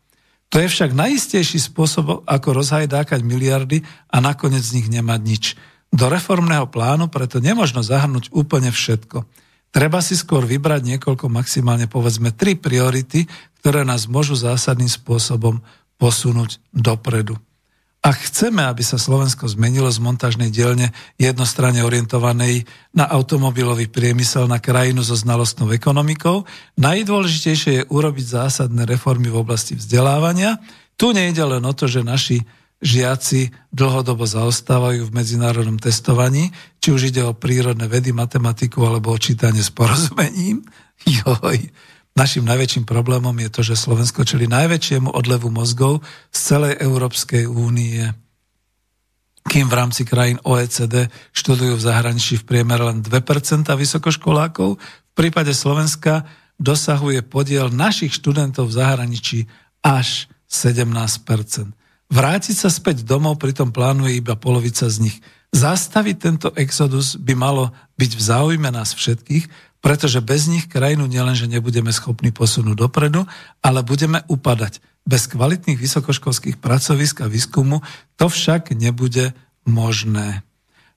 To 0.52 0.60
je 0.60 0.68
však 0.68 0.92
najistejší 0.92 1.56
spôsob, 1.56 2.28
ako 2.28 2.48
rozhajdákať 2.60 3.24
miliardy 3.24 3.80
a 4.12 4.20
nakoniec 4.20 4.60
z 4.60 4.76
nich 4.76 4.88
nemať 4.92 5.20
nič. 5.24 5.44
Do 5.88 6.12
reformného 6.12 6.68
plánu 6.68 7.08
preto 7.08 7.40
nemožno 7.40 7.80
zahrnúť 7.80 8.28
úplne 8.36 8.68
všetko. 8.68 9.24
Treba 9.72 10.04
si 10.04 10.12
skôr 10.12 10.44
vybrať 10.44 10.84
niekoľko, 10.84 11.32
maximálne 11.32 11.88
povedzme 11.88 12.36
tri 12.36 12.52
priority, 12.52 13.24
ktoré 13.62 13.86
nás 13.86 14.10
môžu 14.10 14.34
zásadným 14.34 14.90
spôsobom 14.90 15.62
posunúť 16.02 16.58
dopredu. 16.74 17.38
Ak 18.02 18.18
chceme, 18.26 18.66
aby 18.66 18.82
sa 18.82 18.98
Slovensko 18.98 19.46
zmenilo 19.46 19.86
z 19.86 20.02
montážnej 20.02 20.50
dielne 20.50 20.90
jednostranne 21.22 21.86
orientovanej 21.86 22.66
na 22.90 23.06
automobilový 23.06 23.86
priemysel 23.86 24.50
na 24.50 24.58
krajinu 24.58 25.06
so 25.06 25.14
znalostnou 25.14 25.70
ekonomikou, 25.70 26.42
najdôležitejšie 26.82 27.72
je 27.78 27.86
urobiť 27.86 28.26
zásadné 28.26 28.82
reformy 28.90 29.30
v 29.30 29.46
oblasti 29.46 29.78
vzdelávania. 29.78 30.58
Tu 30.98 31.14
nejde 31.14 31.46
len 31.46 31.62
o 31.62 31.70
to, 31.70 31.86
že 31.86 32.02
naši 32.02 32.42
žiaci 32.82 33.54
dlhodobo 33.70 34.26
zaostávajú 34.26 35.06
v 35.06 35.14
medzinárodnom 35.14 35.78
testovaní, 35.78 36.50
či 36.82 36.90
už 36.90 37.14
ide 37.14 37.22
o 37.22 37.38
prírodné 37.38 37.86
vedy, 37.86 38.10
matematiku 38.10 38.82
alebo 38.82 39.14
o 39.14 39.22
čítanie 39.22 39.62
s 39.62 39.70
porozumením. 39.70 40.66
Joj, 41.06 41.70
Našim 42.12 42.44
najväčším 42.44 42.84
problémom 42.84 43.32
je 43.40 43.48
to, 43.48 43.60
že 43.64 43.80
Slovensko 43.80 44.28
čeli 44.28 44.44
najväčšiemu 44.44 45.16
odlevu 45.16 45.48
mozgov 45.48 46.04
z 46.28 46.38
celej 46.52 46.74
Európskej 46.84 47.48
únie. 47.48 48.04
Kým 49.48 49.66
v 49.66 49.74
rámci 49.74 50.04
krajín 50.04 50.36
OECD 50.44 51.08
študujú 51.32 51.80
v 51.80 51.86
zahraničí 51.88 52.36
v 52.40 52.46
priemere 52.46 52.84
len 52.84 53.00
2% 53.00 53.64
vysokoškolákov, 53.64 54.76
v 54.78 55.12
prípade 55.16 55.56
Slovenska 55.56 56.28
dosahuje 56.60 57.24
podiel 57.24 57.72
našich 57.72 58.12
študentov 58.12 58.68
v 58.68 58.76
zahraničí 58.76 59.38
až 59.80 60.28
17%. 60.52 61.72
Vrátiť 62.12 62.56
sa 62.60 62.68
späť 62.68 63.08
domov 63.08 63.40
pritom 63.40 63.72
plánuje 63.72 64.20
iba 64.20 64.36
polovica 64.36 64.84
z 64.84 65.08
nich. 65.08 65.16
Zastaviť 65.52 66.16
tento 66.20 66.48
exodus 66.60 67.16
by 67.16 67.32
malo 67.32 67.72
byť 67.96 68.10
v 68.14 68.22
záujme 68.22 68.68
nás 68.68 68.92
všetkých, 68.92 69.71
pretože 69.82 70.22
bez 70.22 70.46
nich 70.46 70.70
krajinu 70.70 71.10
nielenže 71.10 71.50
nebudeme 71.50 71.90
schopní 71.90 72.30
posunúť 72.30 72.86
dopredu, 72.86 73.26
ale 73.60 73.82
budeme 73.82 74.22
upadať. 74.30 74.78
Bez 75.02 75.26
kvalitných 75.26 75.76
vysokoškolských 75.76 76.62
pracovisk 76.62 77.26
a 77.26 77.28
výskumu 77.28 77.82
to 78.14 78.30
však 78.30 78.70
nebude 78.78 79.34
možné. 79.66 80.46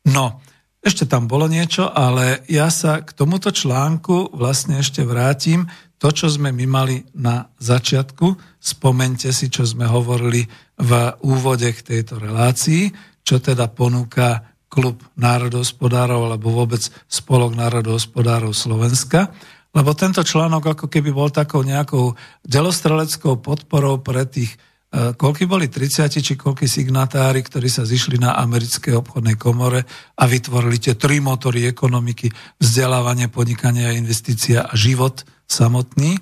No, 0.06 0.38
ešte 0.86 1.10
tam 1.10 1.26
bolo 1.26 1.49
niečo, 1.49 1.90
ale 1.90 2.45
ja 2.45 2.70
sa 2.70 3.02
k 3.02 3.10
tomuto 3.10 3.49
článku 3.49 4.38
vlastne 4.38 4.78
ešte 4.78 5.02
vrátim. 5.02 5.66
To, 5.98 6.14
čo 6.14 6.30
sme 6.30 6.53
my 6.53 6.66
mali 6.70 7.02
na 7.18 7.49
začiatku, 7.57 8.62
spomente 8.62 9.34
si, 9.34 9.49
čo 9.49 9.66
sme 9.66 9.90
hovorili 9.90 10.45
v 10.78 10.91
úvode 11.26 11.74
k 11.74 11.82
tejto 11.82 12.22
relácii, 12.22 12.94
čo 13.26 13.41
teda 13.41 13.66
ponúka 13.74 14.55
klub 14.76 14.99
národohospodárov 15.15 16.27
alebo 16.27 16.52
vôbec 16.52 16.84
spolok 17.07 17.56
národohospodárov 17.56 18.52
Slovenska, 18.52 19.31
lebo 19.72 19.95
tento 19.95 20.19
článok 20.19 20.76
ako 20.76 20.85
keby 20.91 21.15
bol 21.15 21.31
takou 21.31 21.64
nejakou 21.64 22.11
delostreleckou 22.43 23.39
podporou 23.39 24.03
pre 24.03 24.27
tých, 24.27 24.52
e, 24.91 25.15
koľky 25.15 25.47
boli 25.47 25.72
30 25.72 26.19
či 26.19 26.35
koľky 26.35 26.68
signatári, 26.68 27.39
ktorí 27.39 27.72
sa 27.72 27.88
zišli 27.88 28.19
na 28.19 28.35
americkej 28.35 28.99
obchodnej 28.99 29.39
komore 29.39 29.88
a 30.19 30.23
vytvorili 30.27 30.80
tie 30.80 30.99
tri 30.99 31.23
motory 31.23 31.72
ekonomiky, 31.72 32.27
vzdelávanie, 32.60 33.31
podnikanie 33.31 33.88
a 33.88 33.95
investícia 33.95 34.68
a 34.68 34.76
život 34.76 35.23
samotný. 35.47 36.19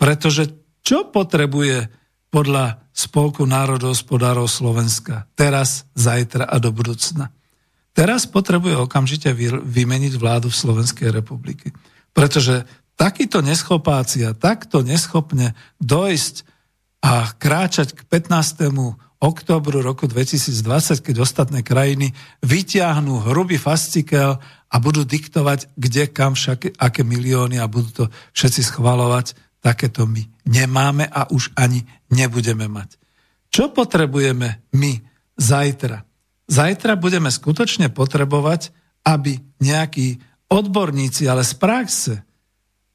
Pretože 0.00 0.48
čo 0.80 1.12
potrebuje 1.12 1.92
podľa 2.32 2.80
Spolku 2.90 3.48
národohospodárov 3.48 4.44
Slovenska 4.44 5.24
teraz, 5.32 5.88
zajtra 5.96 6.44
a 6.44 6.56
do 6.60 6.68
budúcna? 6.68 7.32
Teraz 8.00 8.24
potrebuje 8.24 8.80
okamžite 8.80 9.28
vymeniť 9.60 10.16
vládu 10.16 10.48
v 10.48 10.56
Slovenskej 10.56 11.12
republiky. 11.12 11.68
Pretože 12.16 12.64
takýto 12.96 13.44
neschopáci 13.44 14.24
a 14.24 14.32
takto 14.32 14.80
neschopne 14.80 15.52
dojsť 15.84 16.48
a 17.04 17.28
kráčať 17.36 17.92
k 17.92 18.00
15. 18.08 19.20
oktobru 19.20 19.84
roku 19.84 20.08
2020, 20.08 21.04
keď 21.04 21.16
ostatné 21.20 21.60
krajiny 21.60 22.16
vyťahnú 22.40 23.28
hrubý 23.28 23.60
fascikel 23.60 24.40
a 24.72 24.76
budú 24.80 25.04
diktovať, 25.04 25.76
kde, 25.76 26.08
kam, 26.08 26.32
však, 26.32 26.80
aké 26.80 27.04
milióny 27.04 27.60
a 27.60 27.68
budú 27.68 27.92
to 27.92 28.04
všetci 28.32 28.64
schvalovať, 28.64 29.36
takéto 29.60 30.08
my 30.08 30.24
nemáme 30.48 31.04
a 31.04 31.28
už 31.28 31.52
ani 31.52 31.84
nebudeme 32.08 32.64
mať. 32.64 32.96
Čo 33.52 33.76
potrebujeme 33.76 34.72
my 34.72 34.92
zajtra? 35.36 36.09
Zajtra 36.50 36.98
budeme 36.98 37.30
skutočne 37.30 37.94
potrebovať, 37.94 38.74
aby 39.06 39.38
nejakí 39.62 40.18
odborníci, 40.50 41.30
ale 41.30 41.46
z 41.46 41.54
praxe, 41.54 42.14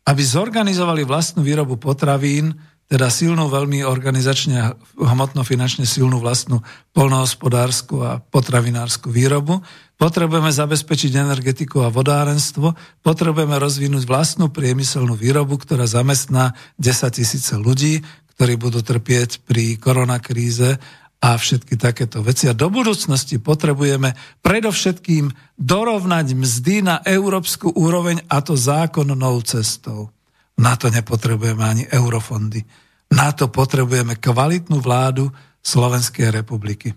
aby 0.03 0.21
zorganizovali 0.21 1.07
vlastnú 1.07 1.41
výrobu 1.41 1.79
potravín, 1.79 2.51
teda 2.85 3.09
silnú, 3.09 3.49
veľmi 3.49 3.81
organizačne, 3.81 4.77
hmotno-finančne 5.01 5.89
silnú 5.89 6.21
vlastnú 6.21 6.61
polnohospodárskú 6.93 8.05
a 8.05 8.21
potravinárskú 8.21 9.09
výrobu. 9.09 9.65
Potrebujeme 9.97 10.53
zabezpečiť 10.53 11.17
energetiku 11.17 11.81
a 11.81 11.89
vodárenstvo, 11.89 12.77
potrebujeme 13.01 13.57
rozvinúť 13.57 14.05
vlastnú 14.05 14.53
priemyselnú 14.53 15.17
výrobu, 15.17 15.57
ktorá 15.57 15.89
zamestná 15.89 16.53
10 16.77 17.17
tisíce 17.17 17.57
ľudí, 17.57 18.05
ktorí 18.37 18.53
budú 18.59 18.85
trpieť 18.85 19.47
pri 19.47 19.81
koronakríze 19.81 20.77
a 21.23 21.39
všetky 21.39 21.79
takéto 21.79 22.21
veci. 22.21 22.45
A 22.45 22.57
do 22.57 22.69
budúcnosti 22.69 23.41
potrebujeme 23.41 24.13
predovšetkým 24.45 25.31
dorovnať 25.57 26.35
mzdy 26.35 26.75
na 26.85 26.95
európsku 27.01 27.71
úroveň 27.73 28.21
a 28.29 28.43
to 28.43 28.53
zákonnou 28.53 29.41
cestou. 29.41 30.11
Na 30.55 30.79
to 30.79 30.87
nepotrebujeme 30.87 31.63
ani 31.63 31.83
eurofondy. 31.89 32.63
Na 33.11 33.31
to 33.35 33.51
potrebujeme 33.51 34.15
kvalitnú 34.19 34.79
vládu 34.79 35.31
Slovenskej 35.65 36.29
republiky. 36.29 36.93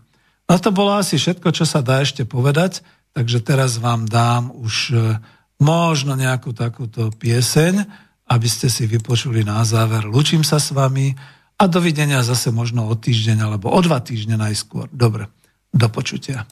A 0.48 0.56
to 0.56 0.72
bolo 0.72 0.96
asi 0.96 1.20
všetko, 1.20 1.52
čo 1.52 1.68
sa 1.68 1.84
dá 1.84 2.00
ešte 2.00 2.24
povedať, 2.24 2.80
takže 3.12 3.44
teraz 3.44 3.76
vám 3.76 4.08
dám 4.08 4.48
už 4.52 4.74
e, 4.92 4.96
možno 5.60 6.16
nejakú 6.16 6.56
takúto 6.56 7.12
pieseň, 7.12 7.84
aby 8.28 8.48
ste 8.48 8.68
si 8.72 8.88
vypočuli 8.88 9.44
na 9.44 9.60
záver. 9.64 10.04
Lučím 10.08 10.44
sa 10.44 10.56
s 10.56 10.72
vami 10.72 11.12
a 11.58 11.64
dovidenia 11.66 12.22
zase 12.22 12.54
možno 12.54 12.86
o 12.86 12.94
týždeň 12.94 13.50
alebo 13.50 13.74
o 13.74 13.80
dva 13.82 13.98
týždne 13.98 14.38
najskôr. 14.38 14.86
Dobre, 14.94 15.26
do 15.74 15.90
počutia. 15.90 16.46